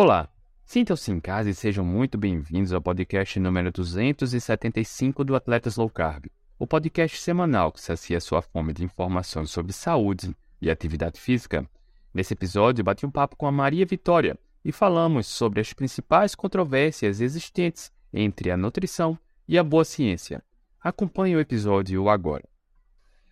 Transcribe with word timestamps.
Olá, 0.00 0.28
sintam-se 0.64 1.10
em 1.10 1.18
casa 1.18 1.50
e 1.50 1.54
sejam 1.54 1.84
muito 1.84 2.16
bem-vindos 2.16 2.72
ao 2.72 2.80
podcast 2.80 3.40
número 3.40 3.72
275 3.72 5.24
do 5.24 5.34
Atletas 5.34 5.74
Low 5.74 5.90
Carb, 5.90 6.26
o 6.56 6.68
podcast 6.68 7.20
semanal 7.20 7.72
que 7.72 7.80
sacia 7.80 8.20
sua 8.20 8.40
fome 8.40 8.72
de 8.72 8.84
informações 8.84 9.50
sobre 9.50 9.72
saúde 9.72 10.36
e 10.62 10.70
atividade 10.70 11.18
física. 11.20 11.68
Nesse 12.14 12.32
episódio, 12.32 12.84
bati 12.84 13.04
um 13.04 13.10
papo 13.10 13.34
com 13.34 13.44
a 13.48 13.50
Maria 13.50 13.84
Vitória 13.84 14.38
e 14.64 14.70
falamos 14.70 15.26
sobre 15.26 15.60
as 15.60 15.72
principais 15.72 16.32
controvérsias 16.32 17.20
existentes 17.20 17.90
entre 18.14 18.52
a 18.52 18.56
nutrição 18.56 19.18
e 19.48 19.58
a 19.58 19.64
boa 19.64 19.84
ciência. 19.84 20.44
Acompanhe 20.80 21.34
o 21.34 21.40
episódio 21.40 22.08
agora. 22.08 22.44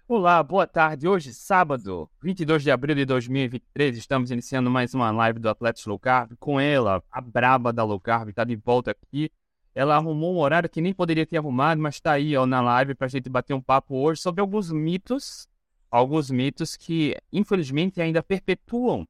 Olá, 0.09 0.41
boa 0.41 0.69
tarde. 0.69 1.09
Hoje, 1.09 1.35
sábado, 1.35 2.09
22 2.23 2.63
de 2.63 2.71
abril 2.71 2.95
de 2.95 3.05
2023, 3.05 3.99
estamos 3.99 4.31
iniciando 4.31 4.71
mais 4.71 4.95
uma 4.95 5.11
live 5.11 5.41
do 5.41 5.49
Atletas 5.49 5.85
Low 5.85 5.99
Carb. 5.99 6.37
Com 6.39 6.61
ela, 6.61 7.03
a 7.11 7.21
braba 7.21 7.73
da 7.73 7.83
Low 7.83 7.99
Carb, 7.99 8.29
está 8.29 8.45
de 8.45 8.55
volta 8.55 8.93
aqui. 8.93 9.33
Ela 9.75 9.97
arrumou 9.97 10.37
um 10.37 10.39
horário 10.39 10.71
que 10.71 10.81
nem 10.81 10.95
poderia 10.95 11.27
ter 11.27 11.39
arrumado, 11.39 11.81
mas 11.83 11.97
está 11.97 12.13
aí 12.13 12.37
ó, 12.37 12.47
na 12.47 12.61
live 12.61 12.95
para 12.95 13.07
a 13.07 13.11
gente 13.11 13.29
bater 13.29 13.53
um 13.53 13.61
papo 13.61 13.97
hoje 13.97 14.21
sobre 14.21 14.41
alguns 14.41 14.71
mitos, 14.71 15.49
alguns 15.91 16.31
mitos 16.31 16.77
que, 16.77 17.17
infelizmente, 17.33 18.01
ainda 18.01 18.23
perpetuam 18.23 19.09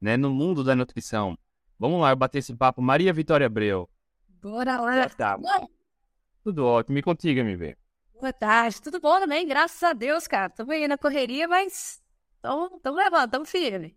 né, 0.00 0.16
no 0.16 0.30
mundo 0.30 0.62
da 0.62 0.76
nutrição. 0.76 1.36
Vamos 1.76 2.00
lá, 2.00 2.10
eu 2.10 2.16
bater 2.16 2.38
esse 2.38 2.54
papo. 2.54 2.80
Maria 2.80 3.12
Vitória 3.12 3.48
Abreu. 3.48 3.90
Bora 4.40 4.80
lá. 4.80 5.08
Tá. 5.08 5.36
Tudo 6.44 6.64
ótimo. 6.64 6.94
Me 6.94 7.02
contigo, 7.02 7.40
MV. 7.40 7.76
Boa 8.18 8.32
tarde. 8.32 8.80
Tudo 8.80 8.98
bom 8.98 9.20
também, 9.20 9.46
graças 9.46 9.82
a 9.82 9.92
Deus, 9.92 10.26
cara. 10.26 10.46
Estamos 10.46 10.72
aí 10.74 10.88
na 10.88 10.96
correria, 10.96 11.46
mas 11.46 12.02
estamos 12.36 12.70
levando, 12.84 13.26
estamos 13.26 13.50
firme. 13.50 13.94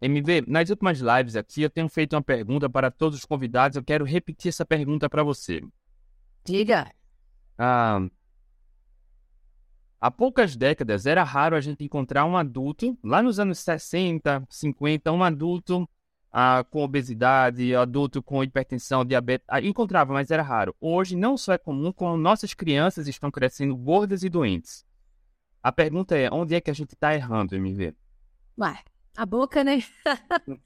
MV, 0.00 0.44
nas 0.46 0.68
últimas 0.68 0.98
lives 0.98 1.34
aqui 1.34 1.62
eu 1.62 1.70
tenho 1.70 1.88
feito 1.88 2.14
uma 2.14 2.22
pergunta 2.22 2.68
para 2.68 2.90
todos 2.90 3.18
os 3.18 3.24
convidados. 3.24 3.76
Eu 3.76 3.84
quero 3.84 4.04
repetir 4.04 4.50
essa 4.50 4.66
pergunta 4.66 5.08
para 5.08 5.22
você. 5.22 5.62
Diga. 6.44 6.92
Ah, 7.56 8.06
há 9.98 10.10
poucas 10.10 10.54
décadas 10.54 11.06
era 11.06 11.22
raro 11.22 11.56
a 11.56 11.60
gente 11.62 11.82
encontrar 11.82 12.26
um 12.26 12.36
adulto, 12.36 12.98
lá 13.02 13.22
nos 13.22 13.40
anos 13.40 13.58
60, 13.60 14.46
50, 14.50 15.10
um 15.12 15.24
adulto 15.24 15.88
ah, 16.36 16.64
com 16.68 16.82
obesidade, 16.82 17.76
adulto 17.76 18.20
com 18.20 18.42
hipertensão, 18.42 19.04
diabetes. 19.04 19.46
Ah, 19.48 19.60
encontrava, 19.60 20.12
mas 20.12 20.32
era 20.32 20.42
raro. 20.42 20.74
Hoje 20.80 21.14
não 21.14 21.36
só 21.36 21.52
é 21.52 21.58
comum, 21.58 21.92
como 21.92 22.16
nossas 22.16 22.52
crianças 22.52 23.06
estão 23.06 23.30
crescendo 23.30 23.76
gordas 23.76 24.24
e 24.24 24.28
doentes. 24.28 24.84
A 25.62 25.70
pergunta 25.70 26.16
é, 26.16 26.28
onde 26.32 26.56
é 26.56 26.60
que 26.60 26.72
a 26.72 26.74
gente 26.74 26.94
está 26.94 27.14
errando, 27.14 27.54
MV? 27.54 27.94
Ué, 28.58 28.82
a 29.16 29.24
boca, 29.24 29.62
né? 29.62 29.84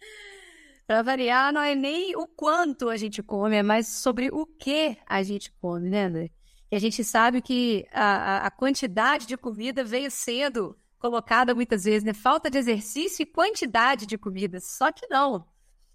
Para 0.87 1.03
variar, 1.03 1.53
não 1.53 1.61
é 1.61 1.75
nem 1.75 2.17
o 2.17 2.27
quanto 2.27 2.89
a 2.89 2.97
gente 2.97 3.23
come, 3.23 3.57
é 3.57 3.63
mais 3.63 3.89
sobre 3.89 4.31
o 4.33 4.47
que 4.47 4.97
a 5.07 5.23
gente 5.23 5.53
come, 5.61 5.91
né, 5.91 6.05
André? 6.05 6.31
E 6.73 6.77
a 6.77 6.79
gente 6.79 7.05
sabe 7.05 7.43
que 7.43 7.87
a, 7.93 8.47
a 8.47 8.51
quantidade 8.51 9.27
de 9.27 9.37
comida 9.37 9.85
veio 9.85 10.11
sendo 10.11 10.75
colocada 10.99 11.55
muitas 11.55 11.85
vezes, 11.85 12.05
né? 12.05 12.15
Falta 12.15 12.51
de 12.51 12.57
exercício 12.57 13.23
e 13.23 13.27
quantidade 13.27 14.07
de 14.07 14.17
comida. 14.17 14.61
Só 14.61 14.91
que 14.91 15.07
não. 15.09 15.47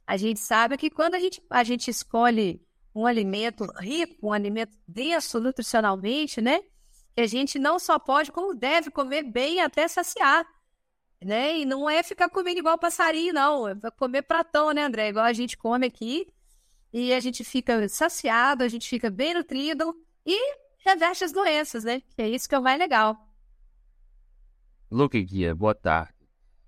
A 0.06 0.18
gente 0.18 0.40
sabe 0.40 0.78
que 0.78 0.90
quando 0.90 1.16
a 1.16 1.20
gente, 1.20 1.42
a 1.50 1.64
gente 1.64 1.90
escolhe 1.90 2.62
um 2.94 3.06
alimento 3.06 3.66
rico, 3.80 4.28
um 4.28 4.34
alimento 4.34 4.78
denso 4.88 5.40
nutricionalmente, 5.40 6.42
né? 6.42 6.60
Que 7.16 7.22
a 7.22 7.28
gente 7.28 7.58
não 7.58 7.80
só 7.80 7.98
pode, 7.98 8.32
como 8.32 8.54
deve 8.54 8.92
comer 8.92 9.24
bem 9.24 9.62
até 9.62 9.88
saciar, 9.88 10.46
né? 11.24 11.58
E 11.60 11.66
não 11.66 11.90
é 11.90 12.04
ficar 12.04 12.30
comendo 12.30 12.60
igual 12.60 12.78
passarinho, 12.78 13.34
não. 13.34 13.68
É 13.68 13.76
comer 13.98 14.24
pratão, 14.24 14.72
né, 14.72 14.84
André? 14.84 15.10
Igual 15.10 15.26
a 15.26 15.34
gente 15.34 15.58
come 15.58 15.88
aqui. 15.88 16.28
E 16.92 17.12
a 17.12 17.20
gente 17.20 17.44
fica 17.44 17.88
saciado, 17.90 18.64
a 18.64 18.68
gente 18.68 18.88
fica 18.88 19.10
bem 19.10 19.34
nutrido 19.34 19.96
e 20.26 20.56
reverte 20.86 21.24
as 21.24 21.32
doenças, 21.32 21.84
né? 21.84 22.02
Que 22.16 22.22
é 22.22 22.30
isso 22.30 22.48
que 22.48 22.54
é 22.54 22.60
o 22.60 22.62
mais 22.62 22.78
legal. 22.78 23.18
Luke 24.92 25.20
Guia, 25.24 25.56
boa 25.56 25.74
tarde. 25.74 26.13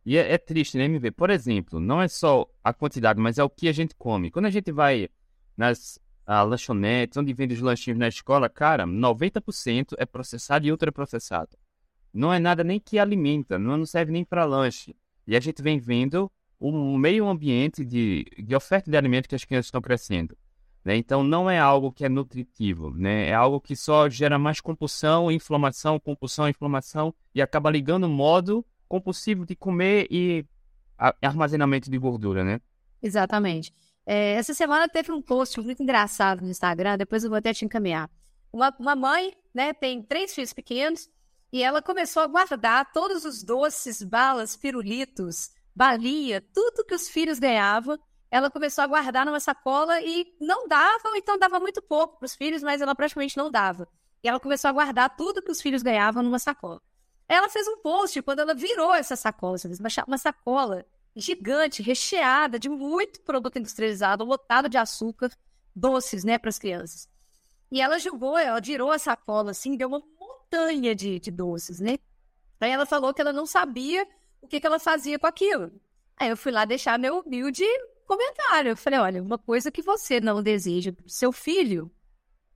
E 0.06 0.18
é, 0.18 0.34
é, 0.34 0.38
triste, 0.38 0.78
né, 0.78 0.86
MV? 0.86 1.12
Por 1.12 1.30
exemplo, 1.30 1.80
não 1.80 2.02
é 2.02 2.08
só 2.08 2.48
a 2.64 2.72
quantidade, 2.72 3.20
mas 3.20 3.40
é 3.40 3.44
o 3.44 3.50
que 3.50 3.68
a 3.68 3.72
gente 3.72 3.96
come. 3.96 4.30
Quando 4.30 4.46
a 4.46 4.52
gente 4.52 4.72
vai 4.72 5.10
nas 5.58 6.00
ah, 6.26 6.44
lanchonetes, 6.44 7.18
onde 7.18 7.34
vende 7.34 7.56
os 7.56 7.62
lanchinhos 7.62 7.98
na 7.98 8.08
escola, 8.08 8.48
cara, 8.48 8.86
90% 8.86 9.96
é 9.98 10.06
processado 10.06 10.68
e 10.68 10.72
ultraprocessado. 10.72 11.58
Não 12.14 12.32
é 12.32 12.40
nada 12.40 12.64
nem 12.64 12.80
que 12.80 13.00
alimenta, 13.00 13.58
não 13.58 13.86
serve 13.86 14.12
nem 14.12 14.24
para 14.24 14.46
lanche. 14.46 14.96
E 15.26 15.36
a 15.36 15.40
gente 15.40 15.62
vem 15.62 15.80
vendo 15.80 16.32
o 16.60 16.98
meio 16.98 17.28
ambiente 17.28 17.84
de, 17.84 18.26
de 18.38 18.56
oferta 18.56 18.90
de 18.90 18.96
alimentos 18.96 19.28
que 19.28 19.36
as 19.36 19.44
crianças 19.44 19.68
estão 19.68 19.82
crescendo. 19.82 20.38
Né? 20.84 20.96
Então, 20.96 21.24
não 21.24 21.50
é 21.50 21.58
algo 21.58 21.92
que 21.92 22.06
é 22.06 22.10
nutritivo, 22.10 22.92
né? 22.92 23.28
é 23.28 23.34
algo 23.34 23.60
que 23.60 23.76
só 23.76 24.08
gera 24.08 24.38
mais 24.38 24.62
compulsão, 24.62 25.32
inflamação, 25.32 26.00
compulsão, 26.00 26.48
inflamação, 26.48 27.14
e 27.34 27.42
acaba 27.42 27.72
ligando 27.72 28.04
o 28.04 28.10
modo 28.10 28.64
compulsivo 28.96 29.46
de 29.46 29.56
comer 29.56 30.08
e 30.10 30.46
armazenamento 31.22 31.92
de 31.92 31.98
gordura, 31.98 32.44
né? 32.44 32.62
Exatamente. 33.04 33.74
É, 34.06 34.34
essa 34.34 34.54
semana 34.54 34.88
teve 34.88 35.12
um 35.12 35.22
post 35.22 35.60
muito 35.60 35.84
engraçado 35.84 36.42
no 36.42 36.50
Instagram, 36.50 36.98
depois 36.98 37.24
eu 37.24 37.30
vou 37.30 37.38
até 37.38 37.54
te 37.54 37.66
encaminhar. 37.66 38.10
Uma, 38.54 38.74
uma 38.80 38.96
mãe, 38.96 39.34
né, 39.54 39.74
tem 39.74 40.02
três 40.02 40.34
filhos 40.34 40.54
pequenos, 40.54 41.10
e 41.52 41.62
ela 41.62 41.82
começou 41.82 42.24
a 42.24 42.28
guardar 42.28 42.92
todos 42.94 43.26
os 43.26 43.44
doces, 43.44 44.02
balas, 44.02 44.56
pirulitos, 44.56 45.50
balinha, 45.76 46.42
tudo 46.54 46.86
que 46.86 46.96
os 46.96 47.10
filhos 47.10 47.38
ganhavam, 47.38 48.00
ela 48.32 48.50
começou 48.50 48.84
a 48.84 48.88
guardar 48.88 49.26
numa 49.26 49.40
sacola 49.40 50.00
e 50.02 50.26
não 50.40 50.68
dava, 50.68 51.10
ou 51.10 51.16
então 51.16 51.38
dava 51.38 51.60
muito 51.60 51.82
pouco 51.82 52.18
para 52.18 52.26
os 52.26 52.36
filhos, 52.36 52.64
mas 52.64 52.82
ela 52.82 52.96
praticamente 52.96 53.36
não 53.38 53.52
dava. 53.52 53.88
E 54.24 54.28
ela 54.30 54.40
começou 54.40 54.70
a 54.70 54.74
guardar 54.74 55.16
tudo 55.16 55.42
que 55.42 55.52
os 55.52 55.62
filhos 55.62 55.84
ganhavam 55.84 56.24
numa 56.24 56.40
sacola. 56.40 56.82
Ela 57.28 57.50
fez 57.50 57.68
um 57.68 57.78
post 57.78 58.22
quando 58.22 58.40
ela 58.40 58.54
virou 58.54 58.94
essa 58.94 59.16
sacola, 59.16 59.58
uma 60.08 60.18
sacola 60.18 60.86
gigante, 61.16 61.82
recheada 61.82 62.60
de 62.60 62.70
muito 62.70 63.22
produto 63.22 63.58
industrializado, 63.58 64.24
lotado 64.24 64.70
de 64.70 64.78
açúcar, 64.78 65.32
doces, 65.76 66.24
né, 66.24 66.38
para 66.38 66.50
as 66.50 66.60
crianças. 66.60 67.10
E 67.72 67.82
ela 67.82 67.98
jogou, 67.98 68.38
ela 68.38 68.62
girou 68.62 68.92
a 68.92 69.00
sacola 69.00 69.52
assim, 69.52 69.76
deu 69.76 69.88
uma 69.88 70.04
montanha 70.20 70.94
de, 70.94 71.20
de 71.20 71.32
doces, 71.32 71.80
né? 71.80 71.98
Aí 72.60 72.72
ela 72.72 72.86
falou 72.86 73.14
que 73.14 73.22
ela 73.22 73.34
não 73.34 73.46
sabia 73.46 74.08
o 74.42 74.48
que, 74.48 74.60
que 74.60 74.68
ela 74.68 74.80
fazia 74.80 75.18
com 75.18 75.28
aquilo. 75.28 75.72
Aí 76.18 76.30
eu 76.30 76.38
fui 76.38 76.52
lá 76.52 76.64
deixar 76.66 76.98
meu 76.98 77.20
humilde 77.20 77.66
comentário. 78.06 78.70
Eu 78.70 78.78
falei: 78.78 79.00
olha, 79.00 79.22
uma 79.22 79.38
coisa 79.38 79.72
que 79.72 79.82
você 79.82 80.22
não 80.22 80.42
deseja 80.42 80.94
para 80.94 81.08
seu 81.08 81.32
filho, 81.32 81.92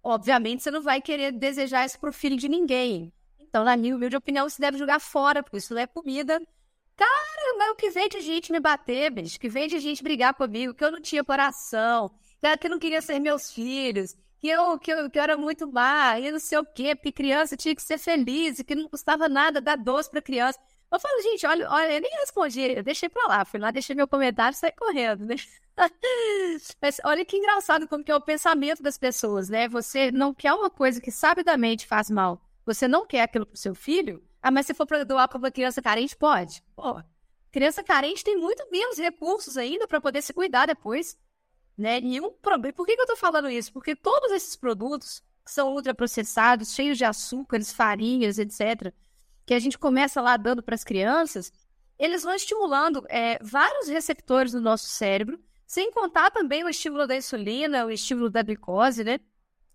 obviamente 0.02 0.64
você 0.64 0.72
não 0.72 0.82
vai 0.82 1.02
querer 1.02 1.32
desejar 1.32 1.86
isso 1.86 2.00
para 2.00 2.10
o 2.10 2.14
filho 2.14 2.38
de 2.38 2.48
ninguém. 2.48 3.12
Então, 3.50 3.64
na 3.64 3.76
minha 3.76 3.96
humilde 3.96 4.16
opinião, 4.16 4.48
você 4.48 4.62
deve 4.62 4.78
jogar 4.78 5.00
fora, 5.00 5.42
porque 5.42 5.58
isso 5.58 5.74
não 5.74 5.82
é 5.82 5.88
comida. 5.88 6.40
Cara, 6.96 7.58
mas 7.58 7.72
o 7.72 7.76
que 7.76 7.90
vem 7.90 8.08
de 8.08 8.22
gente 8.22 8.52
me 8.52 8.60
bater, 8.60 9.10
bicho? 9.12 9.40
Que 9.40 9.50
vem 9.50 9.68
de 9.68 9.80
gente 9.80 10.04
brigar 10.04 10.36
comigo, 10.36 10.74
que 10.74 10.84
eu 10.84 10.92
não 10.92 11.02
tinha 11.02 11.24
coração, 11.24 12.12
que 12.62 12.70
não 12.70 12.78
queria 12.78 13.02
ser 13.02 13.20
meus 13.20 13.52
filhos, 13.52 14.16
que 14.38 14.48
eu, 14.48 14.78
que 14.78 14.92
eu, 14.94 15.10
que 15.10 15.18
eu 15.18 15.24
era 15.24 15.36
muito 15.36 15.68
má, 15.72 16.20
e 16.20 16.32
não 16.32 16.40
sei 16.40 16.60
o 16.60 16.66
quê, 16.66 16.96
porque 16.96 17.12
criança 17.12 17.58
tinha 17.58 17.76
que 17.76 17.82
ser 17.82 17.98
feliz, 17.98 18.60
e 18.60 18.64
que 18.64 18.76
não 18.76 18.88
custava 18.88 19.28
nada 19.28 19.60
dar 19.60 19.78
doce 19.78 20.12
pra 20.12 20.22
criança. 20.22 20.60
Eu 20.92 21.00
falo, 21.00 21.22
gente, 21.24 21.46
olha, 21.48 21.70
olha, 21.72 21.94
eu 21.94 22.02
nem 22.02 22.12
respondi, 22.20 22.62
eu 22.62 22.84
deixei 22.84 23.10
pra 23.10 23.28
lá, 23.28 23.46
fui 23.46 23.60
lá, 23.60 23.72
deixei 23.72 23.96
meu 23.96 24.08
comentário 24.08 24.56
e 24.56 24.58
saí 24.60 24.72
correndo, 24.74 25.26
né? 25.26 25.36
Mas 26.82 27.00
olha 27.04 27.26
que 27.26 27.38
engraçado 27.38 27.88
como 27.88 28.04
que 28.04 28.12
é 28.12 28.16
o 28.16 28.22
pensamento 28.22 28.84
das 28.84 28.98
pessoas, 28.98 29.50
né? 29.50 29.68
Você 29.70 30.12
não 30.12 30.34
quer 30.34 30.54
uma 30.54 30.70
coisa 30.70 31.02
que 31.02 31.12
sabidamente 31.12 31.88
faz 31.88 32.10
mal 32.10 32.42
você 32.74 32.88
não 32.88 33.06
quer 33.06 33.24
aquilo 33.24 33.46
pro 33.46 33.58
seu 33.58 33.74
filho, 33.74 34.24
ah, 34.42 34.52
mas 34.52 34.66
se 34.68 34.74
for 34.74 34.86
para 34.86 35.04
doar 35.04 35.28
para 35.28 35.38
uma 35.38 35.52
criança 35.52 35.82
carente, 35.82 36.16
pode. 36.16 36.64
Pô, 36.76 37.02
criança 37.52 37.84
carente 37.84 38.24
tem 38.24 38.38
muito 38.38 38.64
menos 38.72 38.98
recursos 38.98 39.58
ainda 39.58 39.88
para 39.88 40.00
poder 40.00 40.22
se 40.22 40.34
cuidar 40.34 40.68
depois. 40.68 41.18
Né? 41.78 42.00
Nenhum 42.00 42.32
problema. 42.32 42.74
Por 42.74 42.86
que, 42.86 42.96
que 42.96 43.02
eu 43.02 43.06
estou 43.06 43.18
falando 43.18 43.50
isso? 43.50 43.74
Porque 43.74 43.96
todos 43.96 44.32
esses 44.32 44.56
produtos 44.56 45.24
que 45.44 45.52
são 45.52 45.74
ultraprocessados, 45.74 46.74
cheios 46.74 46.98
de 46.98 47.06
açúcares, 47.06 47.74
farinhas, 47.74 48.38
etc., 48.38 48.94
que 49.46 49.54
a 49.54 49.60
gente 49.60 49.80
começa 49.80 50.22
lá 50.22 50.38
dando 50.38 50.62
para 50.62 50.76
as 50.76 50.84
crianças, 50.84 51.52
eles 51.98 52.22
vão 52.22 52.36
estimulando 52.36 53.04
é, 53.10 53.40
vários 53.42 53.88
receptores 53.88 54.52
do 54.52 54.62
nosso 54.62 54.86
cérebro, 54.86 55.40
sem 55.66 55.92
contar 55.92 56.30
também 56.30 56.64
o 56.64 56.70
estímulo 56.70 57.08
da 57.08 57.16
insulina, 57.16 57.86
o 57.86 57.92
estímulo 57.92 58.30
da 58.30 58.44
glicose, 58.44 59.04
né? 59.04 59.20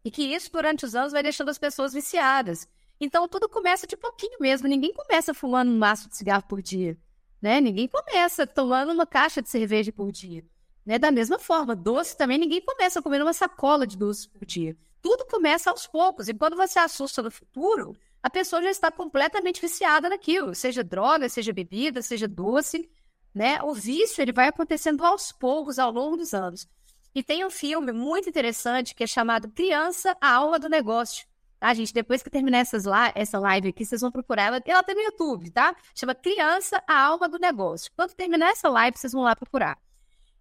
E 0.05 0.11
que 0.11 0.23
isso, 0.23 0.53
durante 0.53 0.85
os 0.85 0.95
anos, 0.95 1.13
vai 1.13 1.23
deixando 1.23 1.49
as 1.49 1.59
pessoas 1.59 1.93
viciadas. 1.93 2.69
Então 3.01 3.29
tudo 3.29 3.49
começa 3.49 3.87
de 3.87 3.97
pouquinho 3.97 4.39
mesmo. 4.41 4.69
Ninguém 4.69 4.93
começa 4.93 5.35
fumando 5.35 5.71
um 5.71 5.79
maço 5.79 6.09
de 6.09 6.17
cigarro 6.17 6.45
por 6.49 6.63
dia, 6.63 6.97
né? 7.43 7.61
Ninguém 7.61 7.89
começa 7.89 8.47
tomando 8.47 8.93
uma 8.93 9.07
caixa 9.07 9.43
de 9.43 9.49
cerveja 9.51 9.93
por 9.93 10.11
dia, 10.13 10.45
né? 10.87 10.99
Da 10.99 11.11
mesma 11.11 11.39
forma, 11.39 11.75
doce 11.75 12.17
também 12.17 12.39
ninguém 12.39 12.61
começa 12.61 13.03
comendo 13.03 13.25
uma 13.25 13.33
sacola 13.33 13.87
de 13.87 13.97
doce 13.97 14.29
por 14.29 14.45
dia. 14.47 14.77
Tudo 15.03 15.27
começa 15.27 15.71
aos 15.71 15.87
poucos. 15.87 16.29
E 16.29 16.35
quando 16.35 16.57
você 16.57 16.79
assusta 16.79 17.23
no 17.23 17.31
futuro, 17.31 17.95
a 18.23 18.31
pessoa 18.31 18.63
já 18.63 18.71
está 18.71 18.91
completamente 18.91 19.61
viciada 19.61 20.09
naquilo, 20.09 20.55
seja 20.55 20.83
droga, 20.83 21.29
seja 21.29 21.53
bebida, 21.53 22.01
seja 22.01 22.27
doce. 22.27 22.89
né? 23.35 23.61
O 23.63 23.75
vício 23.75 24.23
ele 24.23 24.33
vai 24.33 24.49
acontecendo 24.49 25.05
aos 25.05 25.33
poucos 25.33 25.79
ao 25.79 25.91
longo 25.91 26.17
dos 26.17 26.33
anos. 26.33 26.67
E 27.15 27.23
tem 27.23 27.45
um 27.45 27.51
filme 27.51 27.93
muito 27.93 28.29
interessante 28.29 28.95
que 28.95 29.05
é 29.05 29.07
chamado 29.07 29.49
Criança, 29.51 30.17
a 30.21 30.33
Alma 30.35 30.59
do 30.59 30.69
Negócio. 30.69 31.27
Tá, 31.59 31.73
gente? 31.73 31.93
Depois 31.93 32.23
que 32.23 32.31
terminar 32.31 32.59
essas 32.59 32.85
la 32.85 33.13
essa 33.15 33.39
live 33.39 33.69
aqui, 33.69 33.85
vocês 33.85 34.01
vão 34.01 34.11
procurar 34.11 34.45
ela. 34.45 34.63
Ela 34.65 34.83
tem 34.83 34.95
no 34.95 35.03
YouTube, 35.03 35.51
tá? 35.51 35.75
Chama 35.95 36.15
Criança, 36.15 36.83
a 36.87 37.01
Alma 37.01 37.29
do 37.29 37.39
Negócio. 37.39 37.91
Quando 37.97 38.15
terminar 38.15 38.51
essa 38.51 38.69
live, 38.69 38.97
vocês 38.97 39.13
vão 39.13 39.23
lá 39.23 39.35
procurar. 39.35 39.79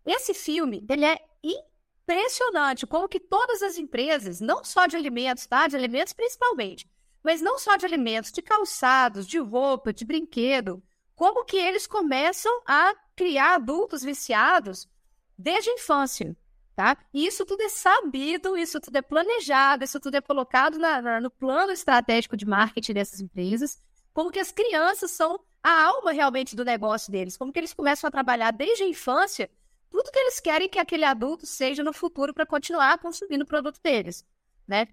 Esse 0.05 0.33
filme, 0.33 0.85
ele 0.89 1.05
é 1.05 1.17
impressionante 1.41 2.85
como 2.85 3.07
que 3.07 3.19
todas 3.19 3.61
as 3.61 3.77
empresas, 3.77 4.41
não 4.41 4.63
só 4.63 4.85
de 4.85 4.97
alimentos, 4.97 5.45
tá? 5.45 5.67
De 5.67 5.75
alimentos 5.75 6.13
principalmente, 6.13 6.89
mas 7.23 7.41
não 7.41 7.57
só 7.57 7.77
de 7.77 7.85
alimentos, 7.85 8.31
de 8.31 8.41
calçados, 8.41 9.25
de 9.25 9.39
roupa, 9.39 9.93
de 9.93 10.03
brinquedo, 10.03 10.83
como 11.15 11.45
que 11.45 11.57
eles 11.57 11.87
começam 11.87 12.51
a 12.67 12.93
criar 13.15 13.55
adultos 13.55 14.03
viciados 14.03 14.89
desde 15.37 15.69
a 15.69 15.73
infância, 15.73 16.35
tá? 16.75 16.97
E 17.13 17.25
isso 17.25 17.45
tudo 17.45 17.61
é 17.61 17.69
sabido, 17.69 18.57
isso 18.57 18.79
tudo 18.79 18.97
é 18.97 19.01
planejado, 19.01 19.83
isso 19.83 19.99
tudo 19.99 20.15
é 20.15 20.21
colocado 20.21 20.77
na, 20.77 21.01
na, 21.01 21.21
no 21.21 21.29
plano 21.29 21.71
estratégico 21.71 22.35
de 22.35 22.45
marketing 22.45 22.93
dessas 22.93 23.19
empresas, 23.19 23.77
como 24.13 24.31
que 24.31 24.39
as 24.39 24.51
crianças 24.51 25.11
são 25.11 25.39
a 25.61 25.83
alma 25.85 26.11
realmente 26.11 26.55
do 26.55 26.65
negócio 26.65 27.11
deles, 27.11 27.37
como 27.37 27.51
que 27.51 27.59
eles 27.59 27.73
começam 27.73 28.07
a 28.07 28.11
trabalhar 28.11 28.51
desde 28.51 28.83
a 28.83 28.87
infância 28.87 29.49
tudo 29.93 30.11
que 30.11 30.17
eles 30.17 30.39
querem 30.39 30.67
que 30.67 30.79
aquele 30.79 31.05
adulto 31.05 31.45
seja 31.45 31.83
no 31.83 31.93
futuro 31.93 32.33
para 32.33 32.47
continuar 32.47 32.97
consumindo 32.97 33.43
o 33.43 33.47
produto 33.47 33.79
deles, 33.81 34.25
né? 34.67 34.87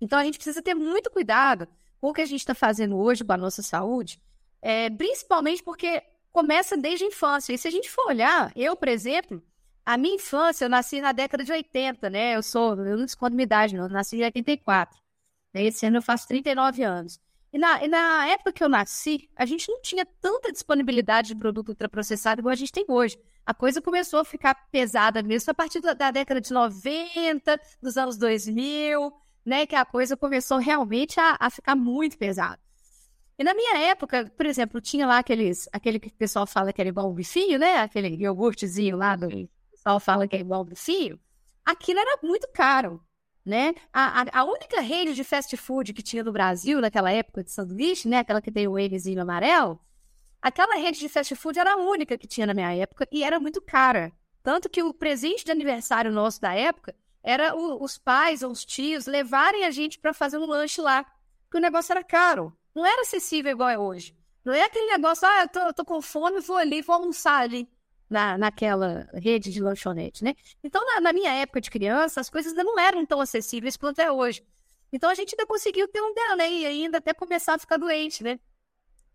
Então 0.00 0.16
a 0.16 0.24
gente 0.24 0.38
precisa 0.38 0.62
ter 0.62 0.72
muito 0.72 1.10
cuidado 1.10 1.66
com 2.00 2.10
o 2.10 2.12
que 2.12 2.20
a 2.20 2.26
gente 2.26 2.40
está 2.40 2.54
fazendo 2.54 2.96
hoje 2.96 3.24
com 3.24 3.32
a 3.32 3.36
nossa 3.36 3.60
saúde, 3.60 4.22
é, 4.62 4.88
principalmente 4.88 5.64
porque 5.64 6.00
começa 6.30 6.76
desde 6.76 7.04
a 7.04 7.08
infância. 7.08 7.52
E 7.52 7.58
se 7.58 7.66
a 7.66 7.70
gente 7.72 7.90
for 7.90 8.06
olhar, 8.06 8.52
eu, 8.54 8.76
por 8.76 8.86
exemplo, 8.86 9.42
a 9.86 9.96
minha 9.96 10.16
infância, 10.16 10.64
eu 10.64 10.68
nasci 10.68 11.00
na 11.00 11.12
década 11.12 11.44
de 11.44 11.52
80, 11.52 12.10
né? 12.10 12.34
Eu 12.34 12.42
sou, 12.42 12.72
eu 12.84 12.96
não 12.98 13.04
escondo 13.04 13.36
minha 13.36 13.44
idade, 13.44 13.76
não, 13.76 13.84
eu 13.84 13.88
nasci 13.88 14.16
em 14.16 14.24
84. 14.24 14.98
Esse 15.54 15.86
ano 15.86 15.98
eu 15.98 16.02
faço 16.02 16.26
39 16.26 16.82
anos. 16.82 17.20
E 17.52 17.58
na, 17.58 17.84
e 17.84 17.88
na 17.88 18.26
época 18.26 18.52
que 18.52 18.64
eu 18.64 18.68
nasci, 18.68 19.30
a 19.36 19.46
gente 19.46 19.70
não 19.70 19.80
tinha 19.80 20.04
tanta 20.20 20.50
disponibilidade 20.50 21.28
de 21.28 21.36
produto 21.36 21.68
ultraprocessado 21.68 22.40
igual 22.40 22.52
a 22.52 22.56
gente 22.56 22.72
tem 22.72 22.84
hoje. 22.88 23.16
A 23.46 23.54
coisa 23.54 23.80
começou 23.80 24.18
a 24.18 24.24
ficar 24.24 24.56
pesada 24.72 25.22
mesmo 25.22 25.52
a 25.52 25.54
partir 25.54 25.80
da, 25.80 25.94
da 25.94 26.10
década 26.10 26.40
de 26.40 26.52
90, 26.52 27.58
dos 27.80 27.96
anos 27.96 28.18
2000, 28.18 29.12
né? 29.44 29.66
Que 29.66 29.76
a 29.76 29.84
coisa 29.84 30.16
começou 30.16 30.58
realmente 30.58 31.20
a, 31.20 31.36
a 31.38 31.48
ficar 31.48 31.76
muito 31.76 32.18
pesada. 32.18 32.58
E 33.38 33.44
na 33.44 33.54
minha 33.54 33.78
época, 33.78 34.32
por 34.36 34.46
exemplo, 34.46 34.80
tinha 34.80 35.06
lá 35.06 35.18
aqueles, 35.18 35.68
aquele 35.72 36.00
que 36.00 36.08
o 36.08 36.12
pessoal 36.12 36.46
fala 36.46 36.72
que 36.72 36.80
era 36.80 36.88
igual 36.88 37.08
um 37.08 37.14
bifinho, 37.14 37.58
né? 37.58 37.76
Aquele 37.78 38.08
iogurtezinho 38.16 38.96
lá 38.96 39.14
do 39.14 39.28
pessoal 39.86 40.00
fala 40.00 40.26
que 40.26 40.34
é 40.34 40.40
igual 40.40 40.62
um 40.62 40.64
bifinho. 40.64 41.18
Aquilo 41.64 42.00
era 42.00 42.18
muito 42.22 42.48
caro 42.52 43.00
né? 43.44 43.76
A, 43.92 44.22
a, 44.22 44.40
a, 44.40 44.44
única 44.44 44.80
rede 44.80 45.14
de 45.14 45.22
fast 45.22 45.56
food 45.56 45.92
que 45.92 46.02
tinha 46.02 46.24
no 46.24 46.32
Brasil 46.32 46.80
naquela 46.80 47.12
época 47.12 47.44
de 47.44 47.52
sanduíche, 47.52 48.08
né? 48.08 48.18
Aquela 48.18 48.42
que 48.42 48.50
tem 48.50 48.66
o 48.66 48.74
Mzinho 48.74 49.22
amarelo, 49.22 49.78
aquela 50.42 50.74
rede 50.74 50.98
de 50.98 51.08
fast 51.08 51.32
food 51.36 51.56
era 51.56 51.74
a 51.74 51.76
única 51.76 52.18
que 52.18 52.26
tinha 52.26 52.44
na 52.44 52.52
minha 52.52 52.74
época 52.74 53.06
e 53.12 53.22
era 53.22 53.38
muito 53.38 53.62
cara. 53.62 54.10
Tanto 54.42 54.68
que 54.68 54.82
o 54.82 54.92
presente 54.92 55.44
de 55.44 55.52
aniversário 55.52 56.10
nosso 56.10 56.40
da 56.40 56.54
época 56.54 56.92
era 57.22 57.54
o, 57.54 57.80
os 57.84 57.96
pais 57.96 58.42
ou 58.42 58.50
os 58.50 58.64
tios 58.64 59.06
levarem 59.06 59.64
a 59.64 59.70
gente 59.70 59.96
para 60.00 60.12
fazer 60.12 60.38
um 60.38 60.46
lanche 60.46 60.80
lá, 60.80 61.04
porque 61.44 61.58
o 61.58 61.60
negócio 61.60 61.92
era 61.92 62.02
caro, 62.02 62.52
não 62.74 62.84
era 62.84 63.02
acessível 63.02 63.52
igual 63.52 63.68
é 63.68 63.78
hoje. 63.78 64.12
Não 64.44 64.52
é 64.52 64.64
aquele 64.64 64.90
negócio, 64.90 65.24
ah, 65.24 65.42
eu 65.42 65.48
tô, 65.48 65.60
eu 65.60 65.72
tô 65.72 65.84
com 65.84 66.02
fome, 66.02 66.40
vou 66.40 66.56
ali, 66.56 66.82
vou 66.82 66.96
almoçar 66.96 67.42
ali 67.42 67.68
na, 68.08 68.38
naquela 68.38 69.08
rede 69.14 69.50
de 69.50 69.60
lanchonete, 69.60 70.22
né? 70.22 70.34
Então, 70.62 70.84
na, 70.84 71.00
na, 71.00 71.12
minha 71.12 71.32
época 71.32 71.60
de 71.60 71.70
criança, 71.70 72.20
as 72.20 72.30
coisas 72.30 72.52
ainda 72.52 72.64
não 72.64 72.78
eram 72.78 73.04
tão 73.04 73.20
acessíveis 73.20 73.76
quanto 73.76 74.00
é 74.00 74.10
hoje. 74.10 74.44
Então, 74.92 75.10
a 75.10 75.14
gente 75.14 75.34
ainda 75.34 75.46
conseguiu 75.46 75.88
ter 75.88 76.00
um 76.00 76.14
delay 76.14 76.64
ainda 76.64 76.98
até 76.98 77.12
começar 77.12 77.54
a 77.54 77.58
ficar 77.58 77.76
doente, 77.76 78.22
né? 78.22 78.38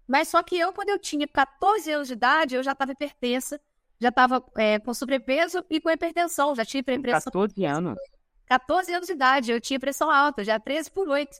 Mas 0.08 0.28
só 0.28 0.44
que 0.44 0.58
eu, 0.58 0.74
quando 0.74 0.90
eu 0.90 1.00
tinha 1.00 1.28
14 1.28 1.92
anos 1.92 2.08
de 2.08 2.14
idade, 2.14 2.56
eu 2.56 2.64
já 2.64 2.74
estava 2.74 2.92
hipertensa, 2.92 3.60
já 4.00 4.10
estava 4.10 4.44
é, 4.58 4.78
com 4.80 4.94
sobrepeso 4.94 5.64
e 5.70 5.80
com 5.80 5.90
hipertensão, 5.90 6.54
já 6.54 6.66
tinha 6.66 6.84
pressão... 6.84 7.32
14 7.32 7.66
anos? 7.66 7.98
14 8.46 8.94
anos 8.94 9.08
de 9.08 9.14
idade, 9.14 9.52
eu 9.52 9.62
tinha 9.62 9.80
pressão 9.80 10.12
alta, 10.12 10.44
já 10.44 10.60
13 10.60 10.92
por 10.92 11.08
8. 11.08 11.38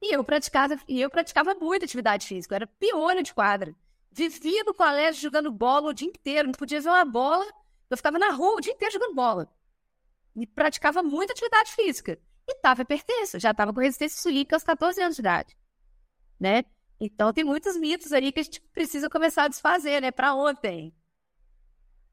E 0.00 0.14
eu 0.14 0.24
praticava, 0.24 0.78
e 0.88 1.00
eu 1.00 1.10
praticava 1.10 1.54
muita 1.54 1.84
atividade 1.84 2.26
física, 2.26 2.54
eu 2.54 2.56
era 2.56 2.66
piona 2.66 3.22
de 3.22 3.34
quadra. 3.34 3.74
Vivia 4.16 4.62
no 4.62 4.72
colégio 4.72 5.20
jogando 5.20 5.50
bola 5.50 5.90
o 5.90 5.92
dia 5.92 6.06
inteiro, 6.06 6.46
não 6.46 6.52
podia 6.52 6.80
ver 6.80 6.88
uma 6.88 7.04
bola. 7.04 7.44
Eu 7.90 7.96
ficava 7.96 8.16
na 8.16 8.30
rua 8.30 8.58
o 8.58 8.60
dia 8.60 8.72
inteiro 8.72 8.92
jogando 8.92 9.12
bola. 9.12 9.52
E 10.36 10.46
praticava 10.46 11.02
muita 11.02 11.32
atividade 11.32 11.72
física. 11.72 12.16
E 12.46 12.52
estava 12.52 12.82
hipertensa, 12.82 13.40
já 13.40 13.50
estava 13.50 13.72
com 13.72 13.80
resistência 13.80 14.16
insulínica 14.16 14.54
aos 14.54 14.62
14 14.62 15.02
anos 15.02 15.16
de 15.16 15.20
idade. 15.20 15.56
Né? 16.38 16.64
Então 17.00 17.32
tem 17.32 17.42
muitos 17.42 17.76
mitos 17.76 18.12
aí 18.12 18.30
que 18.30 18.38
a 18.38 18.42
gente 18.44 18.60
precisa 18.72 19.10
começar 19.10 19.44
a 19.44 19.48
desfazer, 19.48 20.00
né? 20.00 20.12
Para 20.12 20.32
ontem. 20.36 20.94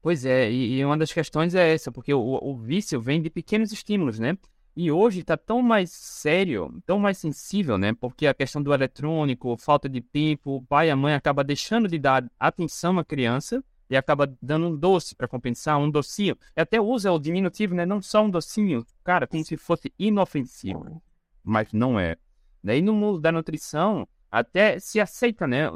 Pois 0.00 0.24
é, 0.24 0.50
e, 0.50 0.78
e, 0.78 0.84
uma 0.84 0.98
das 0.98 1.12
questões 1.12 1.54
é 1.54 1.72
essa, 1.72 1.92
porque 1.92 2.12
o, 2.12 2.20
o 2.20 2.56
vício 2.56 3.00
vem 3.00 3.22
de 3.22 3.30
pequenos 3.30 3.70
estímulos, 3.70 4.18
né? 4.18 4.36
E 4.74 4.90
hoje 4.90 5.20
está 5.20 5.36
tão 5.36 5.60
mais 5.60 5.90
sério, 5.90 6.82
tão 6.86 6.98
mais 6.98 7.18
sensível, 7.18 7.76
né? 7.76 7.92
Porque 7.92 8.26
a 8.26 8.32
questão 8.32 8.62
do 8.62 8.72
eletrônico, 8.72 9.56
falta 9.58 9.86
de 9.88 10.00
tempo, 10.00 10.56
o 10.56 10.62
pai 10.62 10.88
e 10.88 10.90
a 10.90 10.96
mãe 10.96 11.14
acaba 11.14 11.44
deixando 11.44 11.86
de 11.86 11.98
dar 11.98 12.24
atenção 12.40 12.98
à 12.98 13.04
criança 13.04 13.62
e 13.90 13.96
acaba 13.96 14.34
dando 14.40 14.68
um 14.68 14.76
doce 14.76 15.14
para 15.14 15.28
compensar, 15.28 15.78
um 15.78 15.90
docinho. 15.90 16.38
E 16.56 16.60
até 16.62 16.80
usa 16.80 17.12
o 17.12 17.18
diminutivo, 17.18 17.74
né? 17.74 17.84
Não 17.84 18.00
só 18.00 18.22
um 18.24 18.30
docinho, 18.30 18.86
cara, 19.04 19.26
como 19.26 19.44
se 19.44 19.58
fosse 19.58 19.92
inofensivo. 19.98 21.02
Mas 21.44 21.70
não 21.74 22.00
é. 22.00 22.16
Daí 22.64 22.80
no 22.80 22.94
mundo 22.94 23.20
da 23.20 23.30
nutrição, 23.30 24.08
até 24.30 24.78
se 24.78 24.98
aceita, 24.98 25.46
né? 25.46 25.70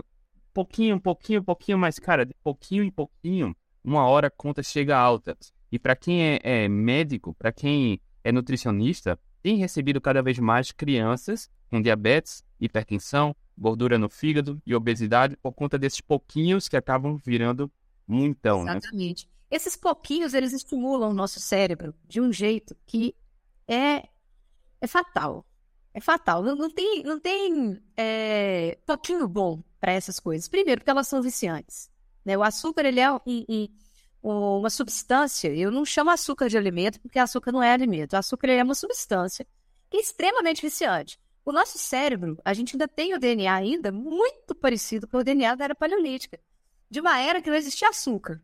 Pouquinho, 0.54 0.98
pouquinho, 0.98 1.44
pouquinho, 1.44 1.76
mas, 1.76 1.98
cara, 1.98 2.24
de 2.24 2.32
pouquinho 2.42 2.82
em 2.82 2.90
pouquinho, 2.90 3.54
uma 3.84 4.06
hora 4.06 4.28
a 4.28 4.30
conta 4.30 4.62
chega 4.62 4.96
alta. 4.96 5.36
E 5.70 5.78
para 5.78 5.94
quem 5.94 6.22
é, 6.22 6.40
é 6.42 6.68
médico, 6.68 7.34
para 7.34 7.52
quem 7.52 8.00
é 8.26 8.32
nutricionista, 8.32 9.16
tem 9.40 9.56
recebido 9.56 10.00
cada 10.00 10.20
vez 10.20 10.36
mais 10.40 10.72
crianças 10.72 11.48
com 11.70 11.80
diabetes, 11.80 12.44
hipertensão, 12.60 13.36
gordura 13.56 13.96
no 13.96 14.08
fígado 14.08 14.60
e 14.66 14.74
obesidade 14.74 15.36
por 15.36 15.52
conta 15.52 15.78
desses 15.78 16.00
pouquinhos 16.00 16.68
que 16.68 16.76
acabam 16.76 17.16
virando 17.24 17.70
muitão, 18.04 18.64
né? 18.64 18.72
Exatamente. 18.72 19.26
Né? 19.26 19.30
Esses 19.48 19.76
pouquinhos, 19.76 20.34
eles 20.34 20.52
estimulam 20.52 21.10
o 21.10 21.14
nosso 21.14 21.38
cérebro 21.38 21.94
de 22.04 22.20
um 22.20 22.32
jeito 22.32 22.76
que 22.84 23.14
é, 23.68 24.08
é 24.80 24.86
fatal. 24.88 25.46
É 25.94 26.00
fatal. 26.00 26.42
Não, 26.42 26.56
não 26.56 26.68
tem, 26.68 27.04
não 27.04 27.20
tem 27.20 27.80
é, 27.96 28.76
pouquinho 28.84 29.28
bom 29.28 29.62
para 29.80 29.92
essas 29.92 30.18
coisas. 30.18 30.48
Primeiro, 30.48 30.80
porque 30.80 30.90
elas 30.90 31.06
são 31.06 31.22
viciantes. 31.22 31.88
Né? 32.24 32.36
O 32.36 32.42
açúcar, 32.42 32.84
ele 32.84 32.98
é 32.98 33.12
um, 33.12 33.20
um, 33.24 33.68
uma 34.30 34.70
substância, 34.70 35.48
eu 35.54 35.70
não 35.70 35.84
chamo 35.84 36.10
açúcar 36.10 36.48
de 36.48 36.56
alimento, 36.56 37.00
porque 37.00 37.18
açúcar 37.18 37.52
não 37.52 37.62
é 37.62 37.72
alimento. 37.72 38.14
Açúcar 38.14 38.48
é 38.48 38.62
uma 38.62 38.74
substância 38.74 39.46
que 39.88 39.96
é 39.96 40.00
extremamente 40.00 40.62
viciante. 40.62 41.18
O 41.44 41.52
nosso 41.52 41.78
cérebro, 41.78 42.36
a 42.44 42.52
gente 42.52 42.74
ainda 42.74 42.88
tem 42.88 43.14
o 43.14 43.20
DNA 43.20 43.54
ainda 43.54 43.92
muito 43.92 44.54
parecido 44.54 45.06
com 45.06 45.18
o 45.18 45.24
DNA 45.24 45.54
da 45.54 45.64
era 45.64 45.74
paleolítica, 45.76 46.40
de 46.90 47.00
uma 47.00 47.20
era 47.20 47.40
que 47.40 47.48
não 47.48 47.56
existia 47.56 47.88
açúcar. 47.88 48.42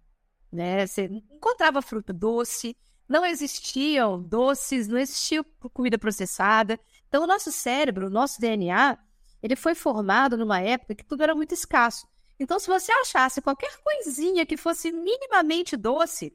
Né? 0.53 0.87
Você 0.87 1.07
encontrava 1.33 1.83
fruta 1.83 2.13
doce, 2.13 2.77
não 3.09 3.27
existiam 3.27 4.23
doces, 4.23 4.87
não 4.87 4.99
existia 4.99 5.45
comida 5.73 5.99
processada. 5.99 6.79
Então, 7.09 7.25
o 7.25 7.27
nosso 7.27 7.51
cérebro, 7.51 8.07
o 8.07 8.11
nosso 8.11 8.41
DNA, 8.41 8.97
ele 9.43 9.57
foi 9.57 9.75
formado 9.75 10.37
numa 10.37 10.61
época 10.61 10.95
que 10.95 11.05
tudo 11.05 11.25
era 11.25 11.35
muito 11.35 11.53
escasso. 11.53 12.07
Então, 12.39 12.59
se 12.59 12.67
você 12.67 12.91
achasse 12.93 13.41
qualquer 13.41 13.77
coisinha 13.79 14.45
que 14.45 14.57
fosse 14.57 14.91
minimamente 14.91 15.77
doce, 15.77 16.33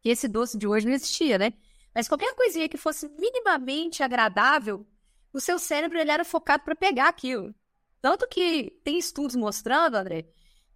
que 0.00 0.08
esse 0.08 0.28
doce 0.28 0.56
de 0.56 0.66
hoje 0.66 0.86
não 0.86 0.94
existia, 0.94 1.38
né? 1.38 1.52
Mas 1.94 2.08
qualquer 2.08 2.34
coisinha 2.34 2.68
que 2.68 2.76
fosse 2.76 3.08
minimamente 3.18 4.02
agradável, 4.02 4.86
o 5.32 5.40
seu 5.40 5.58
cérebro 5.58 5.98
ele 5.98 6.10
era 6.10 6.24
focado 6.24 6.64
para 6.64 6.74
pegar 6.74 7.08
aquilo. 7.08 7.54
Tanto 8.00 8.28
que 8.28 8.78
tem 8.84 8.98
estudos 8.98 9.36
mostrando, 9.36 9.96
André, 9.96 10.26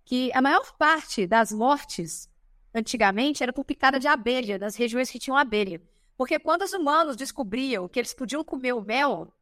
que 0.05 0.31
a 0.33 0.41
maior 0.41 0.77
parte 0.77 1.27
das 1.27 1.53
mortes 1.53 2.29
antigamente 2.75 3.43
era 3.43 3.53
por 3.53 3.65
picada 3.65 3.99
de 3.99 4.09
abelha, 4.09 4.59
nas 4.59 4.77
regiões 4.77 5.11
que 5.11 5.19
tinham 5.19 5.37
abelha. 5.37 5.83
Porque 6.17 6.39
quando 6.39 6.63
os 6.63 6.73
humanos 6.73 7.17
descobriam 7.17 7.89
que 7.89 7.99
eles 7.99 8.15
podiam 8.15 8.43
comer 8.43 8.73
o 8.73 8.81
mel, 8.81 9.33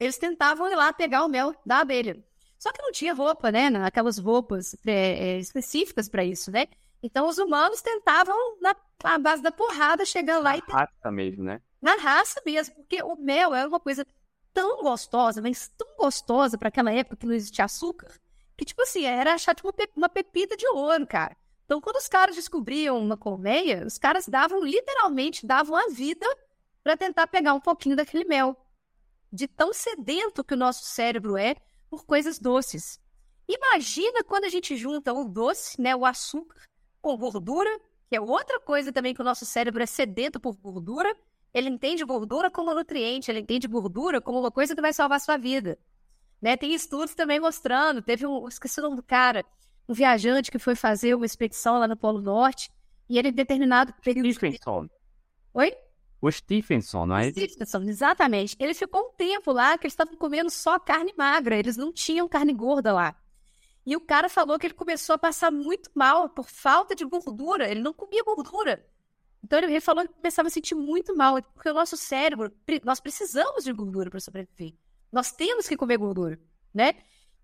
eles 0.00 0.18
tentavam 0.18 0.70
ir 0.70 0.74
lá 0.74 0.92
pegar 0.92 1.24
o 1.24 1.28
mel 1.28 1.54
da 1.64 1.80
abelha. 1.80 2.24
Só 2.64 2.72
que 2.72 2.80
não 2.80 2.92
tinha 2.92 3.12
roupa, 3.12 3.52
né? 3.52 3.66
Aquelas 3.84 4.16
roupas 4.16 4.74
é, 4.86 4.92
é, 5.32 5.38
específicas 5.38 6.08
para 6.08 6.24
isso, 6.24 6.50
né? 6.50 6.66
Então 7.02 7.28
os 7.28 7.36
humanos 7.36 7.82
tentavam, 7.82 8.34
na, 8.58 8.74
base 9.18 9.42
da 9.42 9.52
porrada, 9.52 10.06
chegando 10.06 10.44
lá 10.44 10.52
na 10.52 10.56
e. 10.56 10.62
Na 10.66 10.78
raça 10.78 11.12
mesmo, 11.12 11.44
né? 11.44 11.60
Na 11.82 11.96
raça 11.96 12.40
mesmo, 12.46 12.74
porque 12.76 13.02
o 13.02 13.16
mel 13.16 13.54
é 13.54 13.66
uma 13.66 13.78
coisa 13.78 14.06
tão 14.54 14.82
gostosa, 14.82 15.42
mas 15.42 15.68
tão 15.76 15.94
gostosa 15.98 16.56
para 16.56 16.68
aquela 16.68 16.90
época 16.90 17.16
que 17.16 17.26
não 17.26 17.34
existia 17.34 17.66
açúcar, 17.66 18.10
que, 18.56 18.64
tipo 18.64 18.80
assim, 18.80 19.04
era 19.04 19.34
achar 19.34 19.54
tipo, 19.54 19.70
uma 19.94 20.08
pepita 20.08 20.56
de 20.56 20.66
ouro, 20.68 21.06
cara. 21.06 21.36
Então, 21.66 21.82
quando 21.82 21.96
os 21.96 22.08
caras 22.08 22.34
descobriam 22.34 22.96
uma 22.96 23.18
colmeia, 23.18 23.84
os 23.86 23.98
caras 23.98 24.26
davam, 24.26 24.64
literalmente, 24.64 25.46
davam 25.46 25.76
a 25.76 25.88
vida 25.90 26.26
para 26.82 26.96
tentar 26.96 27.26
pegar 27.26 27.52
um 27.52 27.60
pouquinho 27.60 27.94
daquele 27.94 28.24
mel. 28.24 28.56
De 29.30 29.46
tão 29.46 29.70
sedento 29.74 30.42
que 30.42 30.54
o 30.54 30.56
nosso 30.56 30.86
cérebro 30.86 31.36
é 31.36 31.56
por 31.94 32.04
coisas 32.04 32.38
doces. 32.38 33.00
Imagina 33.48 34.24
quando 34.24 34.44
a 34.44 34.48
gente 34.48 34.76
junta 34.76 35.12
o 35.12 35.28
doce, 35.28 35.80
né, 35.80 35.94
o 35.94 36.04
açúcar, 36.04 36.60
com 37.00 37.16
gordura, 37.16 37.70
que 38.08 38.16
é 38.16 38.20
outra 38.20 38.58
coisa 38.60 38.92
também 38.92 39.14
que 39.14 39.20
o 39.20 39.24
nosso 39.24 39.44
cérebro 39.44 39.82
é 39.82 39.86
sedento 39.86 40.40
por 40.40 40.56
gordura. 40.56 41.14
Ele 41.52 41.68
entende 41.68 42.04
gordura 42.04 42.50
como 42.50 42.74
nutriente, 42.74 43.30
ele 43.30 43.40
entende 43.40 43.68
gordura 43.68 44.20
como 44.20 44.40
uma 44.40 44.50
coisa 44.50 44.74
que 44.74 44.80
vai 44.80 44.92
salvar 44.92 45.16
a 45.16 45.20
sua 45.20 45.36
vida. 45.36 45.78
Né? 46.42 46.56
Tem 46.56 46.74
estudos 46.74 47.14
também 47.14 47.38
mostrando, 47.38 48.02
teve 48.02 48.26
um, 48.26 48.48
esqueci 48.48 48.80
o 48.80 48.82
nome 48.82 48.96
do 48.96 49.02
cara, 49.02 49.44
um 49.88 49.94
viajante 49.94 50.50
que 50.50 50.58
foi 50.58 50.74
fazer 50.74 51.14
uma 51.14 51.26
expedição 51.26 51.78
lá 51.78 51.86
no 51.86 51.96
Polo 51.96 52.20
Norte, 52.20 52.70
e 53.08 53.18
ele, 53.18 53.28
em 53.28 53.32
determinado 53.32 53.92
período. 54.02 54.32
Stephenson. 54.32 54.88
Oi? 55.52 55.72
O 56.24 56.32
Stephenson, 56.32 57.04
não 57.04 57.16
é? 57.18 57.30
Stephenson, 57.30 57.82
exatamente. 57.82 58.56
Ele 58.58 58.72
ficou 58.72 59.08
um 59.08 59.12
tempo 59.12 59.52
lá 59.52 59.76
que 59.76 59.84
eles 59.84 59.92
estavam 59.92 60.16
comendo 60.16 60.48
só 60.48 60.78
carne 60.78 61.12
magra, 61.18 61.54
eles 61.54 61.76
não 61.76 61.92
tinham 61.92 62.26
carne 62.26 62.54
gorda 62.54 62.94
lá. 62.94 63.14
E 63.84 63.94
o 63.94 64.00
cara 64.00 64.30
falou 64.30 64.58
que 64.58 64.66
ele 64.66 64.72
começou 64.72 65.16
a 65.16 65.18
passar 65.18 65.50
muito 65.50 65.90
mal 65.94 66.30
por 66.30 66.48
falta 66.48 66.94
de 66.94 67.04
gordura, 67.04 67.70
ele 67.70 67.82
não 67.82 67.92
comia 67.92 68.24
gordura. 68.24 68.82
Então 69.42 69.58
ele 69.58 69.78
falou 69.82 70.08
que 70.08 70.14
começava 70.14 70.48
a 70.48 70.50
sentir 70.50 70.74
muito 70.74 71.14
mal, 71.14 71.42
porque 71.42 71.68
o 71.68 71.74
nosso 71.74 71.94
cérebro, 71.94 72.50
nós 72.82 73.00
precisamos 73.00 73.62
de 73.62 73.72
gordura 73.74 74.08
para 74.08 74.18
sobreviver. 74.18 74.72
Nós 75.12 75.30
temos 75.30 75.68
que 75.68 75.76
comer 75.76 75.98
gordura, 75.98 76.40
né? 76.72 76.94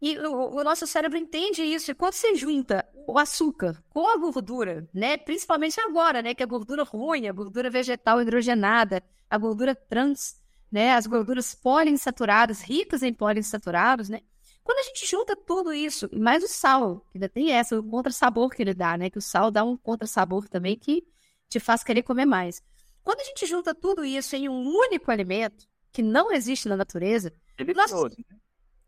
E 0.01 0.19
o, 0.19 0.57
o, 0.57 0.65
nosso 0.65 0.87
cérebro 0.87 1.19
entende 1.19 1.63
isso. 1.63 1.91
E 1.91 1.95
quando 1.95 2.15
você 2.15 2.35
junta 2.35 2.89
o 3.07 3.19
açúcar 3.19 3.83
com 3.91 4.09
a 4.09 4.17
gordura, 4.17 4.89
né? 4.95 5.19
Principalmente 5.19 5.79
agora, 5.81 6.23
né? 6.23 6.35
Que 6.35 6.43
a 6.43 6.47
gordura 6.47 6.83
ruim, 6.85 7.29
a 7.29 7.33
gordura 7.33 7.69
vegetal 7.69 8.21
hidrogenada, 8.23 9.03
a 9.29 9.37
gordura 9.37 9.75
trans, 9.75 10.41
né? 10.73 10.95
As 10.95 11.07
gorduras 11.07 11.55
poliinsaturadas, 11.55 12.63
ricas 12.63 13.03
em 13.03 13.13
poliinsaturados, 13.13 14.09
né? 14.09 14.21
Quando 14.65 14.79
a 14.79 14.83
gente 14.85 15.07
junta 15.07 15.37
tudo 15.37 15.73
isso, 15.73 16.09
mais 16.13 16.45
o 16.45 16.49
sal, 16.49 17.01
que 17.11 17.19
ainda 17.19 17.29
tem 17.29 17.53
essa, 17.53 17.79
o 17.79 17.83
contra-sabor 17.83 18.51
que 18.51 18.63
ele 18.63 18.73
dá, 18.73 18.97
né? 18.97 19.11
Que 19.11 19.19
o 19.19 19.23
sal 19.23 19.51
dá 19.51 19.65
um 19.65 19.77
contra-sabor 19.77 20.49
também 20.49 20.79
que 20.79 21.05
te 21.49 21.61
faz 21.61 21.83
querer 21.83 22.03
comer 22.03 22.25
mais. 22.25 22.63
Quando 23.03 23.21
a 23.21 23.25
gente 23.25 23.47
junta 23.47 23.75
tudo 23.75 24.05
isso 24.05 24.37
em 24.37 24.49
um 24.49 24.67
único 24.67 25.11
alimento, 25.11 25.67
que 25.93 26.03
não 26.03 26.31
existe 26.33 26.69
na 26.69 26.77
natureza, 26.77 27.33
é 27.59 27.65
nós, 27.75 27.93
né? 27.93 28.25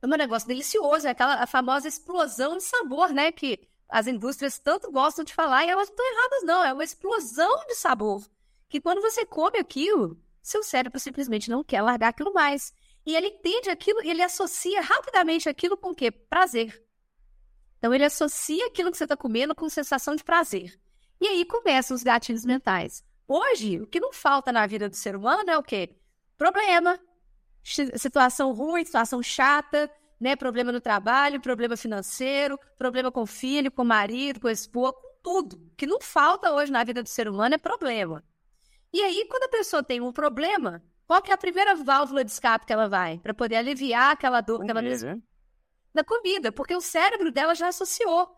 É 0.02 0.06
um 0.06 0.18
negócio 0.18 0.48
delicioso, 0.48 1.06
é 1.06 1.10
aquela 1.10 1.46
famosa 1.46 1.86
explosão 1.86 2.56
de 2.56 2.64
sabor, 2.64 3.10
né? 3.10 3.30
Que 3.30 3.60
as 3.88 4.06
indústrias 4.06 4.58
tanto 4.58 4.90
gostam 4.90 5.24
de 5.24 5.32
falar 5.32 5.64
e 5.64 5.70
elas 5.70 5.88
não 5.88 5.94
estão 5.94 6.12
erradas, 6.12 6.42
não. 6.44 6.64
É 6.64 6.72
uma 6.72 6.84
explosão 6.84 7.64
de 7.66 7.76
sabor. 7.76 8.26
Que 8.68 8.80
quando 8.80 9.00
você 9.00 9.24
come 9.24 9.58
aquilo, 9.58 10.20
seu 10.42 10.62
cérebro 10.62 10.98
simplesmente 10.98 11.48
não 11.48 11.62
quer 11.62 11.82
largar 11.82 12.08
aquilo 12.08 12.32
mais. 12.32 12.72
E 13.06 13.14
ele 13.14 13.28
entende 13.28 13.70
aquilo 13.70 14.02
e 14.02 14.10
ele 14.10 14.22
associa 14.22 14.80
rapidamente 14.80 15.48
aquilo 15.48 15.76
com 15.76 15.90
o 15.90 15.94
quê? 15.94 16.10
Prazer. 16.10 16.84
Então 17.78 17.94
ele 17.94 18.04
associa 18.04 18.66
aquilo 18.66 18.90
que 18.90 18.96
você 18.96 19.04
está 19.04 19.16
comendo 19.16 19.54
com 19.54 19.68
sensação 19.68 20.16
de 20.16 20.24
prazer. 20.24 20.78
E 21.20 21.28
aí 21.28 21.44
começam 21.44 21.94
os 21.94 22.02
gatilhos 22.02 22.44
mentais. 22.44 23.04
Hoje, 23.28 23.80
o 23.80 23.86
que 23.86 24.00
não 24.00 24.12
falta 24.12 24.50
na 24.50 24.66
vida 24.66 24.88
do 24.88 24.96
ser 24.96 25.14
humano 25.14 25.48
é 25.48 25.56
o 25.56 25.62
quê? 25.62 25.96
Problema, 26.36 26.98
situação 27.62 28.52
ruim, 28.52 28.84
situação 28.84 29.22
chata, 29.22 29.90
né? 30.20 30.36
Problema 30.36 30.72
no 30.72 30.80
trabalho, 30.80 31.40
problema 31.40 31.76
financeiro, 31.76 32.58
problema 32.78 33.10
com 33.10 33.22
o 33.22 33.26
filho, 33.26 33.70
com 33.70 33.82
o 33.82 33.84
marido, 33.84 34.40
com 34.40 34.48
a 34.48 34.52
esposa, 34.52 34.92
com 34.92 35.12
tudo. 35.22 35.56
O 35.56 35.76
que 35.76 35.86
não 35.86 36.00
falta 36.00 36.52
hoje 36.52 36.70
na 36.70 36.84
vida 36.84 37.02
do 37.02 37.08
ser 37.08 37.28
humano 37.28 37.54
é 37.54 37.58
problema. 37.58 38.24
E 38.92 39.00
aí, 39.02 39.26
quando 39.28 39.44
a 39.44 39.48
pessoa 39.48 39.82
tem 39.82 40.00
um 40.00 40.12
problema, 40.12 40.82
qual 41.06 41.22
que 41.22 41.30
é 41.30 41.34
a 41.34 41.38
primeira 41.38 41.74
válvula 41.74 42.24
de 42.24 42.30
escape 42.30 42.66
que 42.66 42.72
ela 42.72 42.88
vai? 42.88 43.18
Para 43.18 43.34
poder 43.34 43.56
aliviar 43.56 44.12
aquela 44.12 44.40
dor 44.40 44.64
que 44.64 44.70
ela 44.70 44.80
tem? 44.80 45.22
Na 45.94 46.04
comida, 46.04 46.52
porque 46.52 46.74
o 46.74 46.80
cérebro 46.80 47.30
dela 47.30 47.54
já 47.54 47.68
associou. 47.68 48.28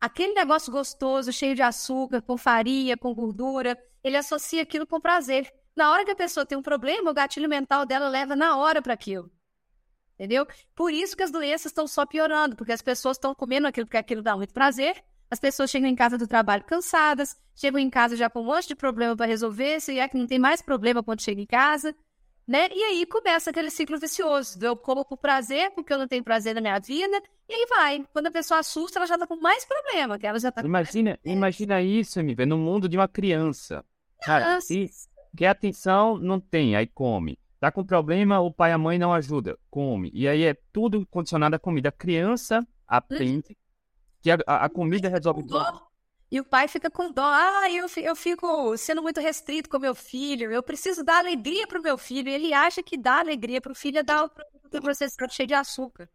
Aquele 0.00 0.34
negócio 0.34 0.72
gostoso, 0.72 1.32
cheio 1.32 1.54
de 1.54 1.62
açúcar, 1.62 2.20
com 2.22 2.36
farinha, 2.36 2.96
com 2.96 3.14
gordura, 3.14 3.78
ele 4.02 4.16
associa 4.16 4.62
aquilo 4.62 4.86
com 4.86 5.00
prazer. 5.00 5.52
Na 5.76 5.90
hora 5.90 6.04
que 6.04 6.10
a 6.10 6.16
pessoa 6.16 6.46
tem 6.46 6.56
um 6.56 6.62
problema, 6.62 7.10
o 7.10 7.14
gatilho 7.14 7.48
mental 7.48 7.84
dela 7.84 8.08
leva 8.08 8.36
na 8.36 8.56
hora 8.56 8.80
para 8.80 8.94
aquilo. 8.94 9.30
Entendeu? 10.14 10.46
Por 10.74 10.92
isso 10.92 11.16
que 11.16 11.22
as 11.22 11.30
doenças 11.30 11.66
estão 11.66 11.86
só 11.88 12.06
piorando, 12.06 12.54
porque 12.54 12.72
as 12.72 12.80
pessoas 12.80 13.16
estão 13.16 13.34
comendo 13.34 13.66
aquilo 13.66 13.86
porque 13.86 13.96
aquilo 13.96 14.22
dá 14.22 14.36
muito 14.36 14.54
prazer. 14.54 15.02
As 15.28 15.40
pessoas 15.40 15.70
chegam 15.70 15.88
em 15.88 15.96
casa 15.96 16.16
do 16.16 16.28
trabalho 16.28 16.62
cansadas, 16.64 17.36
chegam 17.56 17.80
em 17.80 17.90
casa 17.90 18.16
já 18.16 18.30
com 18.30 18.40
um 18.40 18.44
monte 18.44 18.68
de 18.68 18.76
problema 18.76 19.16
para 19.16 19.26
resolver, 19.26 19.80
se 19.80 19.98
é 19.98 20.06
que 20.08 20.16
não 20.16 20.26
tem 20.26 20.38
mais 20.38 20.62
problema 20.62 21.02
quando 21.02 21.22
chega 21.22 21.40
em 21.40 21.46
casa, 21.46 21.94
né? 22.46 22.68
E 22.72 22.82
aí 22.84 23.06
começa 23.06 23.50
aquele 23.50 23.70
ciclo 23.70 23.98
vicioso. 23.98 24.58
Eu 24.64 24.76
como 24.76 25.04
por 25.04 25.16
prazer, 25.16 25.72
porque 25.72 25.92
eu 25.92 25.98
não 25.98 26.06
tenho 26.06 26.22
prazer 26.22 26.54
na 26.54 26.60
minha 26.60 26.78
vida, 26.78 27.20
e 27.48 27.54
aí 27.54 27.66
vai. 27.68 28.06
Quando 28.12 28.28
a 28.28 28.30
pessoa 28.30 28.60
assusta, 28.60 29.00
ela 29.00 29.06
já 29.06 29.18
tá 29.18 29.26
com 29.26 29.36
mais 29.36 29.64
problema, 29.64 30.16
que 30.16 30.26
ela 30.26 30.38
já 30.38 30.52
tá 30.52 30.62
Imagina, 30.62 31.18
imagina 31.24 31.82
isso, 31.82 32.20
MV, 32.20 32.46
no 32.46 32.58
mundo 32.58 32.88
de 32.88 32.96
uma 32.96 33.08
criança. 33.08 33.84
Cara, 34.22 34.60
se, 34.60 34.88
Quer 35.36 35.48
atenção, 35.48 36.16
não 36.18 36.38
tem, 36.38 36.76
aí 36.76 36.86
come. 36.86 37.38
Tá 37.58 37.72
com 37.72 37.84
problema, 37.84 38.40
o 38.40 38.52
pai 38.52 38.70
e 38.70 38.74
a 38.74 38.78
mãe 38.78 38.98
não 38.98 39.12
ajudam, 39.12 39.56
come. 39.70 40.10
E 40.12 40.28
aí 40.28 40.44
é 40.44 40.54
tudo 40.72 41.06
condicionado 41.06 41.56
à 41.56 41.58
comida. 41.58 41.88
A 41.88 41.92
criança 41.92 42.66
aprende 42.86 43.56
que 44.20 44.30
a, 44.30 44.36
a 44.46 44.68
comida 44.68 45.08
resolve 45.08 45.42
tudo. 45.42 45.82
E 46.30 46.40
o 46.40 46.44
pai 46.44 46.66
fica 46.68 46.90
com 46.90 47.12
dó. 47.12 47.24
Ah, 47.24 47.70
eu, 47.70 47.86
eu 47.96 48.16
fico 48.16 48.76
sendo 48.76 49.02
muito 49.02 49.20
restrito 49.20 49.68
com 49.68 49.78
meu 49.78 49.94
filho. 49.94 50.50
Eu 50.50 50.62
preciso 50.62 51.04
dar 51.04 51.18
alegria 51.18 51.66
pro 51.66 51.82
meu 51.82 51.96
filho. 51.96 52.28
Ele 52.28 52.52
acha 52.52 52.82
que 52.82 52.96
dar 52.96 53.20
alegria 53.20 53.60
pro 53.60 53.74
filho 53.74 53.98
é 53.98 54.02
dar 54.02 54.24
o 54.24 54.80
processado 54.80 55.32
cheio 55.32 55.46
de 55.46 55.54
açúcar. 55.54 56.08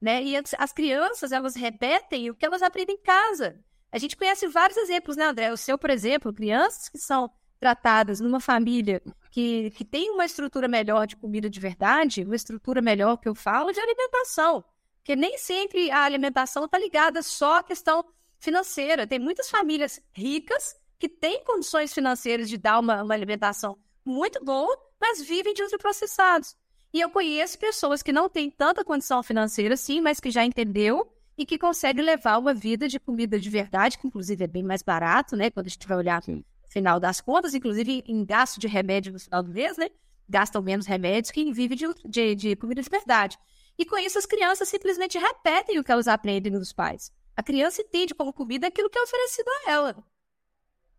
Né? 0.00 0.22
E 0.22 0.36
as, 0.36 0.54
as 0.58 0.72
crianças, 0.72 1.32
elas 1.32 1.54
repetem 1.54 2.30
o 2.30 2.34
que 2.34 2.46
elas 2.46 2.62
aprendem 2.62 2.96
em 2.96 3.02
casa. 3.02 3.62
A 3.90 3.98
gente 3.98 4.16
conhece 4.16 4.46
vários 4.46 4.78
exemplos, 4.78 5.16
né, 5.16 5.24
André? 5.24 5.52
O 5.52 5.56
seu, 5.56 5.76
por 5.76 5.90
exemplo, 5.90 6.32
crianças 6.32 6.88
que 6.88 6.98
são 6.98 7.30
tratadas 7.58 8.20
numa 8.20 8.40
família 8.40 9.02
que, 9.30 9.70
que 9.72 9.84
tem 9.84 10.10
uma 10.10 10.24
estrutura 10.24 10.68
melhor 10.68 11.06
de 11.06 11.16
comida 11.16 11.50
de 11.50 11.60
verdade, 11.60 12.24
uma 12.24 12.36
estrutura 12.36 12.80
melhor 12.80 13.16
que 13.18 13.28
eu 13.28 13.34
falo 13.34 13.72
de 13.72 13.80
alimentação. 13.80 14.64
Porque 14.98 15.16
nem 15.16 15.38
sempre 15.38 15.90
a 15.90 16.02
alimentação 16.02 16.64
está 16.64 16.78
ligada 16.78 17.22
só 17.22 17.58
à 17.58 17.62
questão 17.62 18.04
financeira. 18.38 19.06
Tem 19.06 19.18
muitas 19.18 19.50
famílias 19.50 20.00
ricas 20.12 20.76
que 20.98 21.08
têm 21.08 21.44
condições 21.44 21.92
financeiras 21.92 22.48
de 22.48 22.56
dar 22.56 22.78
uma, 22.78 23.02
uma 23.02 23.14
alimentação 23.14 23.78
muito 24.04 24.44
boa, 24.44 24.76
mas 25.00 25.22
vivem 25.22 25.54
de 25.54 25.62
ultraprocessados. 25.62 26.56
E 26.92 27.00
eu 27.00 27.10
conheço 27.10 27.58
pessoas 27.58 28.02
que 28.02 28.12
não 28.12 28.28
têm 28.28 28.50
tanta 28.50 28.84
condição 28.84 29.22
financeira 29.22 29.74
assim, 29.74 30.00
mas 30.00 30.20
que 30.20 30.30
já 30.30 30.44
entendeu 30.44 31.06
e 31.36 31.46
que 31.46 31.58
conseguem 31.58 32.04
levar 32.04 32.38
uma 32.38 32.52
vida 32.52 32.88
de 32.88 32.98
comida 32.98 33.38
de 33.38 33.48
verdade, 33.48 33.98
que 33.98 34.06
inclusive 34.06 34.44
é 34.44 34.48
bem 34.48 34.62
mais 34.62 34.82
barato, 34.82 35.36
né? 35.36 35.50
Quando 35.50 35.66
a 35.66 35.70
gente 35.70 35.86
vai 35.86 35.96
olhar 35.96 36.22
Sim 36.22 36.42
final 36.68 37.00
das 37.00 37.20
contas, 37.20 37.54
inclusive 37.54 38.02
em 38.06 38.24
gasto 38.24 38.60
de 38.60 38.66
remédio 38.66 39.12
no 39.12 39.18
final 39.18 39.42
do 39.42 39.52
mês, 39.52 39.76
né? 39.76 39.88
Gastam 40.28 40.62
menos 40.62 40.86
remédios 40.86 41.30
que 41.30 41.52
vive 41.52 41.74
de, 41.74 41.86
de, 42.04 42.34
de 42.34 42.56
comida 42.56 42.82
de 42.82 42.90
verdade. 42.90 43.38
E 43.78 43.84
com 43.84 43.96
isso 43.96 44.18
as 44.18 44.26
crianças 44.26 44.68
simplesmente 44.68 45.18
repetem 45.18 45.78
o 45.78 45.84
que 45.84 45.90
elas 45.90 46.08
aprendem 46.08 46.52
dos 46.52 46.72
pais. 46.72 47.12
A 47.36 47.42
criança 47.42 47.80
entende 47.80 48.14
como 48.14 48.32
comida 48.32 48.66
aquilo 48.66 48.90
que 48.90 48.98
é 48.98 49.02
oferecido 49.02 49.48
a 49.48 49.70
ela, 49.70 50.04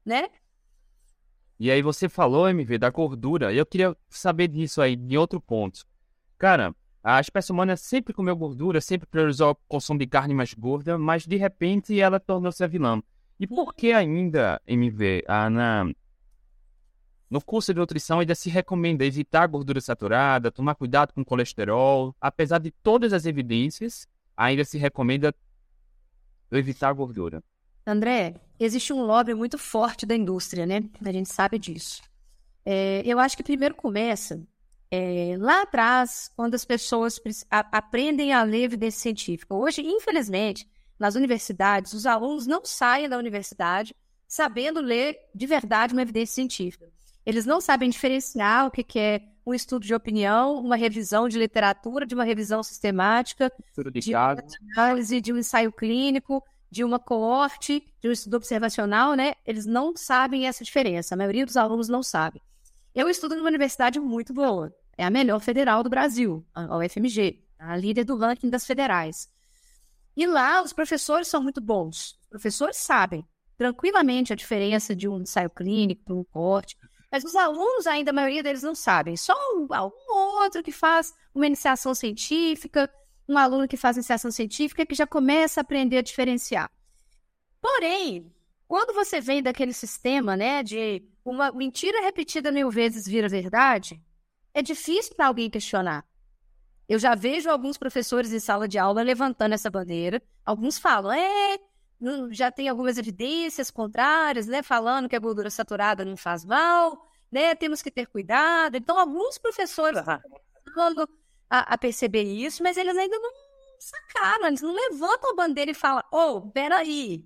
né? 0.05 0.29
E 1.59 1.69
aí 1.69 1.81
você 1.81 2.07
falou, 2.07 2.47
MV, 2.47 2.77
da 2.77 2.89
gordura. 2.89 3.53
Eu 3.53 3.65
queria 3.65 3.95
saber 4.09 4.47
disso 4.47 4.81
aí, 4.81 4.95
de 4.95 5.17
outro 5.17 5.41
ponto. 5.41 5.85
Cara, 6.37 6.73
a 7.03 7.19
espécie 7.19 7.51
humana 7.51 7.75
sempre 7.75 8.13
comeu 8.13 8.35
gordura, 8.35 8.79
sempre 8.79 9.05
priorizou 9.07 9.51
o 9.51 9.55
consumo 9.67 9.99
de 9.99 10.07
carne 10.07 10.33
mais 10.33 10.53
gorda, 10.53 10.97
mas 10.97 11.27
de 11.27 11.35
repente 11.35 11.99
ela 11.99 12.19
tornou-se 12.19 12.63
a 12.63 12.67
vilã. 12.67 13.01
E 13.39 13.47
por 13.47 13.73
que 13.73 13.93
ainda, 13.93 14.61
MV, 14.67 15.23
na, 15.49 15.85
no 17.29 17.41
curso 17.41 17.73
de 17.73 17.79
nutrição 17.79 18.19
ainda 18.19 18.35
se 18.35 18.49
recomenda 18.49 19.05
evitar 19.05 19.47
gordura 19.47 19.79
saturada, 19.79 20.51
tomar 20.51 20.75
cuidado 20.75 21.13
com 21.13 21.23
colesterol? 21.23 22.13
Apesar 22.19 22.59
de 22.59 22.71
todas 22.71 23.13
as 23.13 23.25
evidências, 23.25 24.07
ainda 24.35 24.65
se 24.65 24.77
recomenda 24.77 25.33
evitar 26.51 26.91
gordura. 26.91 27.41
André, 27.85 28.35
existe 28.59 28.91
um 28.91 29.03
lobby 29.03 29.33
muito 29.33 29.57
forte 29.57 30.05
da 30.05 30.15
indústria, 30.15 30.65
né? 30.65 30.83
A 31.03 31.11
gente 31.11 31.29
sabe 31.29 31.57
disso. 31.57 32.01
É, 32.65 33.01
eu 33.05 33.19
acho 33.19 33.37
que 33.37 33.43
primeiro 33.43 33.73
começa 33.73 34.45
é, 34.91 35.35
lá 35.39 35.61
atrás, 35.61 36.29
quando 36.35 36.55
as 36.55 36.65
pessoas 36.65 37.19
aprendem 37.49 38.33
a 38.33 38.43
ler 38.43 38.63
evidência 38.63 38.99
científica. 38.99 39.53
Hoje, 39.53 39.81
infelizmente, 39.81 40.67
nas 40.99 41.15
universidades, 41.15 41.93
os 41.93 42.05
alunos 42.05 42.45
não 42.45 42.63
saem 42.65 43.07
da 43.07 43.17
universidade 43.17 43.95
sabendo 44.27 44.79
ler 44.79 45.17
de 45.33 45.47
verdade 45.47 45.93
uma 45.93 46.03
evidência 46.03 46.35
científica. 46.35 46.87
Eles 47.25 47.45
não 47.45 47.59
sabem 47.59 47.89
diferenciar 47.89 48.67
o 48.67 48.71
que 48.71 48.99
é 48.99 49.21
um 49.45 49.53
estudo 49.53 49.85
de 49.85 49.95
opinião, 49.95 50.59
uma 50.59 50.75
revisão 50.75 51.27
de 51.27 51.39
literatura, 51.39 52.05
de 52.05 52.13
uma 52.13 52.23
revisão 52.23 52.61
sistemática, 52.61 53.51
de, 53.91 53.99
de 53.99 54.15
análise, 54.15 55.19
de 55.19 55.33
um 55.33 55.37
ensaio 55.37 55.71
clínico, 55.71 56.43
de 56.69 56.83
uma 56.83 56.99
coorte, 56.99 57.83
de 57.99 58.07
um 58.07 58.11
estudo 58.11 58.37
observacional, 58.37 59.15
né? 59.15 59.33
Eles 59.45 59.65
não 59.65 59.95
sabem 59.95 60.47
essa 60.47 60.63
diferença. 60.63 61.15
A 61.15 61.17
maioria 61.17 61.45
dos 61.45 61.57
alunos 61.57 61.89
não 61.89 62.03
sabe. 62.03 62.41
Eu 62.93 63.09
estudo 63.09 63.35
numa 63.35 63.49
universidade 63.49 63.99
muito 63.99 64.33
boa. 64.33 64.73
É 64.97 65.03
a 65.03 65.09
melhor 65.09 65.39
federal 65.39 65.81
do 65.81 65.89
Brasil, 65.89 66.45
a 66.53 66.77
UFMG, 66.77 67.43
a 67.57 67.75
líder 67.75 68.03
do 68.03 68.17
ranking 68.17 68.49
das 68.49 68.65
federais. 68.65 69.29
E 70.19 70.27
lá 70.27 70.61
os 70.61 70.73
professores 70.73 71.29
são 71.29 71.41
muito 71.41 71.61
bons. 71.61 72.17
Os 72.23 72.27
professores 72.27 72.75
sabem 72.75 73.25
tranquilamente 73.57 74.33
a 74.33 74.35
diferença 74.35 74.93
de 74.93 75.07
um 75.07 75.21
ensaio 75.21 75.49
clínico 75.49 76.03
para 76.03 76.13
um 76.13 76.25
corte. 76.25 76.75
Mas 77.09 77.23
os 77.23 77.37
alunos, 77.37 77.87
ainda, 77.87 78.11
a 78.11 78.13
maioria 78.13 78.43
deles 78.43 78.61
não 78.61 78.75
sabem. 78.75 79.15
Só 79.15 79.33
um, 79.55 79.65
um 79.71 80.41
outro 80.43 80.61
que 80.61 80.73
faz 80.73 81.13
uma 81.33 81.47
iniciação 81.47 81.95
científica, 81.95 82.93
um 83.29 83.37
aluno 83.37 83.65
que 83.65 83.77
faz 83.77 83.95
iniciação 83.95 84.29
científica 84.29 84.85
que 84.85 84.93
já 84.93 85.07
começa 85.07 85.61
a 85.61 85.63
aprender 85.63 85.99
a 85.99 86.01
diferenciar. 86.01 86.69
Porém, 87.61 88.29
quando 88.67 88.93
você 88.93 89.21
vem 89.21 89.41
daquele 89.41 89.71
sistema, 89.71 90.35
né, 90.35 90.61
de 90.63 91.01
uma 91.23 91.49
mentira 91.53 92.01
repetida 92.01 92.51
mil 92.51 92.69
vezes 92.69 93.07
vira 93.07 93.29
verdade, 93.29 94.01
é 94.53 94.61
difícil 94.61 95.15
para 95.15 95.27
alguém 95.27 95.49
questionar. 95.49 96.05
Eu 96.89 96.97
já 96.97 97.13
vejo 97.13 97.51
alguns 97.51 97.77
professores 97.77 98.33
em 98.33 98.39
sala 98.39 98.67
de 98.67 98.79
aula 98.79 99.03
levantando 99.03 99.53
essa 99.53 99.69
bandeira. 99.69 100.19
Alguns 100.43 100.79
falam, 100.79 101.11
é, 101.11 101.59
já 102.31 102.51
tem 102.51 102.67
algumas 102.67 102.97
evidências 102.97 103.69
contrárias, 103.69 104.47
né, 104.47 104.63
falando 104.63 105.07
que 105.07 105.15
a 105.15 105.19
gordura 105.19 105.51
saturada 105.51 106.03
não 106.03 106.17
faz 106.17 106.43
mal, 106.43 107.07
né, 107.31 107.53
temos 107.53 107.83
que 107.83 107.91
ter 107.91 108.07
cuidado. 108.07 108.75
Então, 108.75 108.97
alguns 108.97 109.37
professores 109.37 109.99
estão 109.99 111.07
a, 111.47 111.73
a, 111.75 111.77
perceber 111.77 112.23
isso, 112.23 112.63
mas 112.63 112.75
eles 112.75 112.97
ainda 112.97 113.19
não 113.19 113.31
sacaram, 113.79 114.47
eles 114.47 114.61
não 114.61 114.73
levantam 114.73 115.29
a 115.29 115.35
bandeira 115.35 115.69
e 115.69 115.75
falam, 115.75 116.03
oh, 116.11 116.41
peraí, 116.49 117.23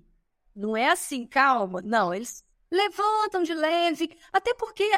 não 0.54 0.76
é 0.76 0.90
assim, 0.90 1.26
calma. 1.26 1.80
Não, 1.82 2.12
eles 2.12 2.44
levantam 2.70 3.42
de 3.42 3.54
leve, 3.54 4.14
até 4.30 4.52
porque 4.52 4.90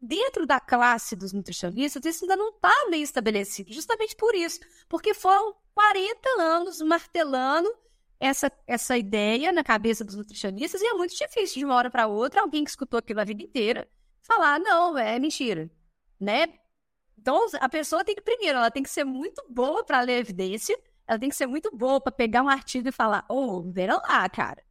dentro 0.00 0.46
da 0.46 0.60
classe 0.60 1.16
dos 1.16 1.32
nutricionistas 1.32 2.04
isso 2.04 2.24
ainda 2.24 2.36
não 2.36 2.50
está 2.50 2.72
bem 2.90 3.02
estabelecido, 3.02 3.72
justamente 3.72 4.14
por 4.16 4.34
isso, 4.34 4.60
porque 4.88 5.12
foram 5.12 5.54
40 5.74 6.28
anos 6.40 6.80
martelando 6.80 7.68
essa, 8.20 8.50
essa 8.66 8.96
ideia 8.96 9.52
na 9.52 9.62
cabeça 9.62 10.04
dos 10.04 10.16
nutricionistas 10.16 10.80
e 10.80 10.86
é 10.86 10.94
muito 10.94 11.16
difícil 11.16 11.60
de 11.60 11.64
uma 11.64 11.74
hora 11.74 11.90
para 11.90 12.06
outra 12.06 12.40
alguém 12.40 12.64
que 12.64 12.70
escutou 12.70 12.98
aquilo 12.98 13.20
a 13.20 13.24
vida 13.24 13.42
inteira 13.42 13.88
falar 14.22 14.58
não 14.60 14.96
é 14.98 15.18
mentira, 15.18 15.70
né? 16.20 16.54
Então 17.16 17.46
a 17.60 17.68
pessoa 17.68 18.04
tem 18.04 18.14
que 18.14 18.20
primeiro 18.20 18.58
ela 18.58 18.70
tem 18.70 18.82
que 18.82 18.90
ser 18.90 19.04
muito 19.04 19.42
boa 19.48 19.84
para 19.84 20.00
ler 20.00 20.18
evidência, 20.18 20.78
ela 21.06 21.18
tem 21.18 21.28
que 21.28 21.36
ser 21.36 21.46
muito 21.46 21.74
boa 21.74 22.00
para 22.00 22.12
pegar 22.12 22.42
um 22.42 22.48
artigo 22.48 22.88
e 22.88 22.92
falar, 22.92 23.24
oh, 23.28 23.62
vera 23.62 23.96
lá, 23.96 24.28
cara, 24.28 24.62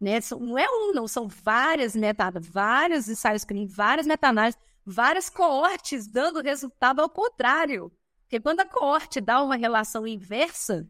né? 0.00 0.18
Não 0.38 0.58
é 0.58 0.68
um, 0.68 0.92
não 0.92 1.08
são 1.08 1.26
várias 1.26 1.96
meta, 1.96 2.30
vários 2.38 3.08
ensaios 3.08 3.44
clínicos, 3.44 3.74
várias 3.74 4.06
meta-análises, 4.06 4.60
várias 4.90 5.28
coortes 5.28 6.06
dando 6.06 6.42
resultado 6.42 7.00
ao 7.00 7.08
contrário, 7.08 7.92
porque 8.22 8.40
quando 8.40 8.60
a 8.60 8.66
coorte 8.66 9.20
dá 9.20 9.42
uma 9.42 9.56
relação 9.56 10.06
inversa 10.06 10.88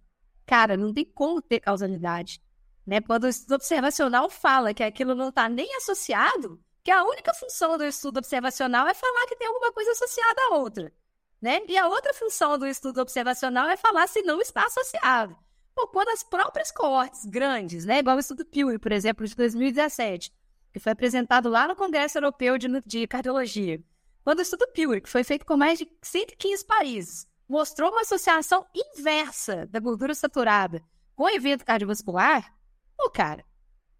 Cara, 0.48 0.78
não 0.78 0.94
tem 0.94 1.04
como 1.04 1.42
ter 1.42 1.60
causalidade. 1.60 2.40
Né? 2.86 3.02
Quando 3.02 3.24
o 3.24 3.28
estudo 3.28 3.56
observacional 3.56 4.30
fala 4.30 4.72
que 4.72 4.82
aquilo 4.82 5.14
não 5.14 5.28
está 5.28 5.46
nem 5.46 5.76
associado, 5.76 6.58
que 6.82 6.90
a 6.90 7.04
única 7.04 7.34
função 7.34 7.76
do 7.76 7.84
estudo 7.84 8.16
observacional 8.16 8.88
é 8.88 8.94
falar 8.94 9.26
que 9.26 9.36
tem 9.36 9.46
alguma 9.46 9.70
coisa 9.70 9.90
associada 9.90 10.40
à 10.44 10.54
outra. 10.54 10.90
Né? 11.38 11.60
E 11.68 11.76
a 11.76 11.86
outra 11.86 12.14
função 12.14 12.58
do 12.58 12.66
estudo 12.66 13.02
observacional 13.02 13.68
é 13.68 13.76
falar 13.76 14.06
se 14.06 14.22
não 14.22 14.40
está 14.40 14.64
associado. 14.64 15.36
Pô, 15.74 15.86
quando 15.88 16.08
as 16.08 16.22
próprias 16.22 16.72
coortes 16.72 17.26
grandes, 17.26 17.84
né, 17.84 17.98
igual 17.98 18.16
o 18.16 18.20
estudo 18.20 18.42
Pew, 18.46 18.80
por 18.80 18.90
exemplo, 18.90 19.26
de 19.26 19.36
2017, 19.36 20.32
que 20.78 20.84
foi 20.84 20.92
apresentado 20.92 21.48
lá 21.48 21.66
no 21.66 21.74
Congresso 21.74 22.18
Europeu 22.18 22.56
de, 22.56 22.68
de 22.86 23.06
Cardiologia, 23.06 23.82
quando 24.22 24.38
o 24.38 24.42
estudo 24.42 24.68
Pew, 24.68 25.00
que 25.00 25.08
foi 25.08 25.24
feito 25.24 25.44
com 25.44 25.56
mais 25.56 25.78
de 25.78 25.88
115 26.00 26.64
países, 26.64 27.26
mostrou 27.48 27.90
uma 27.90 28.02
associação 28.02 28.64
inversa 28.74 29.66
da 29.66 29.80
gordura 29.80 30.14
saturada 30.14 30.82
com 31.16 31.24
o 31.24 31.28
evento 31.28 31.64
cardiovascular, 31.64 32.54
pô, 32.96 33.10
cara, 33.10 33.44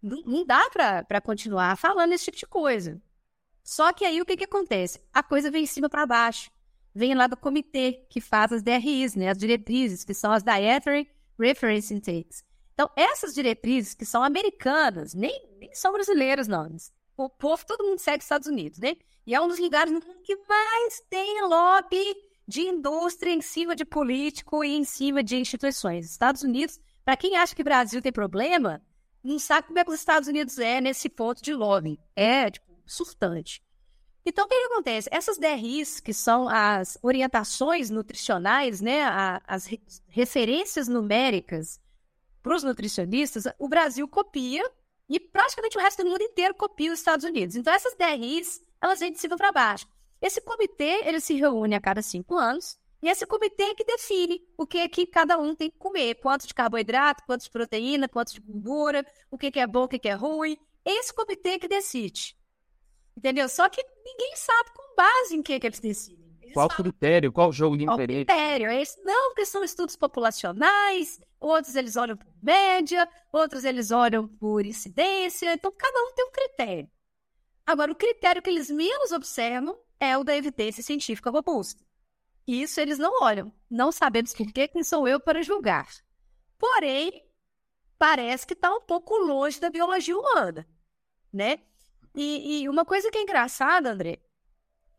não, 0.01 0.21
não 0.21 0.45
dá 0.45 0.69
para 0.69 1.19
continuar 1.19 1.75
falando 1.75 2.13
esse 2.13 2.25
tipo 2.25 2.37
de 2.37 2.45
coisa. 2.45 3.01
Só 3.61 3.91
que 3.91 4.05
aí 4.05 4.21
o 4.21 4.25
que, 4.25 4.37
que 4.37 4.45
acontece? 4.45 5.01
A 5.13 5.21
coisa 5.21 5.51
vem 5.51 5.63
em 5.63 5.67
cima 5.67 5.89
para 5.89 6.05
baixo. 6.05 6.49
Vem 6.95 7.13
lá 7.13 7.27
do 7.27 7.35
comitê 7.35 8.05
que 8.09 8.21
faz 8.21 8.53
as 8.53 8.63
DRIs, 8.63 9.15
né, 9.15 9.29
as 9.29 9.37
diretrizes, 9.37 10.05
que 10.05 10.13
são 10.13 10.31
as 10.31 10.43
Dietary 10.43 11.09
Reference 11.37 11.93
Intakes. 11.93 12.43
Então, 12.79 12.89
essas 12.95 13.33
diretrizes, 13.33 13.93
que 13.93 14.05
são 14.05 14.23
americanas, 14.23 15.13
nem, 15.13 15.37
nem 15.59 15.75
são 15.75 15.91
brasileiras, 15.91 16.47
não. 16.47 16.65
O 17.17 17.27
povo, 17.27 17.65
todo 17.65 17.83
mundo 17.83 17.99
segue 17.99 18.19
os 18.19 18.23
Estados 18.23 18.47
Unidos, 18.47 18.79
né? 18.79 18.95
E 19.27 19.35
é 19.35 19.41
um 19.41 19.49
dos 19.49 19.59
lugares 19.59 19.91
que 20.23 20.33
mais 20.47 21.01
tem 21.09 21.41
lobby 21.41 22.15
de 22.47 22.61
indústria 22.61 23.33
em 23.33 23.41
cima 23.41 23.75
de 23.75 23.83
político 23.83 24.63
e 24.63 24.77
em 24.77 24.85
cima 24.85 25.21
de 25.21 25.35
instituições. 25.35 26.09
Estados 26.09 26.41
Unidos, 26.41 26.79
para 27.03 27.17
quem 27.17 27.35
acha 27.35 27.53
que 27.53 27.61
o 27.61 27.65
Brasil 27.65 28.01
tem 28.01 28.13
problema, 28.13 28.81
não 29.21 29.39
sabe 29.39 29.67
como 29.67 29.79
é 29.79 29.83
que 29.83 29.91
os 29.91 29.99
Estados 29.99 30.29
Unidos 30.29 30.57
é 30.57 30.79
nesse 30.79 31.09
ponto 31.09 31.43
de 31.43 31.53
lobby. 31.53 31.99
É, 32.15 32.49
tipo, 32.49 32.65
surtante. 32.85 33.61
Então, 34.25 34.45
o 34.45 34.47
que, 34.47 34.55
que 34.55 34.73
acontece? 34.73 35.09
Essas 35.11 35.37
DRIs, 35.37 35.99
que 35.99 36.13
são 36.13 36.47
as 36.47 36.97
orientações 37.01 37.89
nutricionais, 37.89 38.79
né, 38.79 39.01
as 39.45 39.65
re 39.65 39.81
referências 40.07 40.87
numéricas 40.87 41.77
para 42.41 42.55
os 42.55 42.63
nutricionistas, 42.63 43.45
o 43.57 43.67
Brasil 43.67 44.07
copia 44.07 44.63
e 45.07 45.19
praticamente 45.19 45.77
o 45.77 45.81
resto 45.81 46.03
do 46.03 46.09
mundo 46.09 46.21
inteiro 46.21 46.53
copia 46.53 46.91
os 46.91 46.99
Estados 46.99 47.25
Unidos. 47.25 47.55
Então, 47.55 47.73
essas 47.73 47.95
DRIs, 47.95 48.61
elas 48.81 48.99
vêm 48.99 49.11
de 49.11 49.19
cima 49.19 49.35
para 49.35 49.51
baixo. 49.51 49.87
Esse 50.21 50.41
comitê, 50.41 51.01
ele 51.05 51.19
se 51.19 51.33
reúne 51.33 51.75
a 51.75 51.81
cada 51.81 52.01
cinco 52.01 52.35
anos, 52.35 52.77
e 53.01 53.07
esse 53.07 53.25
comitê 53.25 53.63
é 53.63 53.75
que 53.75 53.83
define 53.83 54.41
o 54.57 54.67
que 54.67 54.77
é 54.77 54.89
que 54.89 55.07
cada 55.07 55.37
um 55.37 55.55
tem 55.55 55.71
que 55.71 55.77
comer, 55.77 56.15
quanto 56.15 56.45
de 56.45 56.53
carboidrato, 56.53 57.23
quanto 57.25 57.43
de 57.43 57.49
proteína, 57.49 58.09
quanto 58.09 58.33
de 58.33 58.41
gordura, 58.41 59.05
o 59.31 59.37
que, 59.37 59.57
é 59.57 59.65
bom, 59.65 59.83
o 59.83 59.87
que, 59.87 60.07
é 60.07 60.13
ruim. 60.13 60.57
Esse 60.83 61.13
comitê 61.13 61.51
é 61.51 61.59
que 61.59 61.67
decide. 61.67 62.35
Entendeu? 63.15 63.47
Só 63.47 63.69
que 63.69 63.81
ninguém 64.03 64.35
sabe 64.35 64.71
com 64.75 64.95
base 64.95 65.35
em 65.35 65.41
que, 65.41 65.59
que 65.59 65.67
eles 65.67 65.79
decidem. 65.79 66.18
Eles 66.49 66.53
qual 66.53 66.69
critério? 66.69 67.31
Qual 67.31 67.51
jogo 67.51 67.77
de 67.77 67.83
interesse? 67.83 68.25
Qual 68.25 68.37
critério? 68.37 68.71
Eles, 68.71 68.97
não, 69.03 69.29
porque 69.29 69.45
são 69.45 69.63
estudos 69.63 69.95
populacionais, 69.95 71.21
outros 71.39 71.75
eles 71.75 71.95
olham 71.95 72.17
por 72.17 72.27
média, 72.41 73.07
outros 73.31 73.63
eles 73.63 73.91
olham 73.91 74.27
por 74.27 74.65
incidência, 74.65 75.53
então 75.53 75.71
cada 75.71 75.99
um 76.01 76.13
tem 76.13 76.25
um 76.25 76.31
critério. 76.31 76.89
Agora, 77.65 77.91
o 77.91 77.95
critério 77.95 78.41
que 78.41 78.49
eles 78.49 78.69
menos 78.69 79.11
observam 79.11 79.77
é 79.99 80.17
o 80.17 80.23
da 80.23 80.35
evidência 80.35 80.81
científica 80.81 81.29
robusta. 81.29 81.83
Isso 82.47 82.79
eles 82.79 82.97
não 82.97 83.21
olham. 83.21 83.53
Não 83.69 83.91
sabemos 83.91 84.33
por 84.33 84.51
que 84.51 84.67
quem 84.67 84.83
sou 84.83 85.07
eu 85.07 85.19
para 85.19 85.43
julgar. 85.43 85.87
Porém, 86.57 87.23
parece 87.97 88.47
que 88.47 88.53
está 88.53 88.73
um 88.73 88.81
pouco 88.81 89.15
longe 89.17 89.59
da 89.59 89.69
biologia 89.69 90.17
humana, 90.17 90.67
né? 91.31 91.59
E, 92.15 92.63
e, 92.63 92.69
uma 92.69 92.83
coisa 92.83 93.11
que 93.11 93.19
é 93.19 93.21
engraçada, 93.21 93.91
André, 93.91 94.19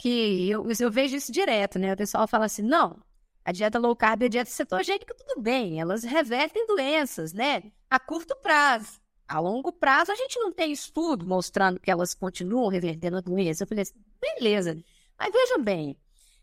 que 0.00 0.48
eu, 0.48 0.66
eu 0.80 0.90
vejo 0.90 1.14
isso 1.14 1.30
direto, 1.30 1.78
né? 1.78 1.92
O 1.92 1.96
pessoal 1.96 2.26
fala 2.26 2.46
assim, 2.46 2.62
não, 2.62 2.98
a 3.44 3.52
dieta 3.52 3.78
low 3.78 3.94
carb 3.94 4.22
e 4.22 4.24
a 4.24 4.28
dieta 4.28 4.50
cetogênica, 4.50 5.14
tudo 5.14 5.42
bem, 5.42 5.78
elas 5.78 6.04
revertem 6.04 6.66
doenças, 6.66 7.34
né? 7.34 7.70
A 7.90 8.00
curto 8.00 8.34
prazo. 8.36 8.98
A 9.28 9.38
longo 9.38 9.70
prazo, 9.70 10.10
a 10.10 10.14
gente 10.14 10.38
não 10.40 10.50
tem 10.50 10.72
estudo 10.72 11.26
mostrando 11.26 11.78
que 11.78 11.90
elas 11.90 12.14
continuam 12.14 12.68
revertendo 12.68 13.18
a 13.18 13.20
doença. 13.20 13.62
Eu 13.62 13.68
falei 13.68 13.82
assim, 13.82 14.02
beleza. 14.18 14.82
Mas 15.18 15.32
veja 15.32 15.58
bem, 15.58 15.96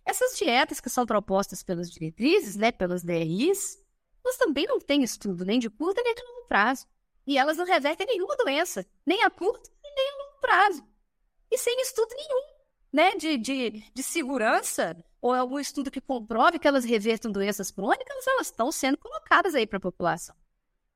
essas 0.06 0.38
dietas 0.38 0.80
que 0.80 0.90
são 0.90 1.06
propostas 1.06 1.64
pelas 1.64 1.90
diretrizes, 1.90 2.56
né, 2.56 2.72
pelas 2.72 3.04
DRIs, 3.04 3.84
elas 4.24 4.38
também 4.38 4.68
não 4.68 4.80
têm 4.80 5.02
estudo 5.02 5.44
nem 5.44 5.58
de 5.58 5.70
curto 5.70 6.00
nem 6.04 6.14
de 6.14 6.22
longo 6.24 6.48
prazo. 6.48 6.86
E 7.26 7.40
elas 7.40 7.58
não 7.58 7.66
revertem 7.66 8.06
nenhuma 8.06 8.38
doença, 8.38 8.86
nem 9.04 9.24
a 9.24 9.32
curto 9.32 9.70
nem 9.84 10.10
a 10.10 10.24
longo 10.24 10.40
prazo. 10.40 10.88
E 11.50 11.58
sem 11.58 11.82
estudo 11.82 12.14
nenhum, 12.16 12.57
né, 12.92 13.16
de, 13.16 13.38
de, 13.38 13.84
de 13.94 14.04
segurança 14.04 14.96
ou 15.22 15.34
algum 15.34 15.60
estudo 15.60 15.92
que 15.92 16.02
comprove 16.02 16.60
que 16.60 16.68
elas 16.68 16.86
revertam 16.86 17.32
doenças 17.32 17.72
crônicas, 17.72 18.28
elas 18.28 18.48
estão 18.48 18.72
sendo 18.72 18.98
colocadas 18.98 19.56
aí 19.56 19.66
para 19.68 19.78
a 19.78 19.82
população. 19.82 20.36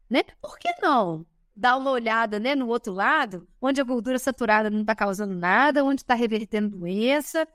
Né? 0.09 0.23
Por 0.41 0.57
que 0.57 0.69
não? 0.81 1.25
dar 1.55 1.77
uma 1.77 1.91
olhada 1.91 2.39
né, 2.39 2.55
no 2.55 2.67
outro 2.67 2.93
lado, 2.93 3.47
onde 3.61 3.81
a 3.81 3.83
gordura 3.83 4.17
saturada 4.17 4.69
não 4.69 4.81
está 4.81 4.95
causando 4.95 5.35
nada, 5.35 5.83
onde 5.83 6.01
está 6.01 6.13
revertendo 6.13 6.77
doença, 6.77 7.47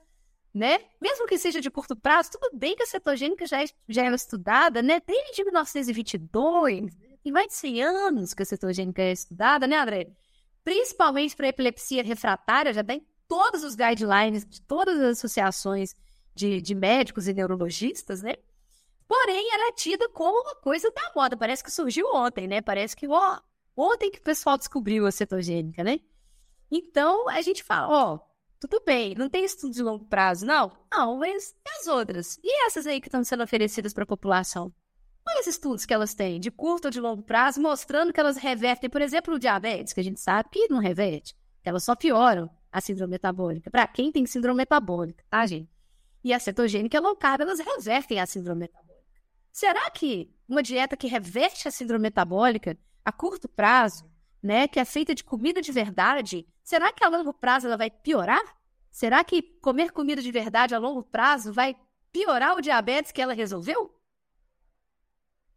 né? 0.53 0.79
Mesmo 1.01 1.27
que 1.27 1.37
seja 1.37 1.59
de 1.59 1.69
curto 1.69 1.95
prazo, 1.95 2.31
tudo 2.31 2.51
bem 2.53 2.75
que 2.75 2.83
a 2.83 2.85
cetogênica 2.85 3.45
já, 3.45 3.61
é, 3.61 3.65
já 3.87 4.03
era 4.03 4.15
estudada, 4.15 4.81
né? 4.81 5.01
Desde 5.05 5.43
1922, 5.43 6.95
tem 7.23 7.31
mais 7.31 7.47
de 7.47 7.53
100 7.55 7.83
anos 7.83 8.33
que 8.33 8.43
a 8.43 8.45
cetogênica 8.45 9.01
é 9.01 9.11
estudada, 9.11 9.67
né, 9.67 9.77
André? 9.77 10.07
Principalmente 10.63 11.35
para 11.35 11.47
epilepsia 11.47 12.03
refratária, 12.03 12.73
já 12.73 12.83
tem 12.83 13.05
todos 13.27 13.63
os 13.63 13.75
guidelines 13.75 14.45
de 14.45 14.61
todas 14.61 14.97
as 14.99 15.17
associações 15.17 15.95
de, 16.35 16.61
de 16.61 16.75
médicos 16.75 17.27
e 17.27 17.33
neurologistas, 17.33 18.21
né? 18.21 18.35
Porém, 19.07 19.53
ela 19.53 19.69
é 19.69 19.71
tida 19.71 20.09
como 20.09 20.41
uma 20.41 20.55
coisa 20.55 20.91
da 20.91 21.11
moda. 21.15 21.37
Parece 21.37 21.63
que 21.63 21.71
surgiu 21.71 22.07
ontem, 22.13 22.47
né? 22.47 22.61
Parece 22.61 22.95
que, 22.95 23.07
ó, 23.07 23.39
Ontem 23.77 24.09
que 24.09 24.17
o 24.17 24.23
pessoal 24.23 24.57
descobriu 24.57 25.05
a 25.05 25.11
cetogênica, 25.11 25.83
né? 25.83 25.99
Então, 26.71 27.29
a 27.29 27.39
gente 27.43 27.63
fala, 27.63 27.87
ó, 27.87 28.19
tudo 28.59 28.81
bem, 28.83 29.13
não 29.13 29.29
tem 29.29 29.45
estudo 29.45 29.71
de 29.71 29.83
longo 29.83 30.03
prazo, 30.05 30.47
não? 30.47 30.75
Não, 30.91 31.19
mas 31.19 31.51
e 31.63 31.69
as 31.79 31.85
outras? 31.85 32.39
E 32.43 32.65
essas 32.65 32.87
aí 32.87 32.99
que 32.99 33.07
estão 33.07 33.23
sendo 33.23 33.43
oferecidas 33.43 33.93
para 33.93 34.03
a 34.03 34.07
população? 34.07 34.73
Quais 35.23 35.45
estudos 35.45 35.85
que 35.85 35.93
elas 35.93 36.15
têm, 36.15 36.39
de 36.39 36.49
curto 36.49 36.85
ou 36.85 36.91
de 36.91 36.99
longo 36.99 37.21
prazo, 37.21 37.61
mostrando 37.61 38.11
que 38.11 38.19
elas 38.19 38.35
revertem, 38.35 38.89
por 38.89 39.01
exemplo, 39.01 39.35
o 39.35 39.39
diabetes, 39.39 39.93
que 39.93 39.99
a 39.99 40.03
gente 40.03 40.19
sabe 40.19 40.49
que 40.49 40.67
não 40.69 40.79
reverte, 40.79 41.35
elas 41.63 41.83
só 41.83 41.95
pioram 41.95 42.49
a 42.71 42.81
síndrome 42.81 43.11
metabólica. 43.11 43.69
Para 43.69 43.87
quem 43.87 44.11
tem 44.11 44.25
síndrome 44.25 44.57
metabólica, 44.57 45.23
tá, 45.29 45.45
gente? 45.45 45.69
E 46.23 46.33
a 46.33 46.39
cetogênica 46.39 46.99
low 46.99 47.15
carb, 47.15 47.41
elas 47.41 47.59
revertem 47.59 48.19
a 48.19 48.25
síndrome 48.25 48.61
metabólica. 48.61 48.97
Será 49.51 49.89
que 49.89 50.33
uma 50.47 50.61
dieta 50.61 50.95
que 50.95 51.07
reverte 51.07 51.67
a 51.67 51.71
síndrome 51.71 52.03
metabólica 52.03 52.77
a 53.03 53.11
curto 53.11 53.47
prazo, 53.47 54.09
né, 54.41 54.67
que 54.67 54.79
é 54.79 54.85
feita 54.85 55.15
de 55.15 55.23
comida 55.23 55.61
de 55.61 55.71
verdade, 55.71 56.47
será 56.63 56.91
que 56.91 57.03
a 57.03 57.09
longo 57.09 57.33
prazo 57.33 57.67
ela 57.67 57.77
vai 57.77 57.89
piorar? 57.89 58.43
Será 58.91 59.23
que 59.23 59.41
comer 59.61 59.91
comida 59.91 60.21
de 60.21 60.31
verdade 60.31 60.75
a 60.75 60.79
longo 60.79 61.03
prazo 61.03 61.53
vai 61.53 61.75
piorar 62.11 62.55
o 62.55 62.61
diabetes 62.61 63.11
que 63.11 63.21
ela 63.21 63.33
resolveu? 63.33 63.93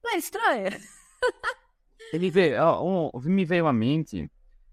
Não 0.03 0.12
é 0.12 0.16
estranho? 0.16 0.66
Ele 2.12 2.31
veio, 2.31 2.62
oh, 2.64 3.11
oh, 3.12 3.20
me 3.20 3.44
veio 3.44 3.66
à 3.66 3.73
mente 3.73 4.31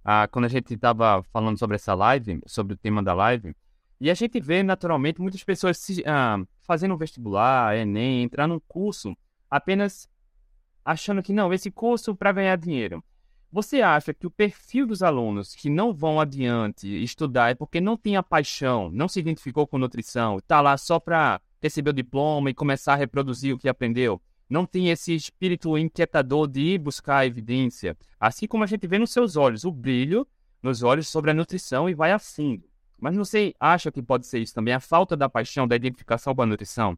ah, 0.10 0.26
quando 0.26 0.46
a 0.46 0.48
gente 0.48 0.74
estava 0.74 1.22
falando 1.34 1.60
sobre 1.60 1.76
essa 1.76 1.93
live, 1.93 2.39
sobre 2.46 2.76
o 2.76 2.78
tema 2.78 3.04
da 3.04 3.13
live, 3.13 3.54
e 4.00 4.10
a 4.10 4.13
gente 4.13 4.39
vê 4.39 4.63
naturalmente 4.63 5.20
muitas 5.20 5.43
pessoas 5.43 5.78
se, 5.78 6.02
ah, 6.08 6.41
fazendo 6.62 6.93
um 6.93 6.98
vestibular, 6.98 7.76
Enem, 7.76 8.24
entrar 8.24 8.48
num 8.48 8.62
curso 8.70 9.13
apenas 9.52 10.08
achando 10.86 11.22
que 11.22 11.34
não, 11.34 11.52
esse 11.52 11.70
curso 11.70 12.15
para 12.15 12.32
ganhar 12.32 12.56
dinheiro. 12.56 13.04
Você 13.52 13.82
acha 13.82 14.13
que 14.13 14.26
o 14.26 14.32
perfil 14.32 14.88
dos 14.88 15.04
alunos 15.04 15.54
que 15.54 15.70
não 15.70 15.93
vão 15.93 16.22
adiante 16.22 16.88
estudar 17.04 17.52
é 17.52 17.56
porque 17.56 17.82
não 17.82 17.98
tem 17.98 18.15
a 18.15 18.24
paixão, 18.24 18.89
não 18.89 19.10
se 19.10 19.20
identificou 19.20 19.67
com 19.67 19.78
nutrição, 19.78 20.38
está 20.38 20.62
lá 20.62 20.78
só 20.78 21.02
para 21.02 21.41
receber 21.62 21.89
o 21.89 21.93
diploma 21.93 22.50
e 22.50 22.54
começar 22.54 22.93
a 22.93 22.98
reproduzir 22.98 23.54
o 23.54 23.58
que 23.58 23.67
aprendeu? 23.67 24.22
Não 24.50 24.66
tem 24.66 24.90
esse 24.90 25.14
espírito 25.14 25.78
inquietador 25.78 26.48
de 26.48 26.62
ir 26.62 26.78
buscar 26.78 27.18
a 27.18 27.26
evidência, 27.26 27.98
assim 28.20 28.48
como 28.48 28.64
a 28.64 28.68
gente 28.68 28.88
vê 28.88 28.98
nos 28.98 29.12
seus 29.12 29.36
olhos, 29.36 29.66
o 29.66 29.72
brilho 29.72 30.26
nos 30.62 30.84
olhos 30.84 31.08
sobre 31.08 31.32
a 31.32 31.34
nutrição 31.34 31.90
e 31.90 31.94
vai 31.94 32.12
a 32.12 32.20
fundo. 32.20 32.64
Mas 33.00 33.16
você 33.16 33.54
acha 33.60 33.92
que 33.92 34.02
pode 34.02 34.26
ser 34.26 34.40
isso 34.40 34.54
também, 34.54 34.74
a 34.74 34.80
falta 34.80 35.16
da 35.16 35.30
paixão, 35.30 35.68
da 35.68 35.76
identificação 35.76 36.34
com 36.34 36.42
a 36.42 36.46
nutrição? 36.46 36.98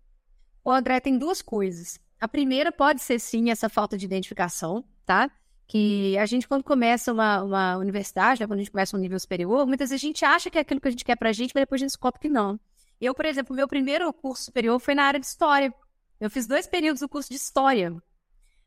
O 0.64 0.72
André 0.72 1.00
tem 1.00 1.18
duas 1.18 1.42
coisas. 1.42 2.00
A 2.20 2.28
primeira 2.28 2.72
pode 2.72 3.02
ser 3.02 3.20
sim 3.20 3.50
essa 3.50 3.68
falta 3.68 3.98
de 3.98 4.06
identificação, 4.06 4.84
tá? 5.06 5.30
Que 5.68 6.18
a 6.18 6.26
gente, 6.26 6.48
quando 6.48 6.64
começa 6.64 7.12
uma, 7.12 7.44
uma 7.44 7.78
universidade, 7.78 8.42
né, 8.42 8.48
quando 8.48 8.60
a 8.60 8.64
gente 8.64 8.72
começa 8.72 8.96
um 8.96 9.00
nível 9.00 9.20
superior, 9.20 9.66
muitas 9.66 9.90
vezes 9.90 10.04
a 10.04 10.08
gente 10.08 10.26
acha 10.26 10.50
que 10.50 10.58
é 10.58 10.62
aquilo 10.62 10.82
que 10.82 10.88
a 10.88 10.92
gente 10.92 11.06
quer 11.06 11.16
pra 11.16 11.32
gente, 11.32 11.52
mas 11.54 11.62
depois 11.62 11.80
a 11.80 11.84
gente 11.84 11.92
descobre 11.92 12.20
que 12.20 12.30
não. 12.30 12.60
Eu, 13.00 13.14
por 13.14 13.26
exemplo, 13.26 13.56
meu 13.56 13.68
primeiro 13.68 14.12
curso 14.12 14.44
superior 14.44 14.80
foi 14.80 14.96
na 14.96 15.04
área 15.04 15.20
de 15.20 15.26
história. 15.26 15.74
Eu 16.20 16.30
fiz 16.30 16.48
dois 16.48 16.68
períodos 16.68 17.00
do 17.00 17.10
curso 17.10 17.30
de 17.30 17.36
história. 17.36 17.96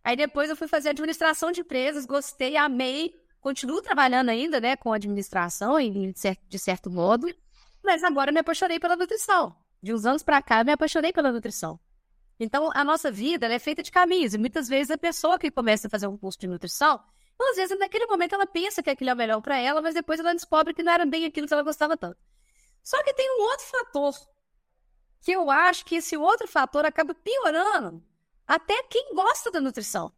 Aí 0.02 0.16
depois 0.16 0.50
eu 0.50 0.56
fui 0.56 0.66
fazer 0.66 0.90
administração 0.90 1.52
de 1.52 1.60
empresas, 1.60 2.06
gostei, 2.06 2.56
amei, 2.56 3.14
continuo 3.40 3.82
trabalhando 3.82 4.30
ainda, 4.30 4.60
né, 4.60 4.76
com 4.76 4.92
administração, 4.92 5.78
de 5.78 6.12
certo, 6.16 6.42
de 6.48 6.58
certo 6.58 6.90
modo, 6.90 7.32
mas 7.82 8.02
agora 8.02 8.32
me 8.32 8.40
apaixonei 8.40 8.80
pela 8.80 8.96
nutrição. 8.96 9.54
De 9.82 9.92
uns 9.92 10.06
anos 10.06 10.22
para 10.22 10.40
cá, 10.42 10.64
me 10.64 10.72
apaixonei 10.72 11.12
pela 11.12 11.30
nutrição. 11.30 11.78
Então, 12.38 12.70
a 12.74 12.82
nossa 12.82 13.10
vida 13.10 13.46
é 13.46 13.58
feita 13.58 13.82
de 13.82 13.90
caminhos, 13.90 14.34
e 14.34 14.38
muitas 14.38 14.68
vezes 14.68 14.90
a 14.90 14.98
pessoa 14.98 15.38
que 15.38 15.50
começa 15.50 15.86
a 15.86 15.90
fazer 15.90 16.06
um 16.06 16.16
curso 16.16 16.38
de 16.40 16.48
nutrição, 16.48 17.00
então, 17.34 17.50
às 17.50 17.56
vezes 17.56 17.78
naquele 17.78 18.06
momento 18.06 18.34
ela 18.34 18.46
pensa 18.46 18.82
que 18.82 18.90
aquilo 18.90 19.10
é 19.10 19.14
o 19.14 19.16
melhor 19.16 19.40
para 19.40 19.58
ela, 19.58 19.82
mas 19.82 19.94
depois 19.94 20.20
ela 20.20 20.32
descobre 20.32 20.72
que 20.72 20.82
não 20.82 20.92
era 20.92 21.04
bem 21.04 21.24
aquilo 21.24 21.46
que 21.46 21.52
ela 21.52 21.62
gostava 21.62 21.96
tanto. 21.96 22.16
Só 22.82 23.02
que 23.02 23.14
tem 23.14 23.28
um 23.36 23.42
outro 23.42 23.66
fator, 23.66 24.14
que 25.22 25.30
eu 25.30 25.50
acho 25.50 25.84
que 25.84 25.94
esse 25.94 26.16
outro 26.16 26.48
fator 26.48 26.84
acaba 26.84 27.14
piorando 27.14 28.02
até 28.46 28.82
quem 28.82 29.14
gosta 29.14 29.50
da 29.50 29.60
nutrição. 29.60 30.12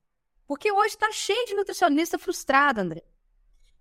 Porque 0.46 0.72
hoje 0.72 0.94
está 0.94 1.12
cheio 1.12 1.46
de 1.46 1.54
nutricionista 1.54 2.18
frustrado, 2.18 2.80
André. 2.80 3.04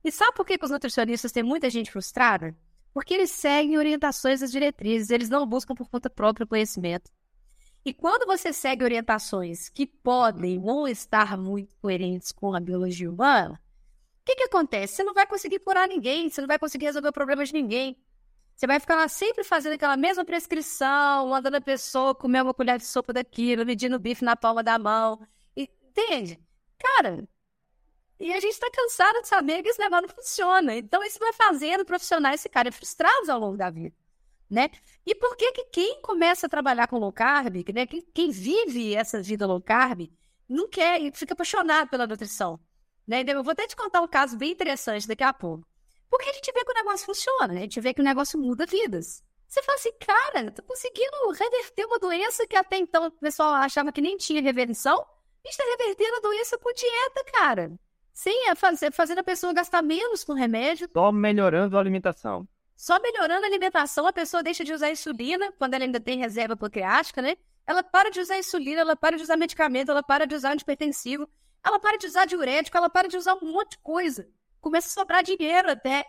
E 0.04 0.12
sabe 0.12 0.36
por 0.36 0.46
que, 0.46 0.58
que 0.58 0.66
os 0.66 0.72
nutricionistas 0.72 1.32
têm 1.32 1.42
muita 1.42 1.70
gente 1.70 1.92
frustrada? 1.92 2.56
Porque 2.94 3.14
eles 3.14 3.32
seguem 3.32 3.78
orientações 3.78 4.42
das 4.42 4.52
diretrizes, 4.52 5.10
eles 5.10 5.30
não 5.30 5.48
buscam 5.48 5.74
por 5.74 5.90
conta 5.90 6.10
própria 6.10 6.46
conhecimento. 6.46 7.10
E 7.86 7.94
quando 7.94 8.26
você 8.26 8.54
segue 8.54 8.84
orientações 8.84 9.70
que 9.70 9.88
podem 9.88 10.60
não 10.60 10.88
estar 10.88 11.38
muito 11.38 11.76
coerentes 11.78 12.32
com 12.32 12.54
a 12.54 12.60
biologia 12.60 13.10
humana, 13.10 13.60
o 14.22 14.26
que, 14.26 14.36
que 14.36 14.44
acontece? 14.44 14.96
Você 14.96 15.04
não 15.04 15.14
vai 15.14 15.26
conseguir 15.26 15.60
curar 15.60 15.88
ninguém, 15.88 16.30
você 16.30 16.42
não 16.42 16.48
vai 16.48 16.60
conseguir 16.60 16.86
resolver 16.86 17.10
o 17.10 17.14
problema 17.14 17.44
de 17.46 17.54
ninguém. 17.54 17.98
Você 18.56 18.68
vai 18.68 18.80
ficar 18.80 18.96
lá 18.96 19.08
sempre 19.08 19.44
fazendo 19.44 19.74
aquela 19.74 19.98
mesma 19.98 20.24
prescrição, 20.24 21.28
mandando 21.28 21.58
a 21.58 21.62
pessoa 21.62 22.14
comer 22.14 22.42
uma 22.42 22.54
colher 22.54 22.78
de 22.78 22.86
sopa 22.86 23.12
daquilo, 23.12 23.66
medindo 23.66 23.96
o 23.96 24.00
bife 24.00 24.24
na 24.24 24.36
palma 24.36 24.64
da 24.64 24.78
mão. 24.78 25.20
Entende? 25.56 26.40
Cara, 26.78 27.28
e 28.20 28.32
a 28.32 28.40
gente 28.40 28.54
está 28.54 28.70
cansado 28.72 29.22
de 29.22 29.28
saber 29.28 29.62
que 29.62 29.70
esse 29.70 29.80
negócio 29.80 30.08
não 30.08 30.16
funciona. 30.16 30.76
Então, 30.76 31.04
isso 31.04 31.20
vai 31.20 31.34
fazendo 31.34 31.84
profissionais 31.84 32.42
ficarem 32.42 32.72
frustrados 32.72 33.28
ao 33.28 33.40
longo 33.40 33.58
da 33.58 33.70
vida. 33.70 33.96
Né? 34.50 34.70
E 35.06 35.16
por 35.16 35.36
que, 35.36 35.52
que 35.52 35.66
quem 35.66 36.02
começa 36.02 36.46
a 36.46 36.50
trabalhar 36.50 36.88
com 36.88 37.00
low 37.00 37.12
carb, 37.12 37.56
né, 37.74 37.88
quem, 37.88 38.02
quem 38.14 38.30
vive 38.30 38.96
essa 38.96 39.22
vida 39.22 39.48
low 39.48 39.60
carb, 39.60 40.10
não 40.48 40.70
quer 40.70 41.02
e 41.02 41.12
fica 41.12 41.34
apaixonado 41.34 41.90
pela 41.90 42.06
nutrição? 42.06 42.60
Né? 43.06 43.24
Eu 43.28 43.44
vou 43.44 43.52
até 43.52 43.68
te 43.68 43.76
contar 43.76 44.02
um 44.02 44.08
caso 44.08 44.38
bem 44.38 44.52
interessante 44.52 45.08
daqui 45.08 45.24
a 45.24 45.34
pouco. 45.34 45.68
Porque 46.14 46.30
a 46.30 46.34
gente 46.34 46.52
vê 46.52 46.64
que 46.64 46.72
o 46.72 46.76
negócio 46.76 47.06
funciona, 47.08 47.48
né? 47.48 47.58
a 47.58 47.64
gente 47.64 47.82
vê 47.82 47.92
que 47.92 48.00
o 48.00 48.04
negócio 48.04 48.40
muda 48.40 48.68
vidas. 48.68 49.24
Você 49.48 49.64
fala 49.64 49.80
assim, 49.80 49.92
cara, 50.00 50.52
tô 50.52 50.62
conseguindo 50.62 51.32
reverter 51.32 51.86
uma 51.88 51.98
doença 51.98 52.46
que 52.46 52.56
até 52.56 52.78
então 52.78 53.08
o 53.08 53.12
pessoal 53.12 53.56
achava 53.56 53.92
que 53.92 54.00
nem 54.00 54.16
tinha 54.16 54.40
reversão. 54.40 54.94
A 54.94 55.48
gente 55.48 55.58
tá 55.58 55.64
revertendo 55.76 56.18
a 56.18 56.20
doença 56.20 56.56
com 56.60 56.72
dieta, 56.72 57.24
cara. 57.34 57.72
Sim, 58.14 58.48
é 58.48 58.54
fazer, 58.54 58.94
fazendo 58.94 59.20
a 59.20 59.24
pessoa 59.24 59.54
gastar 59.54 59.82
menos 59.82 60.24
com 60.24 60.34
remédio. 60.34 60.88
Só 60.94 61.12
melhorando 61.12 61.76
a 61.76 61.80
alimentação. 61.80 62.48
Só 62.78 63.00
melhorando 63.00 63.46
a 63.46 63.48
alimentação, 63.48 64.06
a 64.06 64.14
pessoa 64.14 64.44
deixa 64.44 64.64
de 64.64 64.72
usar 64.72 64.92
insulina 64.92 65.52
quando 65.54 65.74
ela 65.74 65.84
ainda 65.84 66.00
tem 66.00 66.20
reserva 66.20 66.56
pancreática, 66.56 67.24
né? 67.24 67.38
Ela 67.66 67.82
para 67.82 68.12
de 68.12 68.20
usar 68.20 68.38
insulina, 68.38 68.82
ela 68.82 68.96
para 68.96 69.18
de 69.18 69.24
usar 69.24 69.36
medicamento, 69.36 69.90
ela 69.90 70.04
para 70.04 70.28
de 70.28 70.36
usar 70.36 70.52
antipertensivo, 70.52 71.28
ela 71.66 71.80
para 71.80 71.98
de 71.98 72.06
usar 72.06 72.26
diurético, 72.26 72.78
ela 72.78 72.88
para 72.88 73.08
de 73.08 73.18
usar 73.18 73.34
um 73.34 73.52
monte 73.52 73.72
de 73.72 73.78
coisa. 73.80 74.30
Começa 74.64 74.88
a 74.88 74.92
sobrar 74.92 75.22
dinheiro 75.22 75.70
até. 75.70 76.06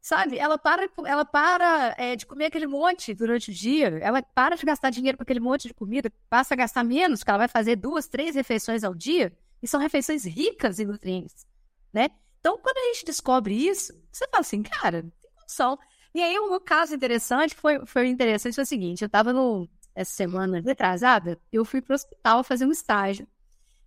Sabe? 0.00 0.38
Ela 0.38 0.56
para, 0.56 0.88
ela 1.04 1.24
para 1.24 1.94
é, 1.98 2.16
de 2.16 2.26
comer 2.26 2.46
aquele 2.46 2.66
monte 2.66 3.12
durante 3.12 3.50
o 3.50 3.54
dia, 3.54 3.98
ela 4.00 4.22
para 4.22 4.56
de 4.56 4.64
gastar 4.64 4.90
dinheiro 4.90 5.18
com 5.18 5.22
aquele 5.22 5.40
monte 5.40 5.68
de 5.68 5.74
comida, 5.74 6.10
passa 6.30 6.54
a 6.54 6.56
gastar 6.56 6.82
menos, 6.82 7.20
porque 7.20 7.30
ela 7.30 7.38
vai 7.38 7.48
fazer 7.48 7.76
duas, 7.76 8.08
três 8.08 8.34
refeições 8.34 8.82
ao 8.82 8.94
dia 8.94 9.32
e 9.62 9.68
são 9.68 9.78
refeições 9.78 10.24
ricas 10.24 10.80
em 10.80 10.86
nutrientes, 10.86 11.46
né? 11.92 12.08
Então, 12.40 12.58
quando 12.58 12.76
a 12.78 12.92
gente 12.92 13.04
descobre 13.04 13.54
isso, 13.54 13.92
você 14.10 14.26
fala 14.26 14.40
assim, 14.40 14.62
cara, 14.62 15.02
tem 15.02 15.30
condição. 15.38 15.78
E 16.12 16.20
aí, 16.20 16.38
um 16.38 16.58
caso 16.58 16.94
interessante 16.94 17.54
foi, 17.54 17.86
foi 17.86 18.08
interessante 18.08 18.54
foi 18.54 18.64
o 18.64 18.66
seguinte: 18.66 19.02
eu 19.02 19.06
estava 19.06 19.32
no, 19.32 19.68
essa 19.94 20.12
semana 20.12 20.60
retrasada, 20.60 21.40
eu 21.52 21.64
fui 21.64 21.80
para 21.80 21.92
o 21.92 21.94
hospital 21.94 22.42
fazer 22.42 22.66
um 22.66 22.72
estágio. 22.72 23.26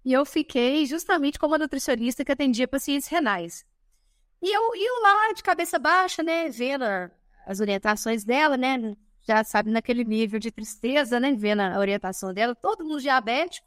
E 0.06 0.14
eu 0.14 0.26
fiquei 0.26 0.86
justamente 0.86 1.40
como 1.40 1.58
nutricionista 1.58 2.24
que 2.24 2.32
atendia 2.32 2.68
pacientes 2.68 3.08
renais. 3.08 3.66
E 4.46 4.54
eu 4.54 4.76
ia 4.76 5.02
lá 5.02 5.34
de 5.34 5.42
cabeça 5.42 5.80
baixa, 5.80 6.22
né, 6.22 6.50
vendo 6.50 6.86
as 7.48 7.60
orientações 7.60 8.24
dela, 8.24 8.56
né, 8.56 8.96
já 9.24 9.44
sabe, 9.44 9.72
naquele 9.72 10.04
nível 10.04 10.40
de 10.40 10.52
tristeza, 10.52 11.20
né, 11.20 11.34
vendo 11.34 11.62
a 11.62 11.80
orientação 11.80 12.34
dela, 12.34 12.54
todo 12.54 12.86
mundo 12.86 13.02
diabético 13.02 13.66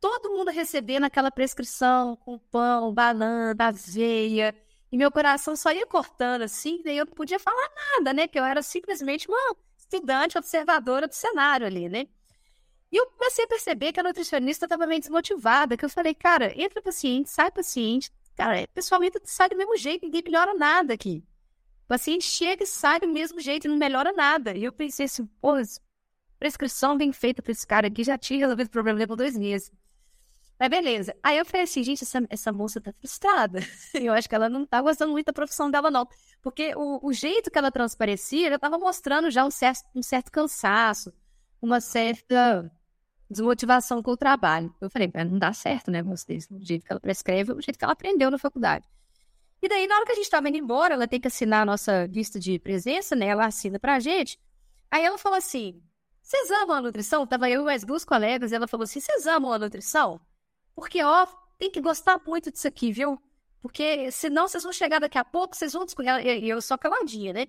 todo 0.00 0.30
mundo 0.30 0.50
recebendo 0.50 1.04
aquela 1.04 1.30
prescrição 1.30 2.16
com 2.16 2.38
pão, 2.38 2.92
banana, 2.92 3.54
aveia. 3.58 4.54
E 4.90 4.96
meu 4.96 5.10
coração 5.10 5.56
só 5.56 5.72
ia 5.72 5.86
cortando 5.86 6.42
assim, 6.42 6.80
daí 6.84 6.96
eu 6.96 7.06
não 7.06 7.12
podia 7.12 7.38
falar 7.38 7.70
nada, 7.74 8.12
né? 8.12 8.28
Que 8.28 8.38
eu 8.38 8.44
era 8.44 8.62
simplesmente 8.62 9.28
uma 9.28 9.56
estudante 9.76 10.38
observadora 10.38 11.08
do 11.08 11.14
cenário 11.14 11.66
ali, 11.66 11.88
né? 11.88 12.06
E 12.90 12.96
eu 12.96 13.06
comecei 13.06 13.44
a 13.44 13.48
perceber 13.48 13.92
que 13.92 13.98
a 13.98 14.02
nutricionista 14.02 14.64
estava 14.66 14.86
meio 14.86 15.00
desmotivada, 15.00 15.76
que 15.76 15.84
eu 15.84 15.90
falei, 15.90 16.14
cara, 16.14 16.52
entra 16.60 16.80
paciente, 16.80 17.28
sai 17.28 17.50
paciente. 17.50 18.10
Cara, 18.36 18.60
é, 18.60 18.66
pessoalmente 18.66 19.18
sai 19.24 19.48
do 19.48 19.56
mesmo 19.56 19.76
jeito, 19.76 20.04
ninguém 20.04 20.22
melhora 20.22 20.54
nada 20.54 20.94
aqui. 20.94 21.24
O 21.84 21.88
paciente 21.88 22.24
chega 22.24 22.64
e 22.64 22.66
sai 22.66 23.00
do 23.00 23.08
mesmo 23.08 23.40
jeito 23.40 23.68
não 23.68 23.76
melhora 23.76 24.12
nada. 24.12 24.54
E 24.56 24.64
eu 24.64 24.72
pensei 24.72 25.06
assim, 25.06 25.26
pô, 25.40 25.54
prescrição 26.38 26.96
bem 26.96 27.12
feita 27.12 27.42
para 27.42 27.52
esse 27.52 27.66
cara 27.66 27.86
aqui 27.86 28.04
já 28.04 28.18
tinha 28.18 28.40
resolvido 28.40 28.66
o 28.66 28.70
problema 28.70 28.98
dele 28.98 29.08
por 29.08 29.16
dois 29.16 29.36
meses. 29.36 29.72
Mas 30.58 30.68
beleza. 30.68 31.14
Aí 31.22 31.36
eu 31.38 31.44
falei 31.44 31.62
assim, 31.62 31.82
gente, 31.82 32.02
essa, 32.02 32.18
essa 32.30 32.52
moça 32.52 32.80
tá 32.80 32.92
frustrada. 32.92 33.60
Eu 33.94 34.12
acho 34.14 34.26
que 34.28 34.34
ela 34.34 34.48
não 34.48 34.64
tá 34.64 34.80
gostando 34.80 35.12
muito 35.12 35.26
da 35.26 35.32
profissão 35.32 35.70
dela, 35.70 35.90
não. 35.90 36.08
Porque 36.40 36.74
o, 36.74 37.06
o 37.06 37.12
jeito 37.12 37.50
que 37.50 37.58
ela 37.58 37.70
transparecia, 37.70 38.46
ela 38.46 38.58
tava 38.58 38.78
mostrando 38.78 39.30
já 39.30 39.44
um 39.44 39.50
certo, 39.50 39.84
um 39.94 40.02
certo 40.02 40.32
cansaço, 40.32 41.12
uma 41.60 41.78
certa 41.80 42.70
desmotivação 43.30 44.02
com 44.02 44.12
o 44.12 44.16
trabalho. 44.16 44.74
Eu 44.80 44.88
falei, 44.90 45.10
não 45.28 45.38
dá 45.38 45.52
certo, 45.52 45.90
né, 45.90 46.02
vocês, 46.02 46.46
do 46.46 46.64
jeito 46.64 46.84
que 46.84 46.92
ela 46.92 47.00
prescreve, 47.00 47.54
do 47.54 47.60
jeito 47.60 47.78
que 47.78 47.84
ela 47.84 47.92
aprendeu 47.92 48.30
na 48.30 48.38
faculdade. 48.38 48.88
E 49.60 49.68
daí, 49.68 49.86
na 49.86 49.96
hora 49.96 50.04
que 50.04 50.12
a 50.12 50.14
gente 50.14 50.24
estava 50.24 50.48
indo 50.48 50.58
embora, 50.58 50.94
ela 50.94 51.08
tem 51.08 51.20
que 51.20 51.26
assinar 51.26 51.62
a 51.62 51.64
nossa 51.64 52.06
lista 52.06 52.38
de 52.38 52.58
presença, 52.58 53.16
né? 53.16 53.26
Ela 53.26 53.46
assina 53.46 53.78
pra 53.78 53.98
gente. 53.98 54.38
Aí 54.90 55.04
ela 55.04 55.18
falou 55.18 55.38
assim: 55.38 55.82
vocês 56.22 56.50
amam 56.50 56.76
a 56.76 56.82
nutrição? 56.82 57.26
Tava 57.26 57.48
eu 57.48 57.62
e 57.62 57.64
mais 57.64 57.82
duas 57.82 58.04
colegas, 58.04 58.52
e 58.52 58.54
ela 58.54 58.68
falou 58.68 58.84
assim: 58.84 59.00
vocês 59.00 59.26
amam 59.26 59.52
a 59.52 59.58
nutrição? 59.58 60.20
Porque, 60.74 61.02
ó, 61.02 61.26
tem 61.58 61.70
que 61.70 61.80
gostar 61.80 62.20
muito 62.26 62.52
disso 62.52 62.68
aqui, 62.68 62.92
viu? 62.92 63.20
Porque 63.62 64.10
senão 64.12 64.46
vocês 64.46 64.62
vão 64.62 64.72
chegar 64.72 65.00
daqui 65.00 65.18
a 65.18 65.24
pouco, 65.24 65.56
vocês 65.56 65.72
vão 65.72 65.84
descobrir. 65.84 66.24
E 66.24 66.48
eu 66.48 66.60
só 66.60 66.76
caladinha, 66.76 67.32
né? 67.32 67.46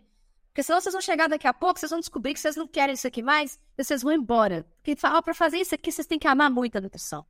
Porque 0.57 0.63
senão 0.63 0.81
vocês 0.81 0.91
vão 0.91 1.01
chegar 1.03 1.29
daqui 1.29 1.45
a 1.45 1.53
pouco, 1.53 1.79
vocês 1.79 1.91
vão 1.91 1.99
descobrir 1.99 2.33
que 2.33 2.39
vocês 2.39 2.55
não 2.55 2.67
querem 2.67 2.95
isso 2.95 3.05
aqui 3.05 3.21
mais, 3.21 3.59
e 3.77 3.83
vocês 3.83 4.01
vão 4.01 4.11
embora. 4.11 4.65
Porque 4.77 4.95
fala, 4.95 5.21
para 5.21 5.35
fazer 5.35 5.57
isso 5.57 5.75
aqui, 5.75 5.91
vocês 5.91 6.07
têm 6.07 6.17
que 6.17 6.27
amar 6.27 6.49
muito 6.49 6.75
a 6.75 6.81
nutrição. 6.81 7.23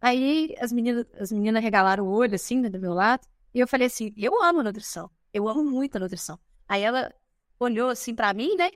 Aí 0.00 0.54
as 0.58 0.72
meninas, 0.72 1.04
as 1.20 1.30
meninas 1.30 1.62
regalaram 1.62 2.06
o 2.06 2.10
olho, 2.10 2.34
assim, 2.34 2.58
né, 2.58 2.70
do 2.70 2.80
meu 2.80 2.94
lado, 2.94 3.28
e 3.52 3.60
eu 3.60 3.68
falei 3.68 3.86
assim: 3.86 4.14
eu 4.16 4.42
amo 4.42 4.60
a 4.60 4.62
nutrição. 4.62 5.10
Eu 5.30 5.46
amo 5.46 5.62
muito 5.62 5.96
a 5.96 6.00
nutrição. 6.00 6.38
Aí 6.66 6.82
ela 6.82 7.14
olhou 7.58 7.90
assim 7.90 8.14
para 8.14 8.32
mim, 8.32 8.56
né? 8.56 8.70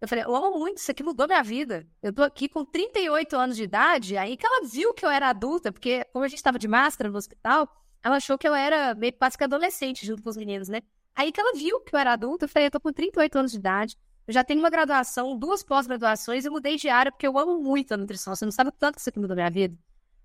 Eu 0.00 0.08
falei, 0.08 0.24
eu 0.24 0.34
amo 0.34 0.58
muito, 0.58 0.78
isso 0.78 0.90
aqui 0.90 1.02
mudou 1.02 1.26
minha 1.26 1.42
vida. 1.42 1.86
Eu 2.02 2.14
tô 2.14 2.22
aqui 2.22 2.48
com 2.48 2.64
38 2.64 3.36
anos 3.36 3.56
de 3.56 3.64
idade, 3.64 4.16
aí 4.16 4.38
que 4.38 4.46
ela 4.46 4.66
viu 4.66 4.94
que 4.94 5.04
eu 5.04 5.10
era 5.10 5.28
adulta, 5.28 5.70
porque 5.70 6.02
como 6.14 6.24
a 6.24 6.28
gente 6.28 6.42
tava 6.42 6.58
de 6.58 6.66
máscara 6.66 7.10
no 7.10 7.18
hospital, 7.18 7.68
ela 8.02 8.16
achou 8.16 8.38
que 8.38 8.48
eu 8.48 8.54
era 8.54 8.94
meio 8.94 9.12
quase 9.12 9.36
que 9.36 9.44
adolescente 9.44 10.06
junto 10.06 10.22
com 10.22 10.30
os 10.30 10.36
meninos, 10.38 10.66
né? 10.66 10.80
Aí 11.14 11.30
que 11.30 11.40
ela 11.40 11.54
viu 11.54 11.80
que 11.80 11.94
eu 11.94 11.98
era 11.98 12.12
adulta, 12.12 12.44
eu 12.44 12.48
falei, 12.48 12.66
eu 12.66 12.70
tô 12.70 12.80
com 12.80 12.92
38 12.92 13.38
anos 13.38 13.52
de 13.52 13.58
idade, 13.58 13.96
eu 14.26 14.34
já 14.34 14.42
tenho 14.42 14.60
uma 14.60 14.70
graduação, 14.70 15.38
duas 15.38 15.62
pós-graduações, 15.62 16.44
eu 16.44 16.52
mudei 16.52 16.76
de 16.76 16.88
área 16.88 17.12
porque 17.12 17.26
eu 17.26 17.38
amo 17.38 17.60
muito 17.60 17.92
a 17.92 17.96
nutrição. 17.96 18.34
Você 18.34 18.44
não 18.44 18.52
sabe 18.52 18.72
tanto 18.78 18.94
que 18.94 19.00
isso 19.00 19.10
aqui 19.10 19.18
mudou 19.18 19.36
minha 19.36 19.50
vida. 19.50 19.76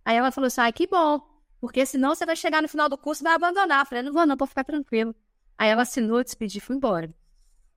Aí 0.06 0.16
ela 0.16 0.32
falou 0.32 0.48
assim, 0.48 0.62
ai, 0.62 0.74
que 0.74 0.88
bom, 0.88 1.22
porque 1.60 1.86
senão 1.86 2.16
você 2.16 2.26
vai 2.26 2.36
chegar 2.36 2.62
no 2.62 2.70
final 2.70 2.88
do 2.88 2.98
curso 2.98 3.22
e 3.22 3.26
vai 3.26 3.34
abandonar. 3.34 3.82
Eu 3.82 3.86
falei, 3.86 4.04
não 4.04 4.14
vou 4.14 4.26
não, 4.26 4.38
vou 4.38 4.48
ficar 4.48 4.64
tranquilo. 4.64 5.14
Aí 5.58 5.70
ela 5.70 5.82
assinou, 5.82 6.24
despedi 6.24 6.58
e 6.58 6.62
fui 6.62 6.76
embora. 6.76 7.14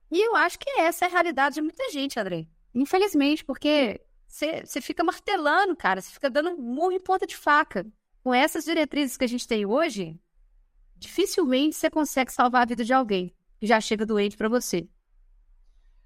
E 0.09 0.25
eu 0.25 0.35
acho 0.35 0.57
que 0.57 0.69
essa 0.79 1.05
é 1.05 1.07
a 1.07 1.11
realidade 1.11 1.55
de 1.55 1.61
muita 1.61 1.91
gente, 1.91 2.19
André. 2.19 2.47
Infelizmente, 2.73 3.43
porque 3.43 3.99
você 4.27 4.81
fica 4.81 5.03
martelando, 5.03 5.75
cara, 5.75 6.01
você 6.01 6.11
fica 6.11 6.29
dando 6.29 6.57
murro 6.57 6.93
em 6.93 6.99
ponta 6.99 7.27
de 7.27 7.35
faca. 7.35 7.85
Com 8.23 8.33
essas 8.33 8.63
diretrizes 8.63 9.17
que 9.17 9.25
a 9.25 9.27
gente 9.27 9.45
tem 9.45 9.65
hoje, 9.65 10.17
dificilmente 11.03 11.75
você 11.75 11.89
consegue 11.89 12.31
salvar 12.31 12.63
a 12.63 12.65
vida 12.65 12.83
de 12.83 12.93
alguém 12.93 13.33
que 13.59 13.67
já 13.67 13.79
chega 13.79 14.05
doente 14.05 14.37
para 14.37 14.49
você. 14.49 14.87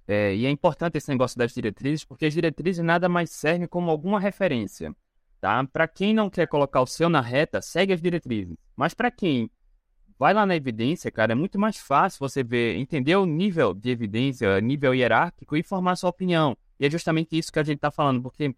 É, 0.08 0.36
e 0.36 0.46
é 0.46 0.50
importante 0.50 0.98
esse 0.98 1.10
negócio 1.10 1.38
das 1.38 1.54
diretrizes, 1.54 2.04
porque 2.04 2.26
as 2.26 2.34
diretrizes 2.34 2.84
nada 2.84 3.08
mais 3.10 3.30
servem 3.30 3.68
como 3.68 3.92
alguma 3.92 4.20
referência. 4.20 4.96
Tá? 5.40 5.64
Para 5.66 5.88
quem 5.88 6.14
não 6.14 6.30
quer 6.30 6.48
colocar 6.48 6.82
o 6.82 6.88
seu 6.88 7.10
na 7.10 7.22
reta, 7.22 7.62
segue 7.62 7.94
as 7.94 8.02
diretrizes. 8.02 8.56
Mas 8.76 8.94
para 8.94 9.12
quem 9.12 9.52
vai 10.18 10.34
lá 10.34 10.46
na 10.46 10.56
evidência, 10.56 11.12
cara, 11.12 11.34
é 11.34 11.36
muito 11.36 11.60
mais 11.60 11.78
fácil 11.78 12.20
você 12.20 12.44
ver, 12.44 12.78
entender 12.78 13.16
o 13.18 13.26
nível 13.26 13.74
de 13.74 13.90
evidência, 13.90 14.60
nível 14.62 14.96
hierárquico 14.96 15.56
e 15.56 15.62
formar 15.62 15.96
sua 15.96 16.10
opinião. 16.10 16.58
E 16.80 16.86
é 16.86 16.90
justamente 16.90 17.38
isso 17.38 17.52
que 17.52 17.60
a 17.60 17.64
gente 17.64 17.78
está 17.78 17.92
falando, 17.92 18.22
porque 18.22 18.54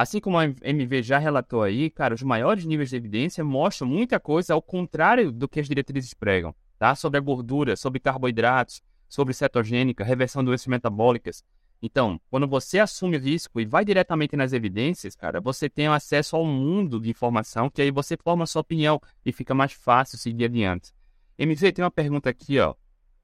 assim 0.00 0.18
como 0.18 0.38
a 0.38 0.44
MV 0.44 1.02
já 1.02 1.18
relatou 1.18 1.62
aí, 1.62 1.90
cara, 1.90 2.14
os 2.14 2.22
maiores 2.22 2.64
níveis 2.64 2.88
de 2.88 2.96
evidência 2.96 3.44
mostram 3.44 3.86
muita 3.86 4.18
coisa 4.18 4.54
ao 4.54 4.62
contrário 4.62 5.30
do 5.30 5.46
que 5.46 5.60
as 5.60 5.68
diretrizes 5.68 6.14
pregam, 6.14 6.54
tá? 6.78 6.94
Sobre 6.94 7.18
a 7.18 7.20
gordura, 7.20 7.76
sobre 7.76 8.00
carboidratos, 8.00 8.82
sobre 9.06 9.34
cetogênica, 9.34 10.02
reversão 10.02 10.42
de 10.42 10.46
doenças 10.46 10.68
metabólicas. 10.68 11.44
Então, 11.82 12.18
quando 12.30 12.48
você 12.48 12.78
assume 12.78 13.18
o 13.18 13.20
risco 13.20 13.60
e 13.60 13.66
vai 13.66 13.84
diretamente 13.84 14.34
nas 14.36 14.54
evidências, 14.54 15.14
cara, 15.14 15.38
você 15.38 15.68
tem 15.68 15.86
acesso 15.88 16.34
ao 16.34 16.46
mundo 16.46 16.98
de 16.98 17.10
informação 17.10 17.68
que 17.68 17.82
aí 17.82 17.90
você 17.90 18.16
forma 18.16 18.44
a 18.44 18.46
sua 18.46 18.62
opinião 18.62 18.98
e 19.22 19.32
fica 19.32 19.54
mais 19.54 19.72
fácil 19.72 20.16
seguir 20.16 20.46
adiante. 20.46 20.94
MV, 21.38 21.72
tem 21.72 21.84
uma 21.84 21.90
pergunta 21.90 22.30
aqui, 22.30 22.58
ó. 22.58 22.74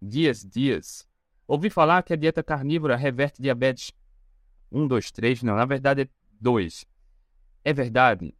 Dias, 0.00 0.44
dias. 0.44 1.08
Ouvi 1.48 1.70
falar 1.70 2.02
que 2.02 2.12
a 2.12 2.16
dieta 2.16 2.42
carnívora 2.42 2.96
reverte 2.96 3.40
diabetes 3.40 3.92
1, 4.70 4.86
2, 4.86 5.10
3. 5.10 5.42
Não, 5.42 5.56
na 5.56 5.64
verdade 5.64 6.02
é 6.02 6.08
2. 6.40 6.86
É 7.64 7.72
verdade? 7.72 8.34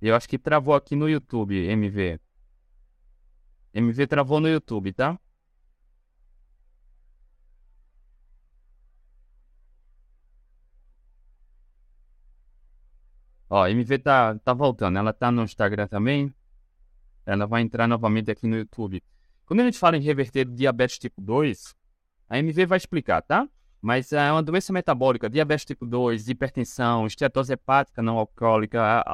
Eu 0.00 0.14
acho 0.14 0.28
que 0.28 0.38
travou 0.38 0.74
aqui 0.74 0.94
no 0.94 1.08
YouTube, 1.08 1.54
MV. 1.56 2.20
MV 3.74 4.06
travou 4.06 4.40
no 4.40 4.48
YouTube, 4.48 4.92
tá? 4.92 5.18
Ó, 13.48 13.66
MV 13.68 13.98
tá, 13.98 14.38
tá 14.38 14.52
voltando. 14.52 14.98
Ela 14.98 15.12
tá 15.12 15.30
no 15.30 15.42
Instagram 15.42 15.86
também. 15.88 16.34
Ela 17.24 17.46
vai 17.46 17.62
entrar 17.62 17.86
novamente 17.88 18.30
aqui 18.30 18.46
no 18.46 18.56
YouTube. 18.56 19.02
Quando 19.46 19.60
a 19.60 19.64
gente 19.64 19.78
fala 19.78 19.96
em 19.96 20.00
reverter 20.00 20.44
diabetes 20.44 20.98
tipo 20.98 21.20
2, 21.20 21.74
a 22.28 22.38
MV 22.38 22.66
vai 22.66 22.76
explicar, 22.76 23.22
tá? 23.22 23.48
Mas 23.86 24.12
é 24.12 24.32
uma 24.32 24.42
doença 24.42 24.72
metabólica, 24.72 25.30
diabetes 25.30 25.64
tipo 25.64 25.86
2, 25.86 26.28
hipertensão, 26.28 27.06
estetose 27.06 27.52
hepática 27.52 28.02
não 28.02 28.18
alcoólica, 28.18 29.04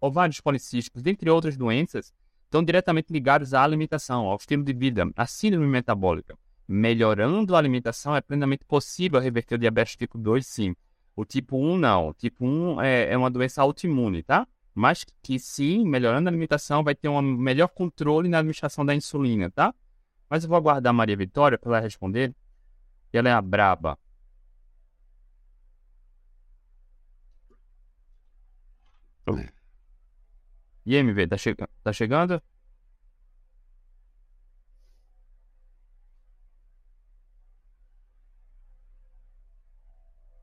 ovários 0.00 0.40
policísticos, 0.40 1.02
dentre 1.02 1.28
outras 1.28 1.56
doenças, 1.56 2.12
estão 2.44 2.62
diretamente 2.62 3.12
ligados 3.12 3.52
à 3.52 3.64
alimentação, 3.64 4.26
ao 4.26 4.36
estilo 4.36 4.62
de 4.62 4.72
vida, 4.72 5.10
à 5.16 5.26
síndrome 5.26 5.66
metabólica. 5.66 6.38
Melhorando 6.68 7.56
a 7.56 7.58
alimentação, 7.58 8.14
é 8.14 8.20
plenamente 8.20 8.64
possível 8.64 9.18
reverter 9.18 9.56
o 9.56 9.58
diabetes 9.58 9.96
tipo 9.96 10.16
2, 10.16 10.46
sim. 10.46 10.76
O 11.16 11.24
tipo 11.24 11.58
1 11.58 11.76
não. 11.76 12.10
O 12.10 12.14
tipo 12.14 12.46
1 12.46 12.82
é, 12.82 13.12
é 13.14 13.18
uma 13.18 13.28
doença 13.28 13.62
autoimune, 13.62 14.22
tá? 14.22 14.46
Mas 14.72 15.04
que 15.24 15.40
sim, 15.40 15.84
melhorando 15.84 16.28
a 16.28 16.30
alimentação, 16.30 16.84
vai 16.84 16.94
ter 16.94 17.08
um 17.08 17.20
melhor 17.20 17.66
controle 17.66 18.28
na 18.28 18.38
administração 18.38 18.86
da 18.86 18.94
insulina, 18.94 19.50
tá? 19.50 19.74
Mas 20.30 20.44
eu 20.44 20.48
vou 20.48 20.56
aguardar 20.56 20.90
a 20.90 20.94
Maria 20.94 21.16
Vitória 21.16 21.58
para 21.58 21.78
ela 21.78 21.80
responder. 21.80 22.32
Ela 23.12 23.28
é 23.28 23.32
a 23.32 23.42
braba. 23.42 23.98
E 30.86 30.96
MV, 30.96 31.28
tá, 31.28 31.36
che 31.38 31.54
tá 31.54 31.92
chegando? 31.92 32.42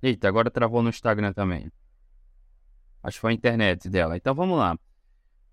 Eita, 0.02 0.28
agora 0.28 0.50
travou 0.50 0.82
no 0.82 0.90
Instagram 0.90 1.32
também. 1.32 1.72
Acho 3.04 3.18
que 3.18 3.22
foi 3.22 3.32
a 3.32 3.36
internet 3.36 3.88
dela. 3.88 4.18
Então 4.18 4.34
vamos 4.34 4.58
lá. 4.58 4.78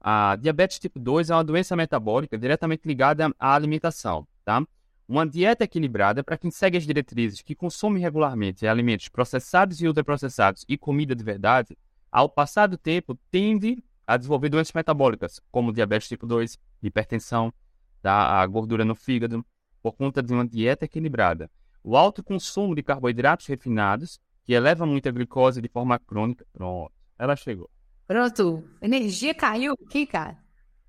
A 0.00 0.36
diabetes 0.36 0.78
tipo 0.78 0.98
2 0.98 1.28
é 1.28 1.34
uma 1.34 1.44
doença 1.44 1.76
metabólica 1.76 2.38
diretamente 2.38 2.86
ligada 2.86 3.30
à 3.38 3.54
alimentação, 3.54 4.26
tá? 4.44 4.64
Uma 5.06 5.26
dieta 5.26 5.64
equilibrada 5.64 6.22
para 6.24 6.38
quem 6.38 6.50
segue 6.50 6.78
as 6.78 6.84
diretrizes, 6.84 7.42
que 7.42 7.54
consome 7.54 8.00
regularmente 8.00 8.66
alimentos 8.66 9.08
processados 9.08 9.80
e 9.80 9.86
ultraprocessados 9.86 10.64
e 10.68 10.78
comida 10.78 11.14
de 11.14 11.24
verdade, 11.24 11.76
ao 12.10 12.28
passar 12.28 12.66
do 12.66 12.78
tempo 12.78 13.18
tende 13.30 13.82
a 14.06 14.16
desenvolver 14.16 14.48
doenças 14.48 14.72
metabólicas, 14.72 15.40
como 15.50 15.72
diabetes 15.72 16.08
tipo 16.08 16.26
2, 16.26 16.58
hipertensão, 16.82 17.52
tá? 18.00 18.40
a 18.40 18.46
gordura 18.46 18.84
no 18.84 18.94
fígado, 18.94 19.44
por 19.82 19.92
conta 19.92 20.22
de 20.22 20.32
uma 20.32 20.46
dieta 20.46 20.86
equilibrada. 20.86 21.50
O 21.84 21.96
alto 21.96 22.22
consumo 22.22 22.74
de 22.74 22.82
carboidratos 22.82 23.46
refinados 23.46 24.18
que 24.44 24.54
eleva 24.54 24.86
muito 24.86 25.08
a 25.08 25.12
glicose 25.12 25.60
de 25.60 25.68
forma 25.68 25.98
crônica. 25.98 26.46
Pronto, 26.52 26.90
ela 27.18 27.36
chegou. 27.36 27.70
Pronto, 28.06 28.64
energia 28.80 29.34
caiu 29.34 29.74
aqui, 29.86 30.06
cara. 30.06 30.38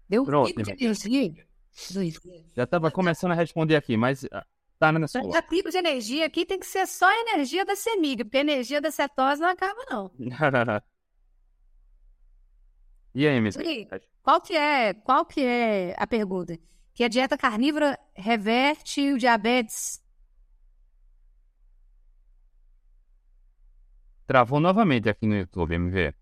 Deu 0.07 0.23
Pronto, 0.23 0.55
de 0.55 0.71
energia. 0.71 1.45
Já 2.55 2.63
estava 2.63 2.89
começando 2.89 3.31
a 3.31 3.35
responder 3.35 3.75
aqui, 3.75 3.97
mas 3.97 4.25
ah, 4.31 4.45
tá 4.79 4.91
na 4.91 5.07
sua. 5.07 5.29
Já 5.29 5.41
pico 5.41 5.69
de 5.69 5.77
energia 5.77 6.25
aqui 6.25 6.45
tem 6.45 6.57
que 6.57 6.65
ser 6.65 6.87
só 6.87 7.05
a 7.05 7.19
energia 7.21 7.65
da 7.65 7.75
semiga, 7.75 8.23
porque 8.23 8.37
a 8.37 8.41
energia 8.41 8.79
da 8.81 8.91
cetose 8.91 9.41
não 9.41 9.49
acaba, 9.49 9.85
não. 9.89 10.11
e 13.23 13.27
aí, 13.27 13.41
Miss? 13.41 13.57
Qual 14.23 14.41
que 14.41 14.55
é, 14.55 14.93
qual 14.93 15.25
que 15.25 15.41
é 15.41 15.95
a 15.97 16.05
pergunta? 16.05 16.57
Que 16.93 17.03
a 17.03 17.07
dieta 17.07 17.37
carnívora 17.37 17.97
reverte 18.15 19.13
o 19.13 19.17
diabetes 19.17 20.01
Travou 24.29 24.59
novamente 24.59 25.09
aqui 25.09 25.25
no 25.25 25.35
YouTube, 25.35 25.73
MV. 25.73 26.13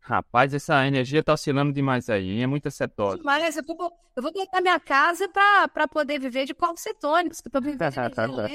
Rapaz, 0.00 0.54
essa 0.54 0.86
energia 0.86 1.22
tá 1.22 1.34
oscilando 1.34 1.70
demais 1.70 2.08
aí, 2.08 2.40
é 2.40 2.46
muita 2.46 2.70
cetose. 2.70 3.22
Mas 3.22 3.58
eu 3.58 3.62
vou, 3.62 3.92
eu 4.16 4.22
vou 4.22 4.32
botar 4.32 4.62
minha 4.62 4.80
casa 4.80 5.28
pra, 5.28 5.68
pra 5.68 5.86
poder 5.86 6.18
viver 6.18 6.46
de 6.46 6.54
qual 6.54 6.74
cetônicos, 6.78 7.42
tá, 7.78 7.92
tá, 7.92 8.08
tá. 8.08 8.48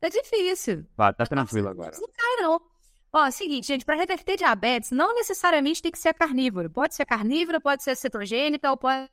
É 0.00 0.10
difícil. 0.10 0.84
Vá, 0.96 1.12
tá 1.12 1.24
tranquilo 1.24 1.68
agora. 1.68 1.96
Não 2.00 2.08
cai, 2.08 2.42
não. 2.42 2.60
Ó, 3.16 3.30
seguinte, 3.30 3.68
gente, 3.68 3.84
para 3.84 3.94
reverter 3.94 4.36
diabetes, 4.36 4.90
não 4.90 5.14
necessariamente 5.14 5.80
tem 5.80 5.92
que 5.92 5.98
ser 6.00 6.12
carnívoro. 6.14 6.68
Pode 6.68 6.96
ser 6.96 7.06
carnívoro, 7.06 7.60
pode 7.60 7.84
ser 7.84 7.94
cetogênica, 7.94 8.68
ou 8.68 8.76
pode... 8.76 9.08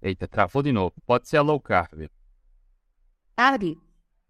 Eita, 0.00 0.28
travou 0.28 0.62
de 0.62 0.70
novo. 0.70 0.94
Pode 1.04 1.26
ser 1.28 1.38
a 1.38 1.42
low 1.42 1.60
carb. 1.60 2.08
Carb? 3.36 3.76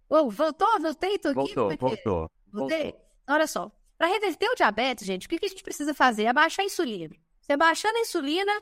Oh, 0.08 0.30
voltou? 0.30 0.80
Voltei? 0.80 1.18
Tô 1.18 1.28
aqui? 1.28 1.34
Voltou, 1.34 1.68
Porque- 1.76 1.84
voltou. 2.02 2.30
Voltei? 2.50 2.94
Olha 3.28 3.46
só. 3.46 3.70
Para 3.98 4.06
reverter 4.06 4.48
o 4.48 4.54
diabetes, 4.54 5.06
gente, 5.06 5.26
o 5.26 5.28
que, 5.28 5.38
que 5.38 5.44
a 5.44 5.48
gente 5.50 5.62
precisa 5.62 5.92
fazer? 5.92 6.28
Abaixar 6.28 6.62
a 6.62 6.66
insulina. 6.66 7.14
Você 7.42 7.52
abaixando 7.52 7.98
a 7.98 8.00
insulina, 8.00 8.52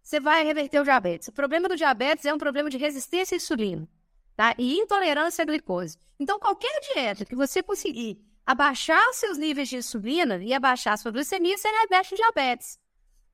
você 0.00 0.20
vai 0.20 0.44
reverter 0.44 0.78
o 0.80 0.84
diabetes. 0.84 1.26
O 1.26 1.32
problema 1.32 1.68
do 1.68 1.74
diabetes 1.74 2.26
é 2.26 2.32
um 2.32 2.38
problema 2.38 2.70
de 2.70 2.78
resistência 2.78 3.34
à 3.34 3.38
insulina, 3.38 3.88
tá? 4.36 4.54
E 4.56 4.78
intolerância 4.78 5.42
à 5.42 5.44
glicose. 5.44 5.98
Então, 6.20 6.38
qualquer 6.38 6.78
dieta 6.94 7.24
que 7.24 7.34
você 7.34 7.60
conseguir 7.60 8.24
abaixar 8.46 9.12
seus 9.12 9.38
níveis 9.38 9.68
de 9.68 9.76
insulina 9.76 10.42
e 10.42 10.52
abaixar 10.52 10.94
a 10.94 10.96
sua 10.96 11.12
glicemia, 11.12 11.56
você 11.56 11.68
reverte 11.68 12.14
o 12.14 12.16
diabetes. 12.16 12.78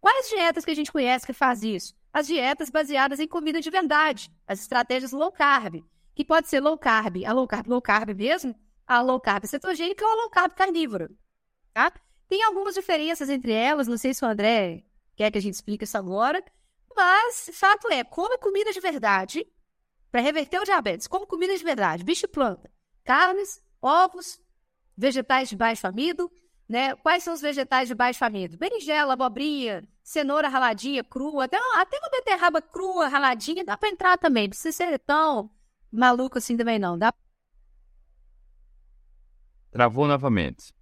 Quais 0.01 0.29
dietas 0.29 0.65
que 0.65 0.71
a 0.71 0.75
gente 0.75 0.93
conhece 0.93 1.27
que 1.27 1.33
faz 1.33 1.63
isso? 1.63 1.95
As 2.13 2.27
dietas 2.27 2.71
baseadas 2.71 3.21
em 3.21 3.27
comida 3.27 3.61
de 3.61 3.71
verdade, 3.71 4.31
as 4.47 4.61
estratégias 4.61 5.13
low 5.13 5.33
carb, 5.33 5.85
que 6.15 6.25
pode 6.25 6.49
ser 6.49 6.61
low 6.61 6.79
carb, 6.79 7.25
a 7.25 7.33
low 7.33 7.47
carb, 7.47 7.67
low 7.69 7.83
carb 7.83 8.15
mesmo, 8.15 8.55
a 8.87 9.01
low 9.01 9.21
carb 9.21 9.45
cetogênica 9.47 10.05
ou 10.05 10.11
a 10.11 10.15
low 10.15 10.31
carb 10.31 10.53
carnívora, 10.55 11.11
tá? 11.73 11.93
Tem 12.29 12.43
algumas 12.43 12.75
diferenças 12.75 13.29
entre 13.29 13.53
elas, 13.53 13.89
não 13.89 13.97
sei 13.97 14.15
se 14.15 14.25
o 14.25 14.29
André 14.29 14.85
quer 15.17 15.31
que 15.31 15.39
a 15.39 15.43
gente 15.43 15.55
explique 15.55 15.85
isso 15.85 15.97
agora, 15.97 16.43
mas 16.95 17.51
fato 17.53 17.91
é, 17.91 18.05
come 18.05 18.39
comida 18.39 18.73
de 18.73 18.81
verdade 18.81 19.47
para 20.11 20.21
reverter 20.21 20.61
o 20.61 20.65
diabetes, 20.65 21.07
come 21.07 21.27
comida 21.27 21.57
de 21.57 21.65
verdade, 21.65 22.05
bicho 22.05 22.27
e 22.27 22.29
planta, 22.29 22.71
carnes, 23.05 23.63
ovos, 23.81 24.41
vegetais 24.99 25.49
de 25.49 25.57
baixo 25.57 25.87
amido, 25.87 26.31
né? 26.69 26.97
Quais 26.97 27.23
são 27.23 27.33
os 27.33 27.41
vegetais 27.41 27.87
de 27.87 27.95
baixo 27.95 28.25
amido? 28.25 28.59
Berinjela, 28.59 29.13
abobrinha, 29.13 29.89
cenoura 30.03 30.49
raladinha, 30.49 31.05
crua, 31.05 31.45
até, 31.45 31.57
até 31.77 31.99
uma 31.99 32.11
beterraba 32.11 32.61
crua, 32.61 33.07
raladinha, 33.07 33.65
dá 33.65 33.77
para 33.77 33.89
entrar 33.89 34.19
também, 34.19 34.45
não 34.45 34.51
precisa 34.51 34.77
ser 34.77 34.99
tão 34.99 35.49
maluco 35.91 36.37
assim 36.37 36.57
também 36.57 36.79
não, 36.79 36.99
dá 36.99 37.15
Travou 39.71 40.07
novamente. 40.09 40.75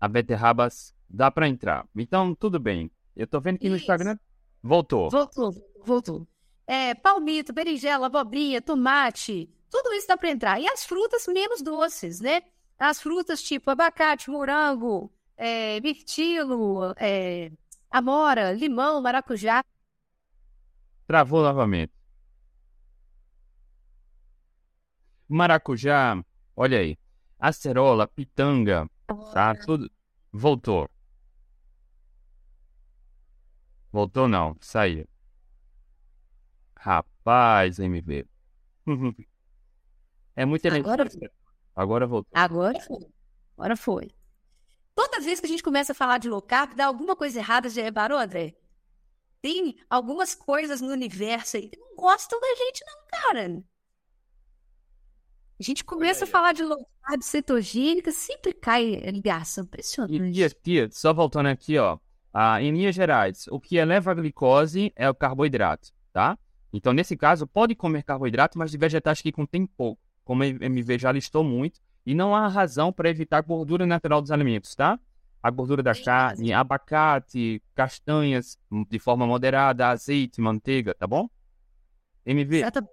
A 0.00 0.08
beterrabas 0.08 0.94
dá 1.08 1.30
pra 1.30 1.48
entrar. 1.48 1.86
Então, 1.96 2.34
tudo 2.34 2.58
bem. 2.58 2.90
Eu 3.14 3.26
tô 3.26 3.40
vendo 3.40 3.58
que 3.58 3.68
no. 3.68 3.76
Instagram 3.76 4.16
voltou. 4.62 5.10
Voltou, 5.10 5.52
voltou. 5.84 6.26
É, 6.66 6.94
palmito, 6.94 7.52
berinjela, 7.52 8.06
abobrinha, 8.06 8.62
tomate, 8.62 9.52
tudo 9.72 9.94
isso 9.94 10.06
dá 10.06 10.16
para 10.18 10.30
entrar. 10.30 10.60
E 10.60 10.68
as 10.68 10.84
frutas 10.84 11.26
menos 11.26 11.62
doces, 11.62 12.20
né? 12.20 12.42
As 12.78 13.00
frutas 13.00 13.42
tipo 13.42 13.70
abacate, 13.70 14.30
morango, 14.30 15.10
é, 15.36 15.80
mirtilo, 15.80 16.94
é, 16.98 17.50
amora, 17.90 18.52
limão, 18.52 19.00
maracujá. 19.00 19.64
Travou 21.06 21.42
novamente. 21.42 21.92
Maracujá, 25.26 26.22
olha 26.54 26.78
aí. 26.78 26.98
Acerola, 27.38 28.06
pitanga, 28.06 28.88
tá? 29.32 29.54
Tudo. 29.54 29.90
Voltou. 30.30 30.88
Voltou 33.90 34.28
não, 34.28 34.56
saiu. 34.60 35.08
Rapaz, 36.76 37.78
MV. 37.78 38.26
É 40.36 40.44
muito 40.44 40.66
Agora- 40.66 41.02
energia. 41.02 41.30
Agora 41.74 42.06
voltou. 42.06 42.30
Agora 42.34 42.80
foi. 42.80 43.06
Agora 43.56 43.76
foi. 43.76 44.10
Toda 44.94 45.20
vez 45.20 45.40
que 45.40 45.46
a 45.46 45.48
gente 45.48 45.62
começa 45.62 45.92
a 45.92 45.94
falar 45.94 46.18
de 46.18 46.28
low 46.28 46.42
carb, 46.42 46.74
dá 46.74 46.86
alguma 46.86 47.16
coisa 47.16 47.38
errada, 47.38 47.68
já 47.68 47.82
reparou, 47.82 48.18
André? 48.18 48.54
Tem 49.40 49.76
algumas 49.88 50.34
coisas 50.34 50.80
no 50.80 50.88
universo 50.88 51.56
aí 51.56 51.68
que 51.68 51.78
não 51.78 51.96
gostam 51.96 52.38
da 52.40 52.54
gente, 52.54 52.84
não, 52.86 53.06
cara. 53.10 53.62
A 55.58 55.62
gente 55.62 55.84
começa 55.84 56.24
a 56.24 56.26
falar 56.26 56.52
de 56.52 56.62
low 56.62 56.86
carb 57.02 57.22
cetogênica, 57.22 58.10
sempre 58.10 58.52
cai 58.52 58.96
ligação. 59.10 59.64
E 59.64 59.66
Impressionante. 59.66 60.32
tia, 60.32 60.50
tia, 60.50 60.88
só 60.90 61.12
voltando 61.14 61.46
aqui, 61.46 61.78
ó. 61.78 61.98
Ah, 62.34 62.60
em 62.62 62.72
linhas 62.72 62.94
gerais, 62.94 63.46
o 63.48 63.60
que 63.60 63.76
eleva 63.76 64.10
a 64.10 64.14
glicose 64.14 64.92
é 64.96 65.08
o 65.08 65.14
carboidrato, 65.14 65.90
tá? 66.12 66.38
Então, 66.72 66.92
nesse 66.92 67.16
caso, 67.16 67.46
pode 67.46 67.74
comer 67.74 68.02
carboidrato, 68.02 68.58
mas 68.58 68.70
de 68.70 68.78
vegetais 68.78 69.20
que 69.20 69.30
contém 69.30 69.66
pouco, 69.66 70.00
como 70.24 70.42
a 70.42 70.46
MV 70.46 70.98
já 70.98 71.12
listou 71.12 71.42
muito, 71.44 71.80
e 72.04 72.14
não 72.14 72.34
há 72.34 72.48
razão 72.48 72.92
para 72.92 73.08
evitar 73.08 73.38
a 73.38 73.42
gordura 73.42 73.86
natural 73.86 74.20
dos 74.20 74.30
alimentos, 74.30 74.74
tá? 74.74 74.98
A 75.42 75.50
gordura 75.50 75.82
da 75.82 75.94
carne, 75.94 76.52
abacate, 76.52 77.60
castanhas, 77.74 78.58
hum, 78.70 78.84
de 78.88 78.98
forma 78.98 79.26
moderada, 79.26 79.88
azeite, 79.88 80.40
manteiga, 80.40 80.94
tá 80.94 81.06
bom? 81.06 81.28
MV, 82.24 82.58
Exatamente. 82.58 82.92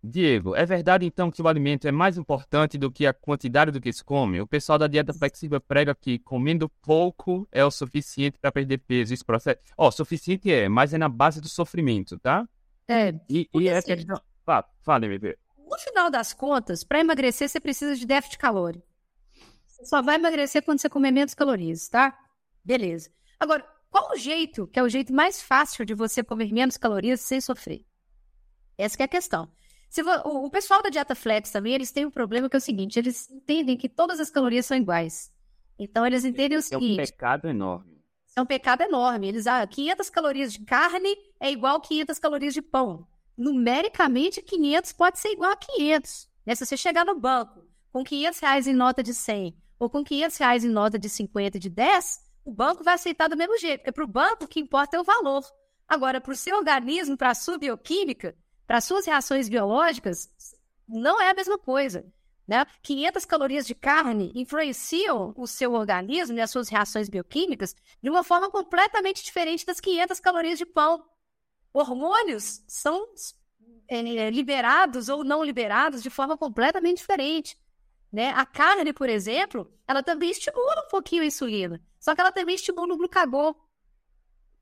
Diego, 0.00 0.54
é 0.54 0.64
verdade 0.64 1.04
então 1.04 1.28
que 1.28 1.42
o 1.42 1.48
alimento 1.48 1.88
é 1.88 1.90
mais 1.90 2.16
importante 2.16 2.78
do 2.78 2.90
que 2.90 3.04
a 3.04 3.12
quantidade 3.12 3.72
do 3.72 3.80
que 3.80 3.92
se 3.92 4.04
come? 4.04 4.40
O 4.40 4.46
pessoal 4.46 4.78
da 4.78 4.86
dieta 4.86 5.12
flexível 5.12 5.60
prega 5.60 5.92
que 5.92 6.20
comendo 6.20 6.68
pouco 6.82 7.48
é 7.50 7.64
o 7.64 7.70
suficiente 7.70 8.38
para 8.38 8.52
perder 8.52 8.78
peso. 8.78 9.12
Isso 9.12 9.26
procede? 9.26 9.58
Ó, 9.76 9.90
suficiente 9.90 10.50
é, 10.52 10.68
mas 10.68 10.94
é 10.94 10.98
na 10.98 11.08
base 11.08 11.40
do 11.40 11.48
sofrimento, 11.48 12.16
tá? 12.20 12.48
É, 12.86 13.12
E, 13.28 13.48
e 13.52 13.68
é 13.68 13.78
assim- 13.78 13.88
questão. 13.96 14.20
Fala, 14.46 14.64
fala, 14.82 15.04
MV. 15.06 15.36
No 15.68 15.78
final 15.78 16.10
das 16.10 16.32
contas, 16.32 16.84
para 16.84 17.00
emagrecer, 17.00 17.48
você 17.48 17.60
precisa 17.60 17.96
de 17.96 18.06
déficit 18.06 18.38
calórico. 18.38 18.86
Você 19.66 19.86
só 19.86 20.02
vai 20.02 20.16
emagrecer 20.16 20.62
quando 20.62 20.80
você 20.80 20.88
comer 20.88 21.10
menos 21.12 21.34
calorias, 21.34 21.88
tá? 21.88 22.16
Beleza. 22.64 23.10
Agora, 23.38 23.64
qual 23.90 24.10
o 24.12 24.16
jeito 24.16 24.66
que 24.66 24.78
é 24.78 24.82
o 24.82 24.88
jeito 24.88 25.12
mais 25.12 25.40
fácil 25.40 25.84
de 25.84 25.94
você 25.94 26.22
comer 26.22 26.52
menos 26.52 26.76
calorias 26.76 27.20
sem 27.20 27.40
sofrer? 27.40 27.84
Essa 28.76 28.96
que 28.96 29.02
é 29.02 29.06
a 29.06 29.08
questão. 29.08 29.50
Se 29.88 30.02
o, 30.02 30.44
o 30.44 30.50
pessoal 30.50 30.82
da 30.82 30.90
dieta 30.90 31.14
flex 31.14 31.50
também, 31.50 31.74
eles 31.74 31.90
têm 31.90 32.04
um 32.04 32.10
problema 32.10 32.48
que 32.48 32.56
é 32.56 32.58
o 32.58 32.60
seguinte, 32.60 32.98
eles 32.98 33.30
entendem 33.30 33.76
que 33.76 33.88
todas 33.88 34.20
as 34.20 34.30
calorias 34.30 34.66
são 34.66 34.76
iguais. 34.76 35.32
Então, 35.78 36.06
eles 36.06 36.24
entendem 36.24 36.58
o 36.58 36.60
É 36.60 36.60
um 36.60 36.62
seguinte, 36.62 36.96
pecado 36.96 37.48
enorme. 37.48 37.98
é 38.36 38.42
um 38.42 38.46
pecado 38.46 38.82
enorme. 38.82 39.28
Eles, 39.28 39.46
ah, 39.46 39.66
500 39.66 40.10
calorias 40.10 40.52
de 40.52 40.64
carne 40.64 41.16
é 41.40 41.50
igual 41.50 41.76
a 41.76 41.80
500 41.80 42.18
calorias 42.18 42.52
de 42.52 42.60
pão. 42.60 43.06
Numericamente, 43.38 44.42
500 44.42 44.92
pode 44.94 45.20
ser 45.20 45.28
igual 45.28 45.52
a 45.52 45.56
500. 45.56 46.28
Né? 46.44 46.56
Se 46.56 46.66
você 46.66 46.76
chegar 46.76 47.06
no 47.06 47.14
banco 47.14 47.64
com 47.92 48.02
500 48.02 48.40
reais 48.40 48.66
em 48.66 48.74
nota 48.74 49.00
de 49.00 49.14
100 49.14 49.56
ou 49.78 49.88
com 49.88 50.02
500 50.02 50.36
reais 50.38 50.64
em 50.64 50.68
nota 50.68 50.98
de 50.98 51.08
50 51.08 51.56
e 51.56 51.60
de 51.60 51.70
10, 51.70 52.20
o 52.44 52.50
banco 52.50 52.82
vai 52.82 52.94
aceitar 52.94 53.28
do 53.28 53.36
mesmo 53.36 53.56
jeito. 53.56 53.78
Porque 53.80 53.92
para 53.92 54.04
o 54.04 54.08
banco, 54.08 54.48
que 54.48 54.58
importa 54.58 54.96
é 54.96 55.00
o 55.00 55.04
valor. 55.04 55.44
Agora, 55.86 56.20
para 56.20 56.32
o 56.32 56.36
seu 56.36 56.56
organismo, 56.56 57.16
para 57.16 57.30
a 57.30 57.34
sua 57.34 57.56
bioquímica, 57.56 58.36
para 58.66 58.78
as 58.78 58.84
suas 58.84 59.06
reações 59.06 59.48
biológicas, 59.48 60.28
não 60.88 61.20
é 61.22 61.30
a 61.30 61.34
mesma 61.34 61.56
coisa. 61.58 62.04
Né? 62.46 62.66
500 62.82 63.24
calorias 63.24 63.66
de 63.66 63.74
carne 63.74 64.32
influenciam 64.34 65.32
o 65.36 65.46
seu 65.46 65.74
organismo 65.74 66.36
e 66.36 66.40
as 66.40 66.50
suas 66.50 66.68
reações 66.68 67.08
bioquímicas 67.08 67.76
de 68.02 68.10
uma 68.10 68.24
forma 68.24 68.50
completamente 68.50 69.22
diferente 69.22 69.64
das 69.64 69.80
500 69.80 70.18
calorias 70.18 70.58
de 70.58 70.66
pão. 70.66 71.04
Hormônios 71.72 72.62
são 72.66 73.06
é, 73.88 74.30
liberados 74.30 75.08
ou 75.08 75.24
não 75.24 75.44
liberados 75.44 76.02
de 76.02 76.10
forma 76.10 76.36
completamente 76.36 76.98
diferente. 76.98 77.58
Né? 78.12 78.30
A 78.30 78.46
carne, 78.46 78.92
por 78.92 79.08
exemplo, 79.08 79.70
ela 79.86 80.02
também 80.02 80.30
estimula 80.30 80.84
um 80.86 80.88
pouquinho 80.88 81.22
a 81.22 81.26
insulina, 81.26 81.80
só 82.00 82.14
que 82.14 82.20
ela 82.20 82.32
também 82.32 82.54
estimula 82.54 82.94
o 82.94 82.96
glucagon, 82.96 83.54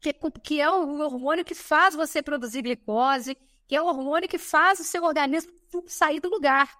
que, 0.00 0.12
que 0.42 0.60
é 0.60 0.70
o 0.70 1.00
hormônio 1.00 1.44
que 1.44 1.54
faz 1.54 1.94
você 1.94 2.22
produzir 2.22 2.62
glicose, 2.62 3.36
que 3.66 3.74
é 3.74 3.82
o 3.82 3.86
hormônio 3.86 4.28
que 4.28 4.38
faz 4.38 4.80
o 4.80 4.84
seu 4.84 5.04
organismo 5.04 5.52
sair 5.86 6.20
do 6.20 6.28
lugar. 6.28 6.72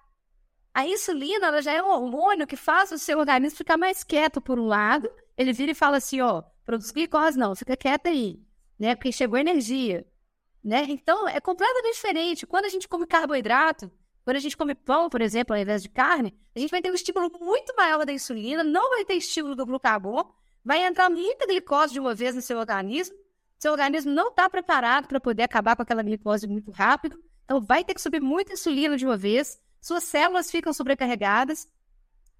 A 0.73 0.85
insulina 0.85 1.47
ela 1.47 1.61
já 1.61 1.73
é 1.73 1.81
um 1.81 1.89
hormônio 1.89 2.45
que 2.45 2.55
faz 2.55 2.91
o 2.91 2.99
seu 2.99 3.17
organismo 3.17 3.57
ficar 3.57 3.77
mais 3.77 4.03
quieto 4.03 4.39
por 4.39 4.59
um 4.59 4.67
lado. 4.67 5.09
Ele 5.35 5.51
vira 5.51 5.71
e 5.71 5.75
fala 5.75 5.97
assim, 5.97 6.21
ó, 6.21 6.43
produz 6.63 6.91
glicose 6.91 7.37
não, 7.37 7.55
fica 7.55 7.75
quieto 7.75 8.07
aí, 8.07 8.39
né? 8.77 8.95
Porque 8.95 9.11
chegou 9.11 9.39
energia, 9.39 10.05
né? 10.67 10.85
Então 10.89 11.29
é 11.29 11.39
completamente 11.39 11.95
diferente. 11.95 12.45
Quando 12.45 12.65
a 12.65 12.69
gente 12.69 12.89
come 12.89 13.07
carboidrato, 13.07 13.89
quando 14.25 14.35
a 14.35 14.39
gente 14.41 14.57
come 14.57 14.75
pão, 14.75 15.09
por 15.09 15.21
exemplo, 15.21 15.55
ao 15.55 15.61
invés 15.61 15.81
de 15.81 15.87
carne, 15.87 16.37
a 16.53 16.59
gente 16.59 16.69
vai 16.69 16.81
ter 16.81 16.91
um 16.91 16.93
estímulo 16.93 17.31
muito 17.39 17.73
maior 17.77 18.05
da 18.05 18.11
insulina, 18.11 18.65
não 18.65 18.89
vai 18.89 19.05
ter 19.05 19.13
estímulo 19.13 19.55
do 19.55 19.65
glucagon, 19.65 20.29
vai 20.65 20.85
entrar 20.85 21.09
muita 21.09 21.47
glicose 21.47 21.93
de 21.93 22.01
uma 22.01 22.13
vez 22.13 22.35
no 22.35 22.41
seu 22.41 22.59
organismo. 22.59 23.15
Seu 23.57 23.71
organismo 23.71 24.11
não 24.11 24.27
está 24.27 24.49
preparado 24.49 25.07
para 25.07 25.21
poder 25.21 25.43
acabar 25.43 25.77
com 25.77 25.83
aquela 25.83 26.03
glicose 26.03 26.45
muito 26.45 26.69
rápido, 26.69 27.17
então 27.45 27.61
vai 27.61 27.85
ter 27.85 27.93
que 27.93 28.01
subir 28.01 28.21
muita 28.21 28.51
insulina 28.51 28.97
de 28.97 29.05
uma 29.05 29.15
vez 29.15 29.57
suas 29.79 30.03
células 30.03 30.51
ficam 30.51 30.73
sobrecarregadas. 30.73 31.65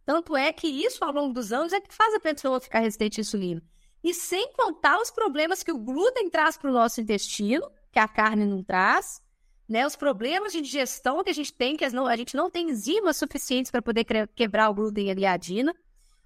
Tanto 0.05 0.36
é 0.36 0.51
que 0.51 0.67
isso, 0.67 1.01
ao 1.05 1.13
longo 1.13 1.34
dos 1.34 1.53
anos, 1.53 1.71
é 1.71 1.80
que 1.80 1.93
faz 1.93 2.13
a 2.13 2.19
pessoa 2.19 2.59
ficar 2.59 2.80
resistente 2.80 3.19
à 3.19 3.21
insulina. 3.21 3.63
E 4.03 4.13
sem 4.13 4.51
contar 4.51 4.99
os 4.99 5.11
problemas 5.11 5.63
que 5.63 5.71
o 5.71 5.78
glúten 5.78 6.30
traz 6.30 6.57
para 6.57 6.69
o 6.69 6.73
nosso 6.73 6.99
intestino, 6.99 7.71
que 7.91 7.99
a 7.99 8.07
carne 8.07 8.45
não 8.45 8.63
traz, 8.63 9.21
né? 9.67 9.85
Os 9.85 9.95
problemas 9.95 10.53
de 10.53 10.61
digestão 10.61 11.23
que 11.23 11.29
a 11.29 11.33
gente 11.33 11.53
tem, 11.53 11.75
que 11.75 11.88
não, 11.89 12.05
a 12.05 12.15
gente 12.15 12.35
não 12.35 12.49
tem 12.49 12.69
enzimas 12.69 13.17
suficientes 13.17 13.69
para 13.71 13.81
poder 13.81 14.05
quebrar 14.35 14.69
o 14.69 14.73
glúten 14.73 15.07
e 15.07 15.11
a 15.11 15.15
gliadina. 15.15 15.75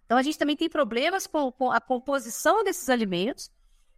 Então, 0.05 0.17
a 0.17 0.21
gente 0.21 0.37
também 0.37 0.57
tem 0.57 0.69
problemas 0.69 1.25
com, 1.25 1.51
com 1.51 1.71
a 1.71 1.79
composição 1.79 2.63
desses 2.63 2.89
alimentos. 2.89 3.49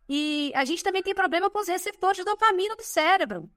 E 0.07 0.51
a 0.55 0.63
gente 0.65 0.83
também 0.83 1.01
tem 1.01 1.15
problema 1.15 1.49
com 1.49 1.59
os 1.59 1.67
receptores 1.67 2.17
de 2.17 2.23
dopamina 2.23 2.75
do 2.75 2.83
cérebro. 2.83 3.49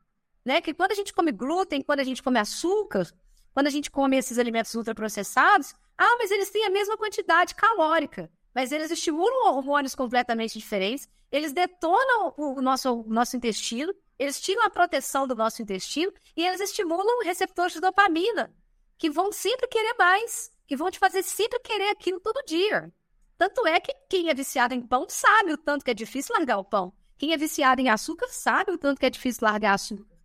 né? 0.44 0.60
Que 0.60 0.72
quando 0.72 0.92
a 0.92 0.94
gente 0.94 1.12
come 1.12 1.32
glúten, 1.32 1.82
quando 1.82 2.00
a 2.00 2.04
gente 2.04 2.22
come 2.22 2.38
açúcar, 2.38 3.06
quando 3.52 3.66
a 3.66 3.70
gente 3.70 3.90
come 3.90 4.16
esses 4.16 4.38
alimentos 4.38 4.74
ultraprocessados, 4.74 5.74
ah, 5.98 6.16
mas 6.18 6.30
eles 6.30 6.50
têm 6.50 6.64
a 6.64 6.70
mesma 6.70 6.96
quantidade 6.96 7.54
calórica, 7.54 8.30
mas 8.56 8.72
eles 8.72 8.90
estimulam 8.90 9.54
hormônios 9.54 9.94
completamente 9.94 10.58
diferentes, 10.58 11.06
eles 11.30 11.52
detonam 11.52 12.32
o 12.38 12.62
nosso, 12.62 13.02
o 13.02 13.06
nosso 13.06 13.36
intestino, 13.36 13.94
eles 14.18 14.40
tiram 14.40 14.64
a 14.64 14.70
proteção 14.70 15.26
do 15.26 15.36
nosso 15.36 15.60
intestino 15.60 16.10
e 16.34 16.42
eles 16.42 16.62
estimulam 16.62 17.22
receptores 17.22 17.74
de 17.74 17.82
dopamina, 17.82 18.50
que 18.96 19.10
vão 19.10 19.30
sempre 19.30 19.68
querer 19.68 19.94
mais, 19.98 20.50
que 20.66 20.74
vão 20.74 20.90
te 20.90 20.98
fazer 20.98 21.22
sempre 21.22 21.58
querer 21.58 21.90
aquilo 21.90 22.18
todo 22.18 22.46
dia. 22.46 22.90
Tanto 23.36 23.66
é 23.66 23.78
que 23.78 23.92
quem 24.08 24.30
é 24.30 24.34
viciado 24.34 24.72
em 24.72 24.80
pão 24.80 25.04
sabe 25.06 25.52
o 25.52 25.58
tanto 25.58 25.84
que 25.84 25.90
é 25.90 25.94
difícil 25.94 26.34
largar 26.34 26.56
o 26.56 26.64
pão. 26.64 26.94
Quem 27.18 27.34
é 27.34 27.36
viciado 27.36 27.82
em 27.82 27.90
açúcar 27.90 28.28
sabe 28.30 28.72
o 28.72 28.78
tanto 28.78 28.98
que 28.98 29.04
é 29.04 29.10
difícil 29.10 29.46
largar 29.46 29.74
açúcar. 29.74 30.16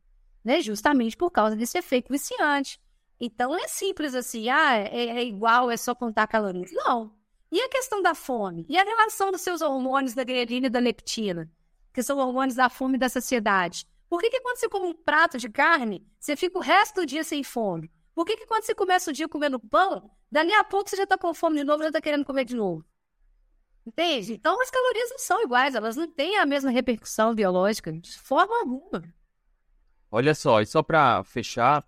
Né? 0.41 0.61
Justamente 0.61 1.17
por 1.17 1.32
causa 1.32 1.53
desse 1.53 1.77
efeito 1.77 2.09
viciante. 2.09 2.79
Então, 3.19 3.51
não 3.51 3.59
é 3.59 3.67
simples 3.67 4.15
assim, 4.15 4.47
ah, 4.47 4.77
é, 4.77 5.19
é 5.19 5.23
igual, 5.25 5.69
é 5.69 5.75
só 5.75 5.93
contar 5.93 6.27
calorias. 6.27 6.71
Não. 6.71 7.19
E 7.52 7.60
a 7.60 7.68
questão 7.68 8.02
da 8.02 8.16
fome? 8.16 8.66
E 8.70 8.78
a 8.78 8.84
relação 8.84 9.30
dos 9.30 9.41
seus 9.41 9.62
hormônios 9.62 10.14
da 10.14 10.24
grelina 10.24 10.68
e 10.68 10.70
da 10.70 10.80
leptina? 10.80 11.52
Que 11.91 12.02
são 12.02 12.18
hormônios 12.18 12.56
da 12.56 12.70
fome 12.70 12.95
e 12.95 12.99
da 12.99 13.10
saciedade. 13.10 13.86
Por 14.10 14.22
que, 14.22 14.30
que 14.30 14.39
quando 14.39 14.58
você 14.58 14.70
come 14.70 14.88
um 14.88 14.93
prato 14.93 15.38
de 15.38 15.49
carne, 15.49 16.08
você 16.18 16.38
fica 16.38 16.58
o 16.58 16.62
resto 16.62 17.02
do 17.02 17.06
dia 17.06 17.24
sem 17.26 17.43
fome? 17.43 17.91
Por 18.16 18.26
que, 18.26 18.38
que 18.38 18.45
quando 18.45 18.64
você 18.64 18.74
começa 18.74 19.10
o 19.10 19.14
dia 19.14 19.28
comendo 19.28 19.60
pão, 19.60 20.10
dali 20.32 20.54
a 20.54 20.64
pouco 20.64 20.89
você 20.89 20.95
já 20.95 21.04
está 21.04 21.18
com 21.18 21.34
fome 21.34 21.58
de 21.58 21.64
novo, 21.66 21.84
já 21.84 21.89
está 21.89 22.02
querendo 22.02 22.24
comer 22.24 22.45
de 22.45 22.56
novo? 22.56 22.86
Entende? 23.86 24.34
Então 24.34 24.62
as 24.62 24.70
calorias 24.70 25.10
não 25.10 25.20
são 25.20 25.41
iguais, 25.41 25.76
elas 25.76 25.97
não 25.97 26.08
têm 26.10 26.38
a 26.38 26.45
mesma 26.45 26.70
repercussão 26.70 27.36
biológica, 27.36 27.91
de 27.91 28.18
forma 28.18 28.60
alguma. 28.60 29.04
Olha 30.10 30.36
só, 30.36 30.62
e 30.62 30.66
só 30.66 30.84
para 30.84 31.24
fechar, 31.24 31.86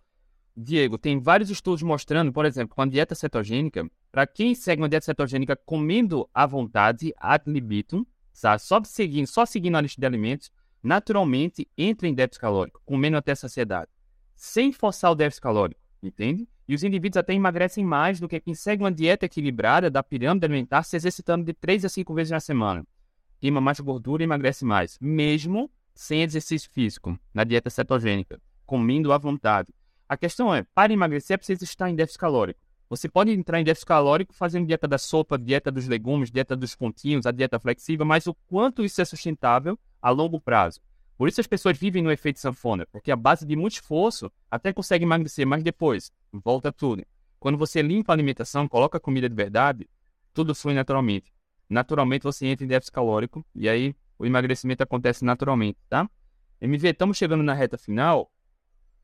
Diego, 0.55 0.97
tem 0.97 1.22
vários 1.22 1.49
estudos 1.49 1.84
mostrando, 1.84 2.34
por 2.34 2.45
exemplo, 2.45 2.76
com 2.76 2.82
a 2.82 2.86
dieta 2.86 3.16
cetogênica, 3.16 3.89
para 4.14 4.28
quem 4.28 4.53
segue 4.53 4.80
uma 4.80 4.88
dieta 4.88 5.07
cetogênica 5.07 5.55
comendo 5.55 6.30
à 6.32 6.45
vontade, 6.45 7.11
ad 7.18 7.51
libitum, 7.51 8.05
tá? 8.39 8.59
só 8.59 8.80
seguindo, 8.84 9.26
só 9.26 9.43
seguindo 9.43 9.76
a 9.76 9.82
lista 9.82 9.99
de 9.99 10.05
alimentos, 10.05 10.51
naturalmente 10.84 11.68
entra 11.76 12.07
em 12.07 12.14
déficit 12.14 12.39
calórico, 12.39 12.80
comendo 12.86 13.18
até 13.18 13.34
saciedade, 13.34 13.89
sem 14.36 14.72
forçar 14.72 15.11
o 15.11 15.16
déficit 15.16 15.41
calórico, 15.41 15.82
entende? 16.03 16.47
E 16.68 16.76
os 16.76 16.84
indivíduos 16.84 17.18
até 17.18 17.34
emagrecem 17.34 17.84
mais 17.84 18.20
do 18.20 18.28
que 18.28 18.39
quem 18.39 18.53
segue 18.53 18.84
uma 18.84 18.91
dieta 18.91 19.26
equilibrada 19.26 19.89
da 19.89 20.03
pirâmide 20.03 20.45
alimentar, 20.45 20.84
se 20.84 20.95
exercitando 20.95 21.43
de 21.43 21.53
3 21.55 21.86
a 21.86 21.89
5 21.89 22.14
vezes 22.14 22.30
na 22.30 22.39
semana. 22.39 22.86
Queima 23.39 23.59
mais 23.59 23.80
gordura 23.80 24.22
e 24.22 24.26
emagrece 24.26 24.64
mais, 24.64 24.95
mesmo 25.01 25.72
sem 25.95 26.22
exercício 26.22 26.70
físico, 26.70 27.18
na 27.34 27.43
dieta 27.43 27.72
cetogênica, 27.72 28.39
comendo 28.64 29.11
à 29.11 29.18
vontade. 29.18 29.74
A 30.07 30.16
questão 30.16 30.53
é, 30.53 30.61
para 30.61 30.93
emagrecer 30.93 31.34
é 31.34 31.38
preciso 31.38 31.64
estar 31.64 31.89
em 31.89 31.95
déficit 31.95 32.20
calórico. 32.20 32.61
Você 32.93 33.09
pode 33.09 33.31
entrar 33.31 33.59
em 33.59 33.63
déficit 33.63 33.87
calórico 33.87 34.35
fazendo 34.35 34.67
dieta 34.67 34.87
da 34.87 34.99
sopa, 34.99 35.35
dieta 35.35 35.71
dos 35.71 35.87
legumes, 35.87 36.29
dieta 36.29 36.55
dos 36.55 36.75
pontinhos, 36.75 37.25
a 37.25 37.31
dieta 37.31 37.59
flexível, 37.59 38.05
mas 38.05 38.27
o 38.27 38.35
quanto 38.47 38.85
isso 38.85 39.01
é 39.01 39.05
sustentável 39.05 39.79
a 39.99 40.11
longo 40.11 40.39
prazo. 40.39 40.79
Por 41.17 41.27
isso 41.27 41.41
as 41.41 41.47
pessoas 41.47 41.75
vivem 41.75 42.03
no 42.03 42.11
efeito 42.11 42.39
sanfona, 42.39 42.85
porque 42.91 43.11
a 43.11 43.15
base 43.15 43.47
de 43.47 43.55
muito 43.55 43.73
esforço 43.73 44.31
até 44.49 44.71
consegue 44.71 45.05
emagrecer, 45.05 45.47
mas 45.47 45.63
depois 45.63 46.11
volta 46.31 46.71
tudo. 46.71 47.03
Quando 47.39 47.57
você 47.57 47.81
limpa 47.81 48.13
a 48.13 48.15
alimentação, 48.15 48.67
coloca 48.67 48.99
comida 48.99 49.27
de 49.27 49.35
verdade, 49.35 49.89
tudo 50.31 50.53
flui 50.53 50.75
naturalmente. 50.75 51.33
Naturalmente 51.67 52.21
você 52.21 52.45
entra 52.45 52.63
em 52.63 52.67
déficit 52.67 52.93
calórico 52.93 53.43
e 53.55 53.67
aí 53.67 53.95
o 54.19 54.25
emagrecimento 54.27 54.83
acontece 54.83 55.25
naturalmente, 55.25 55.79
tá? 55.89 56.07
MV, 56.61 56.89
estamos 56.89 57.17
chegando 57.17 57.41
na 57.41 57.55
reta 57.55 57.75
final. 57.75 58.31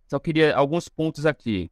Só 0.07 0.19
queria 0.19 0.55
alguns 0.55 0.87
pontos 0.87 1.25
aqui. 1.25 1.71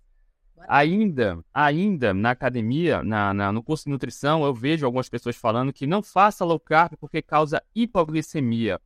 Ainda, 0.67 1.43
ainda 1.53 2.13
na 2.13 2.31
academia, 2.31 3.03
na, 3.03 3.33
na, 3.33 3.51
no 3.51 3.61
curso 3.61 3.85
de 3.85 3.91
nutrição, 3.91 4.43
eu 4.43 4.53
vejo 4.53 4.85
algumas 4.85 5.09
pessoas 5.09 5.35
falando 5.35 5.73
que 5.73 5.85
não 5.85 6.01
faça 6.01 6.43
low 6.45 6.59
carb 6.59 6.93
porque 6.99 7.21
causa 7.21 7.61
hipoglicemia. 7.75 8.79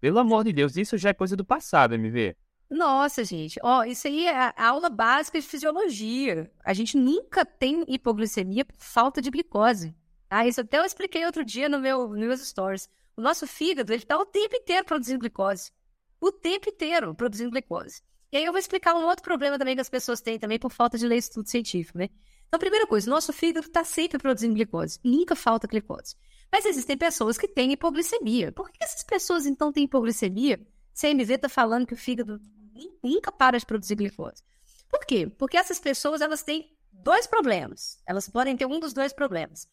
Pelo 0.00 0.18
amor 0.18 0.44
de 0.44 0.52
Deus, 0.52 0.76
isso 0.76 0.98
já 0.98 1.10
é 1.10 1.14
coisa 1.14 1.36
do 1.36 1.44
passado, 1.44 1.94
MV. 1.94 2.36
Nossa, 2.68 3.24
gente, 3.24 3.58
ó, 3.62 3.84
isso 3.84 4.06
aí 4.06 4.26
é 4.26 4.36
a 4.36 4.68
aula 4.68 4.90
básica 4.90 5.40
de 5.40 5.46
fisiologia. 5.46 6.50
A 6.64 6.72
gente 6.72 6.96
nunca 6.96 7.44
tem 7.44 7.84
hipoglicemia 7.86 8.64
por 8.64 8.76
falta 8.78 9.22
de 9.22 9.30
glicose. 9.30 9.94
Tá? 10.28 10.46
Isso 10.46 10.60
até 10.60 10.78
eu 10.78 10.84
expliquei 10.84 11.24
outro 11.24 11.44
dia 11.44 11.68
no 11.68 11.78
meu, 11.78 12.08
nos 12.08 12.18
meus 12.18 12.40
stories. 12.40 12.88
O 13.16 13.20
nosso 13.20 13.46
fígado, 13.46 13.92
ele 13.92 14.02
está 14.02 14.18
o 14.18 14.26
tempo 14.26 14.56
inteiro 14.56 14.84
produzindo 14.84 15.20
glicose. 15.20 15.70
O 16.20 16.32
tempo 16.32 16.68
inteiro 16.68 17.14
produzindo 17.14 17.50
glicose. 17.50 18.02
E 18.34 18.36
aí 18.36 18.44
eu 18.46 18.52
vou 18.52 18.58
explicar 18.58 18.96
um 18.96 19.04
outro 19.04 19.22
problema 19.22 19.56
também 19.56 19.76
que 19.76 19.80
as 19.80 19.88
pessoas 19.88 20.20
têm 20.20 20.40
também 20.40 20.58
por 20.58 20.72
falta 20.72 20.98
de 20.98 21.06
ler 21.06 21.18
estudo 21.18 21.48
científico, 21.48 21.96
né? 21.96 22.10
Então, 22.48 22.58
primeira 22.58 22.84
coisa, 22.84 23.08
nosso 23.08 23.32
fígado 23.32 23.68
está 23.68 23.84
sempre 23.84 24.18
produzindo 24.18 24.56
glicose. 24.56 24.98
Nunca 25.04 25.36
falta 25.36 25.68
glicose. 25.68 26.16
Mas 26.50 26.64
existem 26.64 26.98
pessoas 26.98 27.38
que 27.38 27.46
têm 27.46 27.70
hipoglicemia. 27.70 28.50
Por 28.50 28.72
que 28.72 28.82
essas 28.82 29.04
pessoas, 29.04 29.46
então, 29.46 29.72
têm 29.72 29.84
hipoglicemia? 29.84 30.60
Se 30.92 31.06
a 31.06 31.10
MV 31.10 31.32
está 31.32 31.48
falando 31.48 31.86
que 31.86 31.94
o 31.94 31.96
fígado 31.96 32.40
nunca 33.00 33.30
para 33.30 33.56
de 33.56 33.64
produzir 33.64 33.94
glicose. 33.94 34.42
Por 34.90 35.06
quê? 35.06 35.28
Porque 35.28 35.56
essas 35.56 35.78
pessoas, 35.78 36.20
elas 36.20 36.42
têm 36.42 36.76
dois 36.90 37.28
problemas. 37.28 38.02
Elas 38.04 38.28
podem 38.28 38.56
ter 38.56 38.66
um 38.66 38.80
dos 38.80 38.92
dois 38.92 39.12
problemas. 39.12 39.68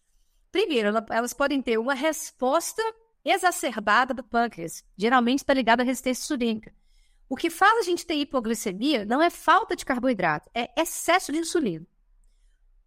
Primeiro, 0.51 0.89
elas 1.09 1.33
podem 1.33 1.63
ter 1.63 1.79
uma 1.79 1.95
resposta 1.95 2.83
exacerbada 3.25 4.13
do 4.13 4.23
pâncreas. 4.23 4.83
Geralmente 4.95 5.39
está 5.39 5.51
ligada 5.51 5.81
à 5.81 5.85
resistência 5.85 6.21
insulínica. 6.21 6.71
O 7.31 7.35
que 7.37 7.49
faz 7.49 7.79
a 7.79 7.81
gente 7.81 8.05
ter 8.05 8.15
hipoglicemia 8.15 9.05
não 9.05 9.21
é 9.21 9.29
falta 9.29 9.73
de 9.73 9.85
carboidrato, 9.85 10.49
é 10.53 10.69
excesso 10.75 11.31
de 11.31 11.37
insulina. 11.37 11.87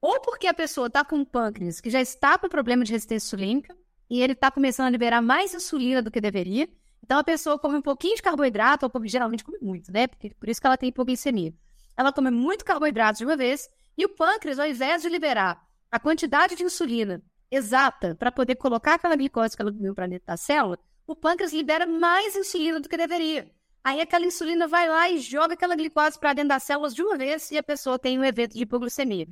Ou 0.02 0.20
porque 0.20 0.46
a 0.46 0.52
pessoa 0.52 0.88
está 0.88 1.02
com 1.02 1.16
um 1.16 1.24
pâncreas 1.24 1.80
que 1.80 1.88
já 1.88 1.98
está 1.98 2.36
com 2.36 2.46
problema 2.46 2.84
de 2.84 2.92
resistência 2.92 3.26
insulínica 3.26 3.74
e 4.10 4.20
ele 4.20 4.34
está 4.34 4.50
começando 4.50 4.88
a 4.88 4.90
liberar 4.90 5.22
mais 5.22 5.54
insulina 5.54 6.02
do 6.02 6.10
que 6.10 6.20
deveria. 6.20 6.68
Então 7.02 7.18
a 7.18 7.24
pessoa 7.24 7.58
come 7.58 7.78
um 7.78 7.80
pouquinho 7.80 8.16
de 8.16 8.22
carboidrato, 8.22 8.84
ou 8.84 9.06
geralmente 9.06 9.42
come 9.42 9.56
muito, 9.62 9.90
né? 9.90 10.06
Porque, 10.06 10.34
por 10.34 10.46
isso 10.46 10.60
que 10.60 10.66
ela 10.66 10.76
tem 10.76 10.90
hipoglicemia. 10.90 11.54
Ela 11.96 12.12
come 12.12 12.30
muito 12.30 12.66
carboidrato 12.66 13.20
de 13.20 13.24
uma 13.24 13.38
vez 13.38 13.70
e 13.96 14.04
o 14.04 14.10
pâncreas, 14.10 14.58
ao 14.58 14.66
invés 14.66 15.00
de 15.00 15.08
liberar 15.08 15.66
a 15.90 15.98
quantidade 15.98 16.54
de 16.54 16.64
insulina 16.64 17.22
exata 17.50 18.14
para 18.14 18.30
poder 18.30 18.56
colocar 18.56 18.96
aquela 18.96 19.16
glicose 19.16 19.56
que 19.56 19.62
ela 19.62 19.72
comeu 19.72 19.94
para 19.94 20.06
dentro 20.06 20.26
da 20.26 20.36
célula, 20.36 20.78
o 21.06 21.16
pâncreas 21.16 21.54
libera 21.54 21.86
mais 21.86 22.36
insulina 22.36 22.78
do 22.78 22.90
que 22.90 22.96
deveria. 22.98 23.50
Aí 23.84 24.00
aquela 24.00 24.24
insulina 24.24 24.66
vai 24.66 24.88
lá 24.88 25.10
e 25.10 25.18
joga 25.18 25.52
aquela 25.52 25.76
glicose 25.76 26.18
para 26.18 26.32
dentro 26.32 26.48
das 26.48 26.62
células 26.62 26.94
de 26.94 27.02
uma 27.02 27.18
vez 27.18 27.50
e 27.50 27.58
a 27.58 27.62
pessoa 27.62 27.98
tem 27.98 28.18
um 28.18 28.24
evento 28.24 28.54
de 28.54 28.62
hipoglicemia. 28.62 29.28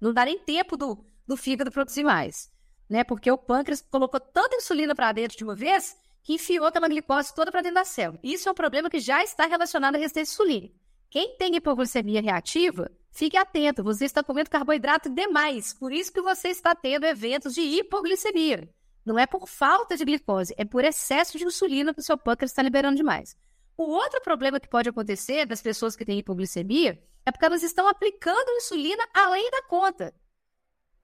Não 0.00 0.14
dá 0.14 0.24
nem 0.24 0.38
tempo 0.38 0.78
do, 0.78 1.04
do 1.26 1.36
fígado 1.36 1.70
produzir 1.70 2.02
mais, 2.02 2.50
né? 2.88 3.04
Porque 3.04 3.30
o 3.30 3.36
pâncreas 3.36 3.82
colocou 3.82 4.18
tanta 4.18 4.56
insulina 4.56 4.94
para 4.94 5.12
dentro 5.12 5.36
de 5.36 5.44
uma 5.44 5.54
vez 5.54 5.94
que 6.22 6.32
enfiou 6.34 6.64
aquela 6.64 6.88
glicose 6.88 7.34
toda 7.34 7.52
para 7.52 7.60
dentro 7.60 7.74
da 7.74 7.84
célula. 7.84 8.18
Isso 8.22 8.48
é 8.48 8.52
um 8.52 8.54
problema 8.54 8.88
que 8.88 8.98
já 8.98 9.22
está 9.22 9.44
relacionado 9.44 9.96
à 9.96 9.98
resistência 9.98 10.32
insulínica. 10.32 10.74
Quem 11.10 11.36
tem 11.36 11.54
hipoglicemia 11.54 12.22
reativa, 12.22 12.90
fique 13.10 13.36
atento, 13.36 13.84
você 13.84 14.06
está 14.06 14.22
comendo 14.22 14.48
carboidrato 14.48 15.10
demais, 15.10 15.74
por 15.74 15.92
isso 15.92 16.10
que 16.10 16.22
você 16.22 16.48
está 16.48 16.74
tendo 16.74 17.04
eventos 17.04 17.54
de 17.54 17.60
hipoglicemia. 17.60 18.72
Não 19.04 19.18
é 19.18 19.26
por 19.26 19.46
falta 19.46 19.98
de 19.98 20.04
glicose, 20.06 20.54
é 20.56 20.64
por 20.64 20.82
excesso 20.82 21.36
de 21.36 21.44
insulina 21.44 21.92
que 21.92 22.00
o 22.00 22.02
seu 22.02 22.16
pâncreas 22.16 22.52
está 22.52 22.62
liberando 22.62 22.96
demais. 22.96 23.36
O 23.76 23.84
outro 23.84 24.20
problema 24.20 24.60
que 24.60 24.68
pode 24.68 24.88
acontecer 24.88 25.46
das 25.46 25.62
pessoas 25.62 25.96
que 25.96 26.04
têm 26.04 26.18
hipoglicemia 26.18 27.02
é 27.24 27.30
porque 27.30 27.44
elas 27.44 27.62
estão 27.62 27.88
aplicando 27.88 28.50
insulina 28.50 29.06
além 29.14 29.50
da 29.50 29.62
conta. 29.62 30.14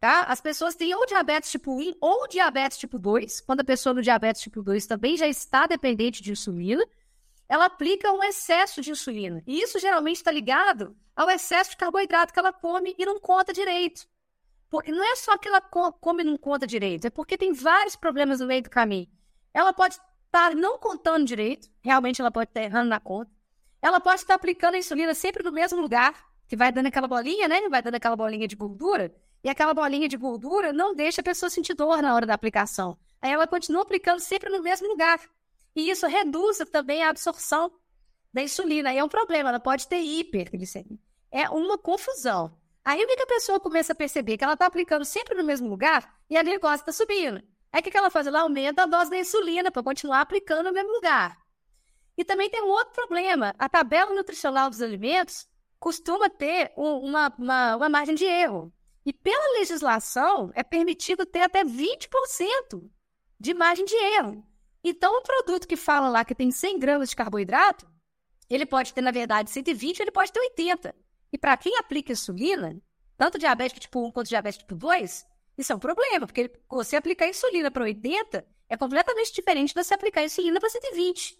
Tá? 0.00 0.22
As 0.22 0.40
pessoas 0.40 0.76
têm 0.76 0.94
ou 0.94 1.06
diabetes 1.06 1.50
tipo 1.50 1.72
1 1.72 1.94
ou 2.00 2.28
diabetes 2.28 2.78
tipo 2.78 2.98
2. 2.98 3.40
Quando 3.40 3.60
a 3.60 3.64
pessoa 3.64 3.94
no 3.94 4.02
diabetes 4.02 4.42
tipo 4.42 4.62
2 4.62 4.86
também 4.86 5.16
já 5.16 5.26
está 5.26 5.66
dependente 5.66 6.22
de 6.22 6.30
insulina, 6.30 6.84
ela 7.48 7.64
aplica 7.64 8.12
um 8.12 8.22
excesso 8.22 8.80
de 8.80 8.90
insulina. 8.90 9.42
E 9.46 9.60
isso 9.60 9.78
geralmente 9.78 10.16
está 10.16 10.30
ligado 10.30 10.96
ao 11.16 11.28
excesso 11.28 11.70
de 11.70 11.76
carboidrato 11.76 12.32
que 12.32 12.38
ela 12.38 12.52
come 12.52 12.94
e 12.96 13.04
não 13.04 13.18
conta 13.18 13.52
direito. 13.52 14.06
Porque 14.70 14.92
não 14.92 15.02
é 15.02 15.16
só 15.16 15.36
que 15.38 15.48
ela 15.48 15.60
come 15.60 16.22
e 16.22 16.26
não 16.26 16.36
conta 16.36 16.66
direito, 16.66 17.06
é 17.06 17.10
porque 17.10 17.38
tem 17.38 17.52
vários 17.52 17.96
problemas 17.96 18.38
no 18.38 18.46
meio 18.46 18.62
do 18.62 18.70
caminho. 18.70 19.08
Ela 19.52 19.72
pode 19.72 19.98
estar 20.28 20.54
não 20.54 20.78
contando 20.78 21.24
direito, 21.26 21.68
realmente 21.80 22.20
ela 22.20 22.30
pode 22.30 22.50
estar 22.50 22.62
errando 22.62 22.88
na 22.88 23.00
conta. 23.00 23.30
Ela 23.82 24.00
pode 24.00 24.20
estar 24.20 24.34
aplicando 24.34 24.74
a 24.74 24.78
insulina 24.78 25.14
sempre 25.14 25.42
no 25.42 25.52
mesmo 25.52 25.80
lugar, 25.80 26.14
que 26.46 26.56
vai 26.56 26.70
dando 26.70 26.86
aquela 26.86 27.08
bolinha, 27.08 27.48
né? 27.48 27.68
Vai 27.68 27.82
dando 27.82 27.96
aquela 27.96 28.16
bolinha 28.16 28.46
de 28.46 28.56
gordura, 28.56 29.14
e 29.42 29.48
aquela 29.48 29.72
bolinha 29.72 30.08
de 30.08 30.16
gordura 30.16 30.72
não 30.72 30.94
deixa 30.94 31.20
a 31.20 31.24
pessoa 31.24 31.48
sentir 31.50 31.74
dor 31.74 32.02
na 32.02 32.14
hora 32.14 32.26
da 32.26 32.34
aplicação. 32.34 32.98
Aí 33.20 33.30
ela 33.30 33.46
continua 33.46 33.82
aplicando 33.82 34.20
sempre 34.20 34.50
no 34.50 34.62
mesmo 34.62 34.88
lugar. 34.88 35.20
E 35.74 35.90
isso 35.90 36.06
reduz 36.06 36.58
também 36.72 37.02
a 37.02 37.10
absorção 37.10 37.72
da 38.32 38.42
insulina. 38.42 38.90
Aí 38.90 38.98
é 38.98 39.04
um 39.04 39.08
problema, 39.08 39.48
ela 39.48 39.60
pode 39.60 39.86
ter 39.86 40.00
hiperglicemia. 40.00 40.98
É 41.30 41.48
uma 41.48 41.78
confusão. 41.78 42.56
Aí 42.84 43.02
o 43.02 43.06
que 43.06 43.22
a 43.22 43.26
pessoa 43.26 43.60
começa 43.60 43.92
a 43.92 43.96
perceber? 43.96 44.36
Que 44.36 44.44
ela 44.44 44.54
está 44.54 44.66
aplicando 44.66 45.04
sempre 45.04 45.34
no 45.36 45.44
mesmo 45.44 45.68
lugar 45.68 46.18
e 46.28 46.36
a 46.36 46.42
glicose 46.42 46.82
está 46.82 46.92
subindo. 46.92 47.42
Aí 47.72 47.80
o 47.80 47.82
que 47.82 47.96
ela 47.96 48.10
faz? 48.10 48.26
Ela 48.26 48.40
aumenta 48.40 48.82
a 48.82 48.86
dose 48.86 49.10
da 49.10 49.18
insulina 49.18 49.70
para 49.70 49.82
continuar 49.82 50.20
aplicando 50.20 50.64
no 50.64 50.72
mesmo 50.72 50.92
lugar. 50.92 51.36
E 52.16 52.24
também 52.24 52.50
tem 52.50 52.62
um 52.62 52.68
outro 52.68 52.92
problema. 52.92 53.54
A 53.58 53.68
tabela 53.68 54.14
nutricional 54.14 54.68
dos 54.70 54.82
alimentos 54.82 55.46
costuma 55.78 56.28
ter 56.28 56.72
um, 56.76 56.98
uma, 56.98 57.32
uma, 57.38 57.76
uma 57.76 57.88
margem 57.88 58.14
de 58.14 58.24
erro. 58.24 58.72
E 59.06 59.12
pela 59.12 59.58
legislação, 59.58 60.50
é 60.54 60.62
permitido 60.62 61.24
ter 61.24 61.42
até 61.42 61.64
20% 61.64 62.08
de 63.38 63.54
margem 63.54 63.84
de 63.84 63.94
erro. 63.94 64.44
Então, 64.82 65.18
um 65.18 65.22
produto 65.22 65.66
que 65.66 65.76
fala 65.76 66.08
lá 66.08 66.24
que 66.24 66.34
tem 66.34 66.50
100 66.50 66.78
gramas 66.78 67.10
de 67.10 67.16
carboidrato, 67.16 67.86
ele 68.50 68.66
pode 68.66 68.92
ter, 68.92 69.00
na 69.00 69.10
verdade, 69.10 69.50
120, 69.50 70.00
ele 70.00 70.10
pode 70.10 70.32
ter 70.32 70.40
80. 70.40 70.94
E 71.32 71.38
para 71.38 71.56
quem 71.56 71.76
aplica 71.78 72.12
insulina, 72.12 72.80
tanto 73.16 73.38
diabético 73.38 73.80
tipo 73.80 74.06
1 74.06 74.12
quanto 74.12 74.28
diabético 74.28 74.64
tipo 74.64 74.74
2, 74.74 75.26
isso 75.58 75.72
é 75.72 75.76
um 75.76 75.80
problema, 75.80 76.24
porque 76.24 76.52
você 76.70 76.94
aplicar 76.94 77.26
insulina 77.26 77.68
para 77.68 77.82
80 77.82 78.46
é 78.68 78.76
completamente 78.76 79.32
diferente 79.34 79.74
de 79.74 79.82
você 79.82 79.92
aplicar 79.92 80.22
insulina 80.22 80.60
para 80.60 80.70
120. 80.70 81.36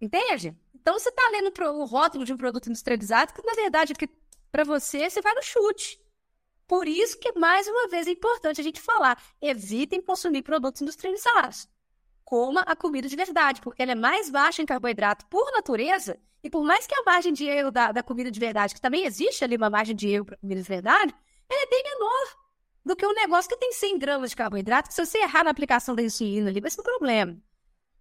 Entende? 0.00 0.56
Então 0.72 0.96
você 0.98 1.08
está 1.08 1.28
lendo 1.30 1.52
o 1.76 1.84
rótulo 1.84 2.24
de 2.24 2.32
um 2.32 2.36
produto 2.36 2.68
industrializado 2.68 3.34
que, 3.34 3.44
na 3.44 3.54
verdade, 3.54 3.94
que 3.94 4.08
para 4.52 4.62
você, 4.62 5.10
você 5.10 5.20
vai 5.20 5.34
no 5.34 5.42
chute. 5.42 6.00
Por 6.68 6.86
isso 6.86 7.18
que, 7.18 7.32
mais 7.32 7.66
uma 7.66 7.88
vez, 7.88 8.06
é 8.06 8.12
importante 8.12 8.60
a 8.60 8.64
gente 8.64 8.80
falar: 8.80 9.20
evitem 9.42 10.00
consumir 10.00 10.42
produtos 10.42 10.80
industrializados. 10.80 11.68
Coma 12.24 12.60
a 12.60 12.76
comida 12.76 13.08
de 13.08 13.16
verdade, 13.16 13.60
porque 13.60 13.82
ela 13.82 13.92
é 13.92 13.96
mais 13.96 14.30
baixa 14.30 14.62
em 14.62 14.66
carboidrato 14.66 15.26
por 15.26 15.50
natureza, 15.50 16.16
e 16.44 16.48
por 16.48 16.62
mais 16.62 16.86
que 16.86 16.94
a 16.94 17.02
margem 17.02 17.32
de 17.32 17.44
erro 17.44 17.72
da, 17.72 17.90
da 17.90 18.04
comida 18.04 18.30
de 18.30 18.38
verdade, 18.38 18.72
que 18.72 18.80
também 18.80 19.04
existe 19.04 19.42
ali 19.42 19.56
uma 19.56 19.68
margem 19.68 19.96
de 19.96 20.08
erro 20.08 20.26
para 20.26 20.36
comida 20.36 20.62
de 20.62 20.68
verdade, 20.68 21.12
ela 21.48 21.62
é 21.62 21.66
bem 21.66 21.82
menor 21.82 22.39
do 22.90 22.96
que 22.96 23.06
um 23.06 23.14
negócio 23.14 23.48
que 23.48 23.56
tem 23.56 23.72
100 23.72 23.98
gramas 24.00 24.30
de 24.30 24.36
carboidrato, 24.36 24.88
que 24.88 24.94
se 24.94 25.06
você 25.06 25.18
errar 25.18 25.44
na 25.44 25.50
aplicação 25.50 25.94
da 25.94 26.02
insulina 26.02 26.50
ali, 26.50 26.60
vai 26.60 26.68
ser 26.68 26.80
um 26.80 26.84
problema. 26.84 27.40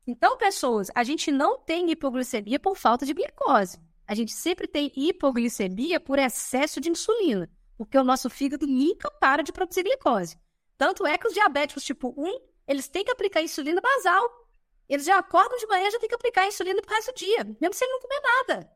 Então, 0.07 0.35
pessoas, 0.35 0.89
a 0.95 1.03
gente 1.03 1.31
não 1.31 1.59
tem 1.59 1.91
hipoglicemia 1.91 2.59
por 2.59 2.75
falta 2.75 3.05
de 3.05 3.13
glicose. 3.13 3.77
A 4.07 4.15
gente 4.15 4.31
sempre 4.31 4.67
tem 4.67 4.91
hipoglicemia 4.95 5.99
por 5.99 6.17
excesso 6.17 6.81
de 6.81 6.89
insulina, 6.89 7.47
porque 7.77 7.99
o 7.99 8.03
nosso 8.03 8.31
fígado 8.31 8.65
nunca 8.65 9.11
para 9.11 9.43
de 9.43 9.51
produzir 9.51 9.83
glicose. 9.83 10.35
Tanto 10.75 11.05
é 11.05 11.19
que 11.19 11.27
os 11.27 11.35
diabéticos 11.35 11.83
tipo 11.83 12.11
1, 12.17 12.39
eles 12.67 12.87
têm 12.87 13.05
que 13.05 13.11
aplicar 13.11 13.43
insulina 13.43 13.79
basal. 13.79 14.27
Eles 14.89 15.05
já 15.05 15.19
acordam 15.19 15.59
de 15.59 15.67
manhã 15.67 15.91
já 15.91 15.99
têm 15.99 16.09
que 16.09 16.15
aplicar 16.15 16.47
insulina 16.47 16.81
pro 16.81 16.95
resto 16.95 17.11
do 17.13 17.15
dia, 17.15 17.43
mesmo 17.61 17.75
se 17.75 17.85
ele 17.85 17.93
não 17.93 18.01
comer 18.01 18.21
nada. 18.21 18.71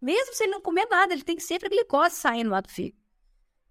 Mesmo 0.00 0.32
se 0.32 0.44
ele 0.44 0.52
não 0.52 0.62
comer 0.62 0.86
nada, 0.90 1.12
ele 1.12 1.22
tem 1.22 1.38
sempre 1.38 1.68
glicose 1.68 2.16
saindo 2.16 2.48
lá 2.48 2.62
do 2.62 2.70
fígado. 2.70 2.96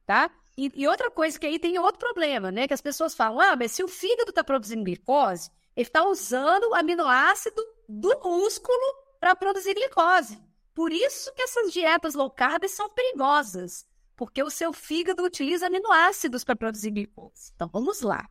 Tá? 0.06 0.30
E, 0.62 0.72
e, 0.76 0.88
outra 0.88 1.10
coisa 1.10 1.40
que 1.40 1.48
aí 1.48 1.58
tem 1.58 1.80
outro 1.80 1.98
problema, 1.98 2.52
né? 2.52 2.68
Que 2.68 2.74
as 2.76 2.82
pessoas 2.82 3.16
falam, 3.16 3.40
ah, 3.40 3.56
mas 3.56 3.72
se 3.72 3.84
o 3.84 3.88
fígado 3.88 4.30
está 4.30 4.44
produzindo 4.44 4.84
glicose, 4.84 5.50
ele 5.76 5.88
está 5.88 6.08
usando 6.08 6.70
o 6.70 6.76
aminoácido 6.76 7.60
do 7.90 8.16
músculo 8.24 8.78
para 9.20 9.36
produzir 9.36 9.74
glicose. 9.74 10.40
Por 10.76 10.92
isso 10.92 11.34
que 11.34 11.42
essas 11.42 11.74
dietas 11.74 12.14
low 12.14 12.30
carb 12.30 12.68
são 12.68 12.88
perigosas, 12.92 13.88
porque 14.16 14.44
o 14.44 14.52
seu 14.52 14.72
fígado 14.72 15.24
utiliza 15.24 15.66
aminoácidos 15.66 16.44
para 16.44 16.56
produzir 16.56 16.92
glicose. 16.92 17.52
Então 17.56 17.68
vamos 17.68 18.02
lá. 18.02 18.30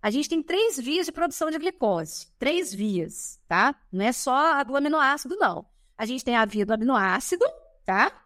A 0.00 0.10
gente 0.10 0.30
tem 0.30 0.42
três 0.42 0.78
vias 0.78 1.04
de 1.04 1.12
produção 1.12 1.50
de 1.50 1.58
glicose. 1.58 2.26
Três 2.38 2.72
vias, 2.72 3.38
tá? 3.46 3.78
Não 3.92 4.02
é 4.02 4.12
só 4.12 4.34
a 4.34 4.62
do 4.62 4.74
aminoácido, 4.74 5.36
não. 5.36 5.66
A 5.94 6.06
gente 6.06 6.24
tem 6.24 6.36
a 6.36 6.46
via 6.46 6.64
do 6.64 6.72
aminoácido, 6.72 7.44
tá? 7.84 8.24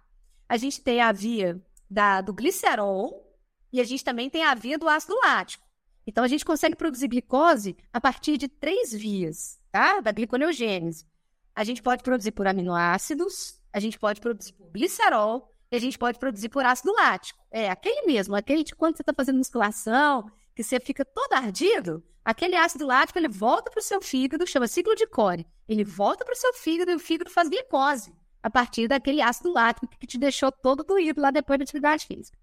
A 0.48 0.56
gente 0.56 0.80
tem 0.80 1.00
a 1.00 1.10
via 1.10 1.60
da, 1.91 2.20
do 2.20 2.32
glicerol 2.32 3.26
e 3.72 3.80
a 3.80 3.84
gente 3.84 4.05
também 4.05 4.30
tem 4.30 4.45
a 4.45 4.55
via 4.55 4.78
do 4.78 4.89
ácido 4.89 5.16
lático. 5.22 5.66
Então, 6.07 6.24
a 6.24 6.28
gente 6.28 6.45
consegue 6.45 6.74
produzir 6.74 7.09
glicose 7.09 7.76
a 7.93 8.01
partir 8.01 8.39
de 8.39 8.49
três 8.49 8.93
vias, 8.93 9.61
tá? 9.70 10.01
Da 10.01 10.11
gliconeogênese. 10.11 11.07
A 11.55 11.64
gente 11.64 11.82
pode 11.82 12.03
produzir 12.03 12.32
por 12.32 12.47
aminoácidos, 12.47 13.61
a 13.72 13.78
gente 13.78 13.99
pode 13.99 14.20
produzir 14.20 14.55
por 14.55 14.70
glicerol 14.70 15.55
e 15.70 15.76
a 15.76 15.78
gente 15.78 15.99
pode 15.99 16.18
produzir 16.18 16.49
por 16.49 16.64
ácido 16.64 16.93
lático. 16.93 17.39
É 17.51 17.68
aquele 17.68 18.07
mesmo, 18.07 18.34
aquele 18.34 18.64
de 18.64 18.74
quando 18.74 18.97
você 18.97 19.03
está 19.03 19.12
fazendo 19.12 19.36
musculação, 19.36 20.30
que 20.55 20.62
você 20.62 20.80
fica 20.80 21.05
todo 21.05 21.34
ardido, 21.34 22.03
aquele 22.24 22.57
ácido 22.57 22.86
lático 22.86 23.18
ele 23.18 23.28
volta 23.28 23.70
para 23.70 23.80
o 23.80 23.82
seu 23.82 24.01
fígado, 24.01 24.47
chama 24.47 24.66
ciclo 24.66 24.95
de 24.95 25.07
Core. 25.07 25.47
Ele 25.68 25.84
volta 25.84 26.24
para 26.24 26.32
o 26.32 26.36
seu 26.36 26.55
fígado 26.55 26.91
e 26.91 26.95
o 26.95 26.99
fígado 26.99 27.30
faz 27.30 27.51
glicose 27.51 28.14
a 28.43 28.51
partir 28.51 28.89
daquele 28.89 29.20
ácido 29.20 29.53
lático 29.53 29.89
que 29.89 30.07
te 30.07 30.18
deixou 30.18 30.51
todo 30.51 30.84
doído 30.84 31.20
lá 31.20 31.30
depois 31.30 31.59
da 31.59 31.64
atividade 31.64 32.07
física. 32.07 32.39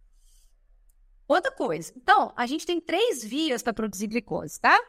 Outra 1.28 1.52
coisa. 1.52 1.92
Então, 1.96 2.32
a 2.36 2.46
gente 2.46 2.66
tem 2.66 2.80
três 2.80 3.24
vias 3.24 3.64
para 3.64 3.74
produzir 3.74 4.08
glicose, 4.08 4.60
tá? 4.60 4.80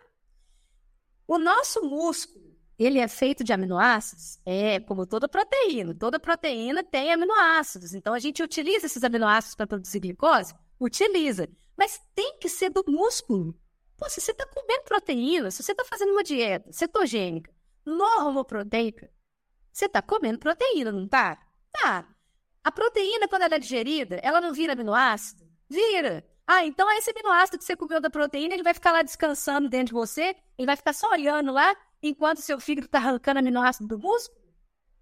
O 1.27 1.39
nosso 1.39 1.83
músculo, 1.83 2.55
ele 2.79 2.99
é 2.99 3.09
feito 3.09 3.43
de 3.43 3.53
aminoácidos? 3.53 4.39
É, 4.45 4.79
como 4.81 5.07
toda 5.07 5.29
proteína. 5.29 5.95
Toda 5.95 6.21
proteína 6.21 6.85
tem 6.85 7.13
aminoácidos. 7.13 7.95
Então, 7.95 8.13
a 8.13 8.19
gente 8.19 8.43
utiliza 8.43 8.87
esses 8.87 9.03
aminoácidos 9.03 9.55
para 9.55 9.67
produzir 9.67 10.01
glicose? 10.01 10.55
Utiliza. 10.79 11.49
Mas 11.77 12.01
tem 12.15 12.39
que 12.39 12.49
ser 12.49 12.71
do 12.71 12.85
músculo. 12.87 13.59
Pô, 13.97 14.09
se 14.11 14.21
você 14.21 14.33
está 14.33 14.47
comendo 14.47 14.85
proteína, 14.85 15.51
se 15.51 15.63
você 15.63 15.73
está 15.73 15.85
fazendo 15.85 16.13
uma 16.13 16.23
dieta 16.23 16.71
cetogênica, 16.71 17.51
normoproteica, 17.85 19.11
você 19.77 19.85
está 19.85 20.01
comendo 20.01 20.39
proteína, 20.39 20.91
não 20.91 21.07
tá? 21.07 21.39
Tá. 21.71 22.09
A 22.65 22.73
proteína, 22.73 23.29
quando 23.29 23.43
ela 23.43 23.57
é 23.57 23.59
digerida, 23.59 24.19
ela 24.23 24.41
não 24.41 24.51
vira 24.55 24.73
aminoácido? 24.73 25.47
Vira. 25.69 26.27
Ah, 26.47 26.65
então 26.65 26.91
esse 26.93 27.11
aminoácido 27.11 27.59
que 27.59 27.65
você 27.65 27.77
comeu 27.77 28.01
da 28.01 28.09
proteína, 28.09 28.55
ele 28.55 28.63
vai 28.63 28.73
ficar 28.73 28.93
lá 28.93 29.03
descansando 29.03 29.69
dentro 29.69 29.89
de 29.89 29.93
você, 29.93 30.35
ele 30.57 30.65
vai 30.65 30.77
ficar 30.77 30.95
só 30.95 31.11
olhando 31.11 31.53
lá, 31.53 31.77
enquanto 32.03 32.41
seu 32.41 32.59
fígado 32.59 32.87
está 32.87 32.97
arrancando 32.97 33.41
aminoácido 33.41 33.87
do 33.87 33.99
músculo? 33.99 34.41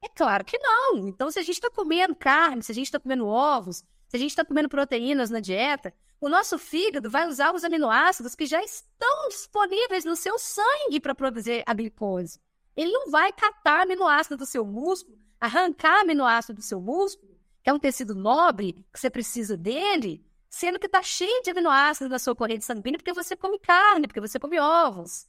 É 0.02 0.08
claro 0.08 0.44
que 0.44 0.58
não. 0.58 1.06
Então, 1.06 1.30
se 1.30 1.38
a 1.38 1.42
gente 1.42 1.54
está 1.54 1.70
comendo 1.70 2.16
carne, 2.16 2.64
se 2.64 2.72
a 2.72 2.74
gente 2.74 2.86
está 2.86 2.98
comendo 2.98 3.28
ovos, 3.28 3.76
se 4.08 4.16
a 4.16 4.18
gente 4.18 4.30
está 4.30 4.44
comendo 4.44 4.68
proteínas 4.68 5.30
na 5.30 5.38
dieta, 5.38 5.94
o 6.20 6.28
nosso 6.28 6.58
fígado 6.58 7.08
vai 7.08 7.28
usar 7.28 7.54
os 7.54 7.62
aminoácidos 7.62 8.34
que 8.34 8.44
já 8.44 8.60
estão 8.60 9.28
disponíveis 9.28 10.04
no 10.04 10.16
seu 10.16 10.36
sangue 10.36 10.98
para 10.98 11.14
produzir 11.14 11.62
a 11.64 11.72
glicose. 11.72 12.40
Ele 12.76 12.90
não 12.90 13.10
vai 13.10 13.32
catar 13.32 13.82
aminoácido 13.82 14.36
do 14.36 14.46
seu 14.46 14.64
músculo, 14.64 15.18
arrancar 15.40 16.00
aminoácido 16.00 16.54
do 16.54 16.62
seu 16.62 16.80
músculo, 16.80 17.36
que 17.62 17.70
é 17.70 17.72
um 17.72 17.78
tecido 17.78 18.14
nobre, 18.14 18.72
que 18.92 19.00
você 19.00 19.08
precisa 19.08 19.56
dele, 19.56 20.24
sendo 20.50 20.78
que 20.78 20.86
está 20.86 21.02
cheio 21.02 21.42
de 21.42 21.50
aminoácidos 21.50 22.10
na 22.10 22.18
sua 22.18 22.34
corrente 22.34 22.64
sanguínea 22.64 22.98
porque 22.98 23.12
você 23.12 23.36
come 23.36 23.58
carne, 23.58 24.06
porque 24.06 24.20
você 24.20 24.38
come 24.38 24.58
ovos. 24.60 25.26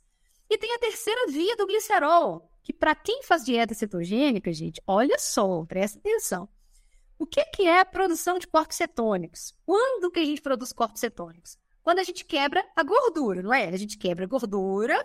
E 0.50 0.58
tem 0.58 0.74
a 0.76 0.80
terceira 0.80 1.28
via 1.32 1.56
do 1.56 1.66
glicerol, 1.66 2.50
que 2.62 2.74
para 2.74 2.94
quem 2.94 3.24
faz 3.24 3.44
dieta 3.44 3.74
cetogênica, 3.74 4.52
gente, 4.54 4.82
olha 4.86 5.18
só, 5.18 5.64
presta 5.66 6.00
atenção. 6.00 6.48
O 7.18 7.26
que, 7.26 7.44
que 7.46 7.64
é 7.64 7.80
a 7.80 7.86
produção 7.86 8.38
de 8.38 8.48
corpos 8.48 8.76
cetônicos? 8.76 9.56
Quando 9.66 10.12
que 10.12 10.20
a 10.20 10.26
gente 10.26 10.42
produz 10.42 10.74
corpos 10.74 11.00
cetônicos? 11.00 11.58
Quando 11.82 12.00
a 12.00 12.04
gente 12.04 12.26
quebra 12.26 12.66
a 12.76 12.84
gordura, 12.84 13.42
não 13.42 13.54
é? 13.54 13.70
A 13.70 13.78
gente 13.78 13.98
quebra 13.98 14.26
a 14.26 14.28
gordura. 14.28 15.02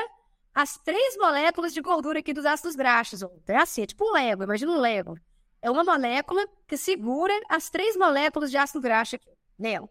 as 0.54 0.78
três 0.78 1.16
moléculas 1.16 1.74
de 1.74 1.80
gordura 1.80 2.20
aqui 2.20 2.32
dos 2.32 2.46
ácidos 2.46 2.76
graxos. 2.76 3.22
É 3.48 3.56
assim, 3.56 3.82
é 3.82 3.86
tipo 3.86 4.08
um 4.08 4.12
Lego, 4.12 4.44
imagina 4.44 4.70
um 4.70 4.78
Lego. 4.78 5.18
É 5.60 5.68
uma 5.68 5.82
molécula 5.82 6.46
que 6.68 6.76
segura 6.76 7.34
as 7.48 7.70
três 7.70 7.96
moléculas 7.96 8.52
de 8.52 8.56
ácido 8.56 8.80
graxo 8.80 9.16
aqui 9.16 9.28
nela. 9.58 9.88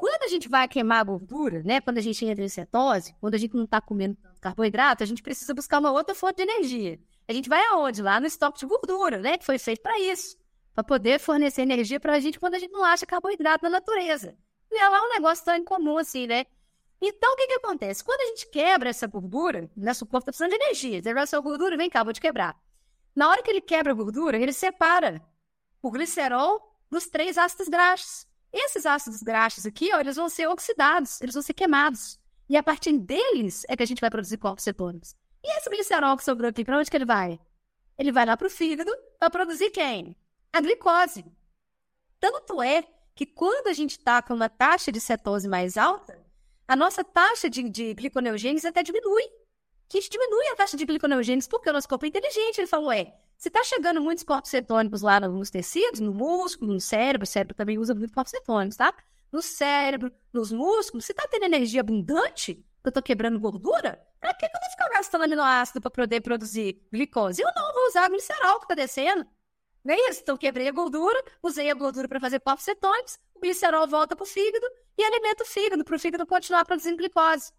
Quando 0.00 0.22
a 0.22 0.28
gente 0.28 0.48
vai 0.48 0.66
queimar 0.66 1.00
a 1.00 1.04
gordura, 1.04 1.62
né? 1.62 1.78
Quando 1.78 1.98
a 1.98 2.00
gente 2.00 2.24
entra 2.24 2.42
em 2.42 2.48
cetose, 2.48 3.14
quando 3.20 3.34
a 3.34 3.38
gente 3.38 3.54
não 3.54 3.64
está 3.64 3.82
comendo 3.82 4.16
carboidrato, 4.40 5.02
a 5.02 5.06
gente 5.06 5.22
precisa 5.22 5.52
buscar 5.52 5.78
uma 5.78 5.92
outra 5.92 6.14
fonte 6.14 6.36
de 6.36 6.42
energia. 6.50 6.98
A 7.28 7.34
gente 7.34 7.50
vai 7.50 7.62
aonde? 7.66 8.00
Lá 8.00 8.18
no 8.18 8.26
estoque 8.26 8.60
de 8.60 8.66
gordura, 8.66 9.18
né? 9.18 9.36
Que 9.36 9.44
foi 9.44 9.58
feito 9.58 9.82
para 9.82 10.00
isso 10.00 10.40
para 10.74 10.84
poder 10.84 11.20
fornecer 11.20 11.60
energia 11.60 12.00
para 12.00 12.14
a 12.14 12.20
gente 12.20 12.40
quando 12.40 12.54
a 12.54 12.58
gente 12.58 12.72
não 12.72 12.82
acha 12.82 13.04
carboidrato 13.04 13.64
na 13.64 13.68
natureza. 13.68 14.34
E 14.70 14.78
é 14.78 14.88
lá 14.88 15.04
um 15.04 15.10
negócio 15.10 15.44
tão 15.44 15.54
incomum 15.54 15.98
assim, 15.98 16.26
né? 16.26 16.46
Então, 16.98 17.32
o 17.34 17.36
que, 17.36 17.46
que 17.48 17.54
acontece? 17.54 18.02
Quando 18.02 18.22
a 18.22 18.26
gente 18.26 18.48
quebra 18.48 18.88
essa 18.88 19.06
gordura, 19.06 19.70
nosso 19.76 20.06
corpo 20.06 20.30
está 20.30 20.32
precisando 20.32 20.50
de 20.50 20.64
energia. 20.64 21.02
Você 21.02 21.10
essa 21.10 21.40
gordura, 21.40 21.76
vem 21.76 21.90
cá, 21.90 22.02
vou 22.02 22.12
te 22.14 22.20
quebrar. 22.20 22.58
Na 23.14 23.28
hora 23.28 23.42
que 23.42 23.50
ele 23.50 23.60
quebra 23.60 23.92
a 23.92 23.94
gordura, 23.94 24.38
ele 24.38 24.52
separa 24.52 25.20
o 25.82 25.90
glicerol 25.90 26.60
dos 26.90 27.06
três 27.06 27.36
ácidos 27.36 27.68
graxos. 27.68 28.29
Esses 28.52 28.86
ácidos 28.86 29.22
graxos 29.22 29.66
aqui, 29.66 29.90
ó, 29.92 30.00
eles 30.00 30.16
vão 30.16 30.28
ser 30.28 30.48
oxidados, 30.48 31.20
eles 31.20 31.34
vão 31.34 31.42
ser 31.42 31.54
queimados. 31.54 32.18
E 32.48 32.56
a 32.56 32.62
partir 32.62 32.98
deles 32.98 33.64
é 33.68 33.76
que 33.76 33.82
a 33.82 33.86
gente 33.86 34.00
vai 34.00 34.10
produzir 34.10 34.38
corpos 34.38 34.64
cetônicos. 34.64 35.14
E 35.42 35.56
esse 35.56 35.70
glicerol 35.70 36.16
que 36.16 36.24
sobrou 36.24 36.50
aqui, 36.50 36.64
para 36.64 36.78
onde 36.78 36.90
que 36.90 36.96
ele 36.96 37.04
vai? 37.04 37.38
Ele 37.96 38.12
vai 38.12 38.26
lá 38.26 38.36
para 38.36 38.46
o 38.46 38.50
fígado 38.50 38.90
para 39.18 39.30
produzir 39.30 39.70
quem? 39.70 40.16
a 40.52 40.60
glicose. 40.60 41.24
Tanto 42.18 42.62
é 42.62 42.84
que 43.14 43.26
quando 43.26 43.68
a 43.68 43.72
gente 43.72 43.92
está 43.92 44.22
com 44.22 44.34
uma 44.34 44.48
taxa 44.48 44.90
de 44.92 45.00
cetose 45.00 45.48
mais 45.48 45.76
alta, 45.76 46.18
a 46.66 46.76
nossa 46.76 47.02
taxa 47.02 47.48
de, 47.48 47.68
de 47.68 47.94
gliconeogênese 47.94 48.66
até 48.66 48.82
diminui. 48.82 49.24
que 49.88 50.00
diminui 50.08 50.46
a 50.48 50.56
taxa 50.56 50.76
de 50.76 50.84
gliconeogênese, 50.84 51.48
porque 51.48 51.68
o 51.68 51.72
nosso 51.72 51.88
corpo 51.88 52.04
é 52.04 52.08
inteligente. 52.08 52.58
Ele 52.58 52.66
falou, 52.66 52.92
é, 52.92 53.14
se 53.40 53.48
está 53.48 53.64
chegando 53.64 54.02
muitos 54.02 54.22
corpos 54.22 54.50
cetônicos 54.50 55.00
lá 55.00 55.18
nos 55.18 55.48
tecidos, 55.48 55.98
no 55.98 56.12
músculo, 56.12 56.74
no 56.74 56.80
cérebro, 56.80 57.24
o 57.24 57.26
cérebro 57.26 57.54
também 57.54 57.78
usa 57.78 57.94
muito 57.94 58.12
corpos 58.12 58.32
cetônicos, 58.32 58.76
tá? 58.76 58.92
No 59.32 59.40
cérebro, 59.40 60.12
nos 60.30 60.52
músculos, 60.52 61.06
se 61.06 61.12
está 61.12 61.26
tendo 61.26 61.46
energia 61.46 61.80
abundante, 61.80 62.56
que 62.56 62.62
eu 62.84 62.90
estou 62.90 63.02
quebrando 63.02 63.40
gordura, 63.40 63.98
para 64.20 64.34
que, 64.34 64.44
eu 64.44 64.50
vou 64.52 64.70
ficar 64.70 64.90
gastando 64.90 65.24
aminoácido 65.24 65.80
para 65.80 65.90
poder 65.90 66.20
produzir 66.20 66.86
glicose? 66.92 67.40
Eu 67.40 67.48
não 67.56 67.72
vou 67.72 67.86
usar 67.86 68.10
glicerol 68.10 68.58
que 68.58 68.64
está 68.64 68.74
descendo. 68.74 69.26
Nem 69.82 70.10
isso. 70.10 70.20
Então, 70.20 70.36
quebrei 70.36 70.68
a 70.68 70.72
gordura, 70.72 71.24
usei 71.42 71.70
a 71.70 71.74
gordura 71.74 72.06
para 72.06 72.20
fazer 72.20 72.40
corpos 72.40 72.66
cetônicos, 72.66 73.18
o 73.34 73.40
glicerol 73.40 73.88
volta 73.88 74.14
para 74.14 74.24
o 74.24 74.26
fígado 74.26 74.66
e 74.98 75.02
alimenta 75.02 75.44
o 75.44 75.46
fígado, 75.46 75.82
para 75.82 75.96
o 75.96 75.98
fígado 75.98 76.26
continuar 76.26 76.66
produzindo 76.66 76.98
glicose. 76.98 77.50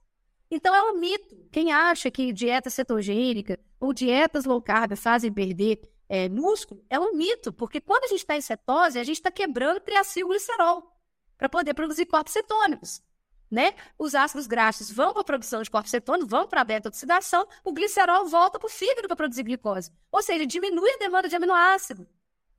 Então 0.51 0.75
é 0.75 0.83
um 0.91 0.99
mito. 0.99 1.47
Quem 1.49 1.71
acha 1.71 2.11
que 2.11 2.33
dieta 2.33 2.69
cetogênica 2.69 3.57
ou 3.79 3.93
dietas 3.93 4.43
low 4.43 4.61
carb 4.61 4.97
fazem 4.97 5.31
perder 5.31 5.81
é, 6.09 6.27
músculo 6.27 6.83
é 6.89 6.99
um 6.99 7.15
mito, 7.15 7.53
porque 7.53 7.79
quando 7.79 8.03
a 8.03 8.07
gente 8.07 8.19
está 8.19 8.35
em 8.35 8.41
cetose, 8.41 8.99
a 8.99 9.03
gente 9.03 9.15
está 9.15 9.31
quebrando 9.31 9.79
triacilglicerol 9.79 10.91
para 11.37 11.47
poder 11.47 11.73
produzir 11.73 12.05
corpos 12.05 12.33
cetônicos. 12.33 13.01
Né? 13.49 13.73
Os 13.97 14.13
ácidos 14.13 14.45
graxos 14.45 14.91
vão 14.91 15.13
para 15.13 15.21
a 15.21 15.25
produção 15.25 15.61
de 15.61 15.69
corpos 15.69 15.89
cetônicos, 15.89 16.29
vão 16.29 16.47
para 16.47 16.61
a 16.61 16.63
beta-oxidação, 16.65 17.47
o 17.63 17.71
glicerol 17.71 18.27
volta 18.27 18.59
para 18.59 18.67
o 18.67 18.69
fígado 18.69 19.07
para 19.07 19.15
produzir 19.15 19.43
glicose. 19.43 19.91
Ou 20.11 20.21
seja, 20.21 20.45
diminui 20.45 20.89
a 20.91 20.97
demanda 20.97 21.29
de 21.29 21.35
aminoácido, 21.35 22.07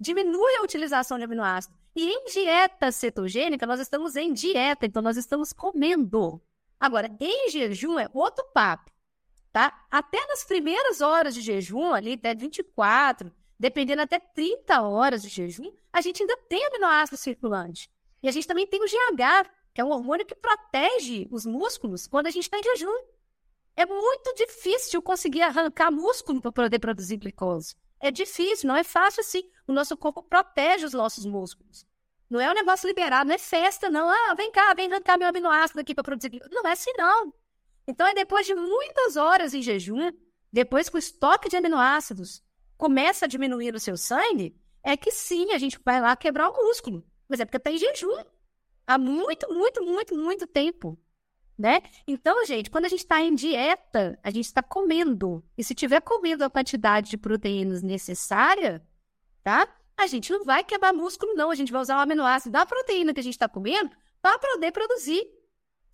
diminui 0.00 0.54
a 0.56 0.62
utilização 0.62 1.18
de 1.18 1.24
aminoácido. 1.24 1.74
E 1.94 2.10
em 2.10 2.24
dieta 2.24 2.90
cetogênica, 2.90 3.66
nós 3.66 3.80
estamos 3.80 4.16
em 4.16 4.32
dieta, 4.32 4.86
então 4.86 5.02
nós 5.02 5.16
estamos 5.18 5.52
comendo. 5.52 6.42
Agora, 6.82 7.08
em 7.20 7.48
jejum 7.48 7.96
é 7.96 8.08
outro 8.12 8.44
papo, 8.52 8.90
tá? 9.52 9.86
Até 9.88 10.18
nas 10.26 10.42
primeiras 10.42 11.00
horas 11.00 11.32
de 11.32 11.40
jejum, 11.40 11.94
ali 11.94 12.14
até 12.14 12.34
24, 12.34 13.32
dependendo 13.56 14.02
até 14.02 14.18
30 14.18 14.82
horas 14.82 15.22
de 15.22 15.28
jejum, 15.28 15.72
a 15.92 16.00
gente 16.00 16.24
ainda 16.24 16.36
tem 16.48 16.66
aminoácido 16.66 17.16
circulante. 17.16 17.88
E 18.20 18.28
a 18.28 18.32
gente 18.32 18.48
também 18.48 18.66
tem 18.66 18.82
o 18.82 18.84
GH, 18.84 19.48
que 19.72 19.80
é 19.80 19.84
um 19.84 19.90
hormônio 19.90 20.26
que 20.26 20.34
protege 20.34 21.28
os 21.30 21.46
músculos 21.46 22.08
quando 22.08 22.26
a 22.26 22.30
gente 22.30 22.46
está 22.46 22.58
em 22.58 22.64
jejum. 22.64 22.98
É 23.76 23.86
muito 23.86 24.34
difícil 24.34 25.00
conseguir 25.00 25.42
arrancar 25.42 25.92
músculo 25.92 26.40
para 26.40 26.50
poder 26.50 26.80
produzir 26.80 27.16
glicose. 27.16 27.76
É 28.00 28.10
difícil, 28.10 28.66
não 28.66 28.74
é 28.74 28.82
fácil 28.82 29.20
assim. 29.20 29.48
O 29.68 29.72
nosso 29.72 29.96
corpo 29.96 30.20
protege 30.20 30.84
os 30.84 30.94
nossos 30.94 31.24
músculos. 31.24 31.86
Não 32.32 32.40
é 32.40 32.50
um 32.50 32.54
negócio 32.54 32.86
liberado, 32.86 33.28
não 33.28 33.34
é 33.34 33.38
festa, 33.38 33.90
não. 33.90 34.08
Ah, 34.08 34.32
vem 34.34 34.50
cá, 34.50 34.72
vem 34.72 34.90
arrancar 34.90 35.18
meu 35.18 35.28
aminoácido 35.28 35.78
aqui 35.78 35.94
para 35.94 36.02
produzir. 36.02 36.40
Não 36.50 36.66
é 36.66 36.72
assim, 36.72 36.90
não. 36.96 37.30
Então, 37.86 38.06
é 38.06 38.14
depois 38.14 38.46
de 38.46 38.54
muitas 38.54 39.16
horas 39.16 39.52
em 39.52 39.60
jejum, 39.60 40.10
depois 40.50 40.88
que 40.88 40.96
o 40.96 40.98
estoque 40.98 41.50
de 41.50 41.56
aminoácidos 41.56 42.42
começa 42.78 43.26
a 43.26 43.28
diminuir 43.28 43.70
no 43.72 43.78
seu 43.78 43.98
sangue, 43.98 44.58
é 44.82 44.96
que 44.96 45.10
sim, 45.10 45.52
a 45.52 45.58
gente 45.58 45.78
vai 45.84 46.00
lá 46.00 46.16
quebrar 46.16 46.48
o 46.48 46.56
músculo. 46.56 47.04
Mas 47.28 47.38
é 47.38 47.44
porque 47.44 47.58
está 47.58 47.70
em 47.70 47.76
jejum. 47.76 48.24
Há 48.86 48.96
muito, 48.96 49.52
muito, 49.52 49.84
muito, 49.84 50.16
muito 50.16 50.46
tempo. 50.46 50.98
Né? 51.58 51.82
Então, 52.08 52.46
gente, 52.46 52.70
quando 52.70 52.86
a 52.86 52.88
gente 52.88 53.00
está 53.00 53.20
em 53.20 53.34
dieta, 53.34 54.18
a 54.22 54.30
gente 54.30 54.46
está 54.46 54.62
comendo. 54.62 55.44
E 55.58 55.62
se 55.62 55.74
tiver 55.74 56.00
comendo 56.00 56.44
a 56.44 56.50
quantidade 56.50 57.10
de 57.10 57.18
proteínas 57.18 57.82
necessária, 57.82 58.82
tá? 59.44 59.68
A 60.02 60.06
gente 60.06 60.32
não 60.32 60.44
vai 60.44 60.62
quebrar 60.64 60.92
músculo, 60.92 61.34
não. 61.34 61.50
A 61.50 61.54
gente 61.54 61.72
vai 61.72 61.80
usar 61.80 61.96
o 61.96 62.00
aminoácido 62.00 62.52
da 62.52 62.66
proteína 62.66 63.14
que 63.14 63.20
a 63.20 63.22
gente 63.22 63.34
está 63.34 63.48
comendo 63.48 63.90
para 64.20 64.38
poder 64.38 64.72
produzir 64.72 65.26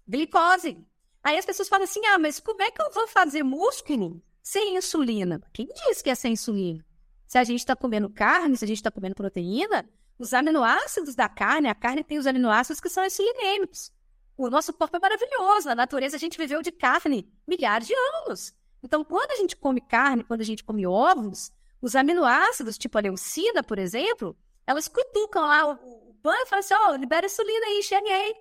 glicose. 0.07 0.85
Aí 1.23 1.37
as 1.37 1.47
pessoas 1.47 1.69
falam 1.69 1.85
assim: 1.85 2.05
ah, 2.07 2.19
mas 2.19 2.41
como 2.41 2.63
é 2.63 2.71
que 2.71 2.81
eu 2.81 2.91
vou 2.91 3.07
fazer 3.09 3.43
músculo 3.43 4.23
sem 4.43 4.77
insulina? 4.77 5.41
Quem 5.53 5.67
disse 5.67 6.03
que 6.03 6.11
é 6.11 6.15
sem 6.15 6.33
insulina? 6.33 6.85
Se 7.27 7.37
a 7.39 7.45
gente 7.45 7.61
está 7.61 7.77
comendo 7.77 8.09
carne, 8.09 8.57
se 8.57 8.65
a 8.65 8.69
gente 8.69 8.79
está 8.79 8.91
comendo 8.91 9.15
proteína, 9.15 9.89
os 10.19 10.33
aminoácidos 10.33 11.15
da 11.15 11.29
carne, 11.29 11.69
a 11.69 11.75
carne 11.75 12.03
tem 12.03 12.19
os 12.19 12.27
aminoácidos 12.27 12.81
que 12.81 12.89
são 12.89 13.05
insulinêmicos. 13.05 13.93
O 14.37 14.49
nosso 14.49 14.73
corpo 14.73 14.97
é 14.97 15.01
maravilhoso. 15.01 15.69
Na 15.69 15.75
natureza, 15.75 16.17
a 16.17 16.19
gente 16.19 16.39
viveu 16.39 16.63
de 16.63 16.73
carne 16.73 17.31
milhares 17.47 17.87
de 17.87 17.95
anos. 17.95 18.55
Então, 18.83 19.05
quando 19.05 19.33
a 19.33 19.37
gente 19.37 19.57
come 19.57 19.81
carne, 19.81 20.25
quando 20.25 20.41
a 20.41 20.45
gente 20.45 20.65
come 20.65 20.87
ovos, 20.87 21.53
os 21.81 21.95
aminoácidos, 21.95 22.77
tipo 22.77 22.99
a 22.99 23.01
leucina, 23.01 23.63
por 23.63 23.79
exemplo, 23.79 24.37
elas 24.67 24.89
cutucam 24.89 25.43
lá 25.43 25.67
o, 25.67 26.11
o 26.11 26.13
banho 26.23 26.43
e 26.43 26.47
falam 26.47 26.61
assim: 26.61 26.75
ó, 26.75 26.91
oh, 26.91 26.97
libera 26.97 27.27
insulina 27.27 27.67
aí, 27.67 27.83
cheguei. 27.83 28.35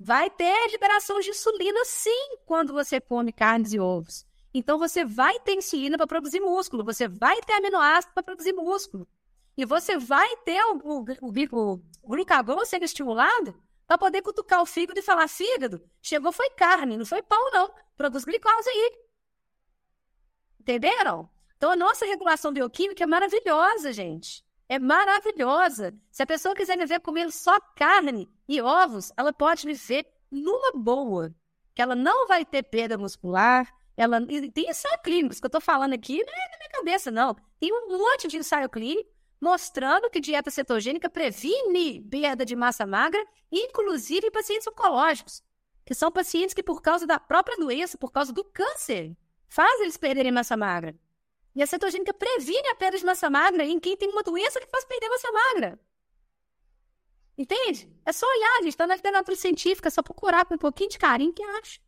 Vai 0.00 0.30
ter 0.30 0.70
liberação 0.70 1.18
de 1.20 1.30
insulina, 1.30 1.84
sim, 1.84 2.36
quando 2.46 2.72
você 2.72 3.00
come 3.00 3.32
carnes 3.32 3.72
e 3.72 3.80
ovos. 3.80 4.24
Então, 4.54 4.78
você 4.78 5.04
vai 5.04 5.38
ter 5.40 5.54
insulina 5.54 5.96
para 5.96 6.06
produzir 6.06 6.40
músculo, 6.40 6.84
você 6.84 7.06
vai 7.06 7.40
ter 7.42 7.54
aminoácido 7.54 8.14
para 8.14 8.22
produzir 8.22 8.52
músculo. 8.52 9.06
E 9.56 9.64
você 9.64 9.98
vai 9.98 10.36
ter 10.38 10.62
o, 10.64 10.78
o, 10.84 11.04
o, 11.20 11.72
o 11.74 12.08
glucagon 12.08 12.64
sendo 12.64 12.84
estimulado 12.84 13.60
para 13.86 13.98
poder 13.98 14.22
cutucar 14.22 14.62
o 14.62 14.66
fígado 14.66 14.98
e 14.98 15.02
falar: 15.02 15.28
fígado, 15.28 15.82
chegou 16.00 16.32
foi 16.32 16.48
carne, 16.50 16.96
não 16.96 17.04
foi 17.04 17.22
pão, 17.22 17.50
não. 17.50 17.70
Produz 17.96 18.24
glicose 18.24 18.68
aí. 18.68 18.92
Entenderam? 20.60 21.28
Então, 21.58 21.72
a 21.72 21.76
nossa 21.76 22.06
regulação 22.06 22.52
bioquímica 22.52 23.02
é 23.02 23.06
maravilhosa, 23.06 23.92
gente. 23.92 24.44
É 24.68 24.78
maravilhosa. 24.78 25.92
Se 26.08 26.22
a 26.22 26.26
pessoa 26.26 26.54
quiser 26.54 26.78
viver 26.78 27.00
comendo 27.00 27.32
só 27.32 27.58
carne 27.74 28.28
e 28.46 28.62
ovos, 28.62 29.12
ela 29.16 29.32
pode 29.32 29.66
viver 29.66 30.06
numa 30.30 30.70
boa. 30.72 31.34
Que 31.74 31.82
ela 31.82 31.96
não 31.96 32.28
vai 32.28 32.44
ter 32.44 32.62
perda 32.62 32.96
muscular. 32.96 33.68
Ela... 33.96 34.24
Tem 34.54 34.70
ensaio 34.70 35.02
clínico. 35.02 35.32
Isso 35.32 35.40
que 35.40 35.46
eu 35.46 35.48
estou 35.48 35.60
falando 35.60 35.94
aqui 35.94 36.22
não 36.24 36.32
é 36.32 36.50
da 36.50 36.58
minha 36.58 36.70
cabeça, 36.70 37.10
não. 37.10 37.34
Tem 37.58 37.72
um 37.72 37.98
monte 37.98 38.28
de 38.28 38.36
ensaio 38.36 38.70
clínico 38.70 39.10
mostrando 39.40 40.10
que 40.10 40.20
dieta 40.20 40.52
cetogênica 40.52 41.10
previne 41.10 42.00
perda 42.02 42.44
de 42.44 42.54
massa 42.54 42.86
magra, 42.86 43.24
inclusive 43.50 44.26
em 44.26 44.30
pacientes 44.30 44.66
oncológicos, 44.66 45.42
que 45.84 45.94
são 45.94 46.10
pacientes 46.10 46.54
que, 46.54 46.62
por 46.62 46.82
causa 46.82 47.06
da 47.06 47.18
própria 47.18 47.56
doença, 47.56 47.96
por 47.96 48.12
causa 48.12 48.32
do 48.32 48.44
câncer, 48.44 49.16
faz 49.48 49.80
eles 49.80 49.96
perderem 49.96 50.32
massa 50.32 50.56
magra. 50.56 50.94
E 51.54 51.62
a 51.62 51.66
cetogênica 51.66 52.14
previne 52.14 52.68
a 52.68 52.74
perda 52.74 52.98
de 52.98 53.04
massa 53.04 53.28
magra 53.28 53.64
em 53.64 53.80
quem 53.80 53.96
tem 53.96 54.08
uma 54.10 54.22
doença 54.22 54.60
que 54.60 54.66
faz 54.70 54.84
perder 54.84 55.08
massa 55.08 55.32
magra. 55.32 55.78
Entende? 57.36 57.88
É 58.04 58.12
só 58.12 58.26
olhar, 58.26 58.58
gente. 58.58 58.70
Está 58.70 58.86
na 58.86 58.96
literatura 58.96 59.36
científica, 59.36 59.88
é 59.88 59.90
só 59.90 60.02
procurar 60.02 60.44
com 60.44 60.54
um 60.54 60.58
pouquinho 60.58 60.90
de 60.90 60.98
carinho 60.98 61.32
que 61.32 61.42
acha. 61.42 61.80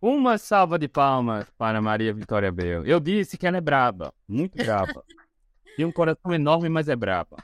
Uma 0.00 0.36
salva 0.36 0.78
de 0.78 0.88
palmas 0.88 1.46
para 1.56 1.80
Maria 1.80 2.12
Vitória 2.12 2.50
Bel. 2.50 2.84
Eu 2.84 3.00
disse 3.00 3.38
que 3.38 3.46
ela 3.46 3.56
é 3.56 3.60
braba, 3.60 4.12
muito 4.28 4.56
braba. 4.56 5.04
tem 5.76 5.86
um 5.86 5.92
coração 5.92 6.34
enorme, 6.34 6.68
mas 6.68 6.88
é 6.88 6.96
braba. 6.96 7.36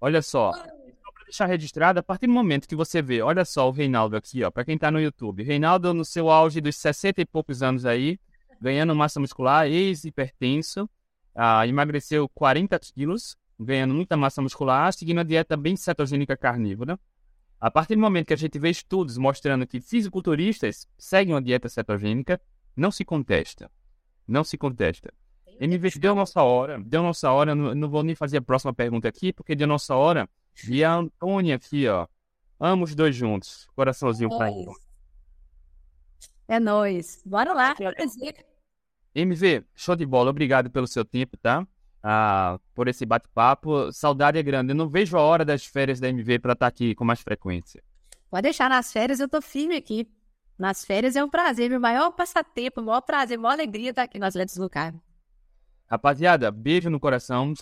Olha 0.00 0.20
só, 0.20 0.52
só 0.52 1.12
para 1.12 1.24
deixar 1.26 1.46
registrado, 1.46 2.00
a 2.00 2.02
partir 2.02 2.26
do 2.26 2.32
momento 2.32 2.66
que 2.66 2.74
você 2.74 3.00
vê, 3.00 3.22
olha 3.22 3.44
só 3.44 3.68
o 3.68 3.70
Reinaldo 3.70 4.16
aqui, 4.16 4.42
ó, 4.42 4.50
para 4.50 4.64
quem 4.64 4.74
está 4.74 4.90
no 4.90 5.00
YouTube. 5.00 5.44
Reinaldo 5.44 5.94
no 5.94 6.04
seu 6.04 6.28
auge 6.28 6.60
dos 6.60 6.76
60 6.76 7.20
e 7.20 7.24
poucos 7.24 7.62
anos 7.62 7.86
aí, 7.86 8.18
ganhando 8.62 8.94
massa 8.94 9.18
muscular, 9.18 9.66
ex-hipertenso, 9.66 10.88
ah, 11.34 11.66
emagreceu 11.66 12.28
40 12.28 12.78
quilos, 12.78 13.36
ganhando 13.58 13.92
muita 13.92 14.16
massa 14.16 14.40
muscular, 14.40 14.92
seguindo 14.92 15.18
a 15.18 15.24
dieta 15.24 15.56
bem 15.56 15.76
cetogênica 15.76 16.36
carnívora. 16.36 16.98
A 17.60 17.70
partir 17.70 17.96
do 17.96 18.00
momento 18.00 18.28
que 18.28 18.34
a 18.34 18.36
gente 18.36 18.58
vê 18.58 18.70
estudos 18.70 19.18
mostrando 19.18 19.66
que 19.66 19.80
fisiculturistas 19.80 20.86
seguem 20.96 21.34
uma 21.34 21.42
dieta 21.42 21.68
cetogênica, 21.68 22.40
não 22.76 22.92
se 22.92 23.04
contesta. 23.04 23.68
Não 24.26 24.44
se 24.44 24.56
contesta. 24.56 25.12
MV 25.60 25.98
deu 25.98 26.14
nossa 26.14 26.42
hora, 26.42 26.80
deu 26.80 27.02
nossa 27.02 27.30
hora, 27.30 27.54
não, 27.54 27.74
não 27.74 27.88
vou 27.88 28.02
nem 28.02 28.14
fazer 28.14 28.38
a 28.38 28.42
próxima 28.42 28.72
pergunta 28.72 29.08
aqui, 29.08 29.32
porque 29.32 29.56
deu 29.56 29.66
nossa 29.66 29.94
hora. 29.94 30.28
E 30.68 30.84
a 30.84 30.94
Antônia 30.94 31.56
aqui, 31.56 31.88
ó. 31.88 32.06
Amo 32.60 32.84
os 32.84 32.94
dois 32.94 33.14
juntos. 33.14 33.68
Coraçãozinho 33.74 34.30
pra 34.36 34.50
ele. 34.50 34.70
É 36.46 36.60
nóis. 36.60 37.22
Bora 37.24 37.52
lá. 37.52 37.74
MV, 39.14 39.64
show 39.74 39.94
de 39.94 40.06
bola. 40.06 40.30
Obrigado 40.30 40.70
pelo 40.70 40.86
seu 40.86 41.04
tempo, 41.04 41.36
tá? 41.36 41.66
Ah, 42.02 42.58
por 42.74 42.88
esse 42.88 43.06
bate-papo. 43.06 43.92
Saudade 43.92 44.38
é 44.38 44.42
grande. 44.42 44.72
Eu 44.72 44.76
não 44.76 44.88
vejo 44.88 45.16
a 45.16 45.20
hora 45.20 45.44
das 45.44 45.64
férias 45.64 46.00
da 46.00 46.08
MV 46.08 46.38
para 46.38 46.52
estar 46.52 46.64
tá 46.64 46.68
aqui 46.68 46.94
com 46.94 47.04
mais 47.04 47.20
frequência. 47.20 47.82
Pode 48.30 48.42
deixar 48.42 48.70
nas 48.70 48.92
férias, 48.92 49.20
eu 49.20 49.28
tô 49.28 49.42
firme 49.42 49.76
aqui. 49.76 50.10
Nas 50.58 50.84
férias 50.84 51.16
é 51.16 51.24
um 51.24 51.28
prazer, 51.28 51.68
meu 51.68 51.80
maior 51.80 52.10
passatempo, 52.12 52.80
o 52.80 52.84
maior 52.84 53.00
prazer, 53.00 53.38
a 53.38 53.40
maior 53.40 53.54
alegria 53.54 53.90
estar 53.90 54.02
aqui 54.02 54.18
nas 54.18 54.34
Letras 54.34 54.56
do 54.56 54.70
Carmo. 54.70 55.02
Rapaziada, 55.86 56.50
beijo 56.50 56.88
no 56.88 56.98
coração. 56.98 57.52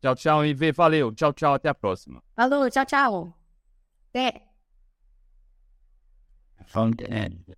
Tchau, 0.00 0.14
tchau, 0.14 0.44
MV. 0.44 0.72
Valeu. 0.72 1.12
Tchau, 1.12 1.32
tchau. 1.32 1.54
Até 1.54 1.68
a 1.68 1.74
próxima. 1.74 2.22
Falou, 2.34 2.70
tchau, 2.70 2.86
tchau. 2.86 3.36
Até. 4.08 4.46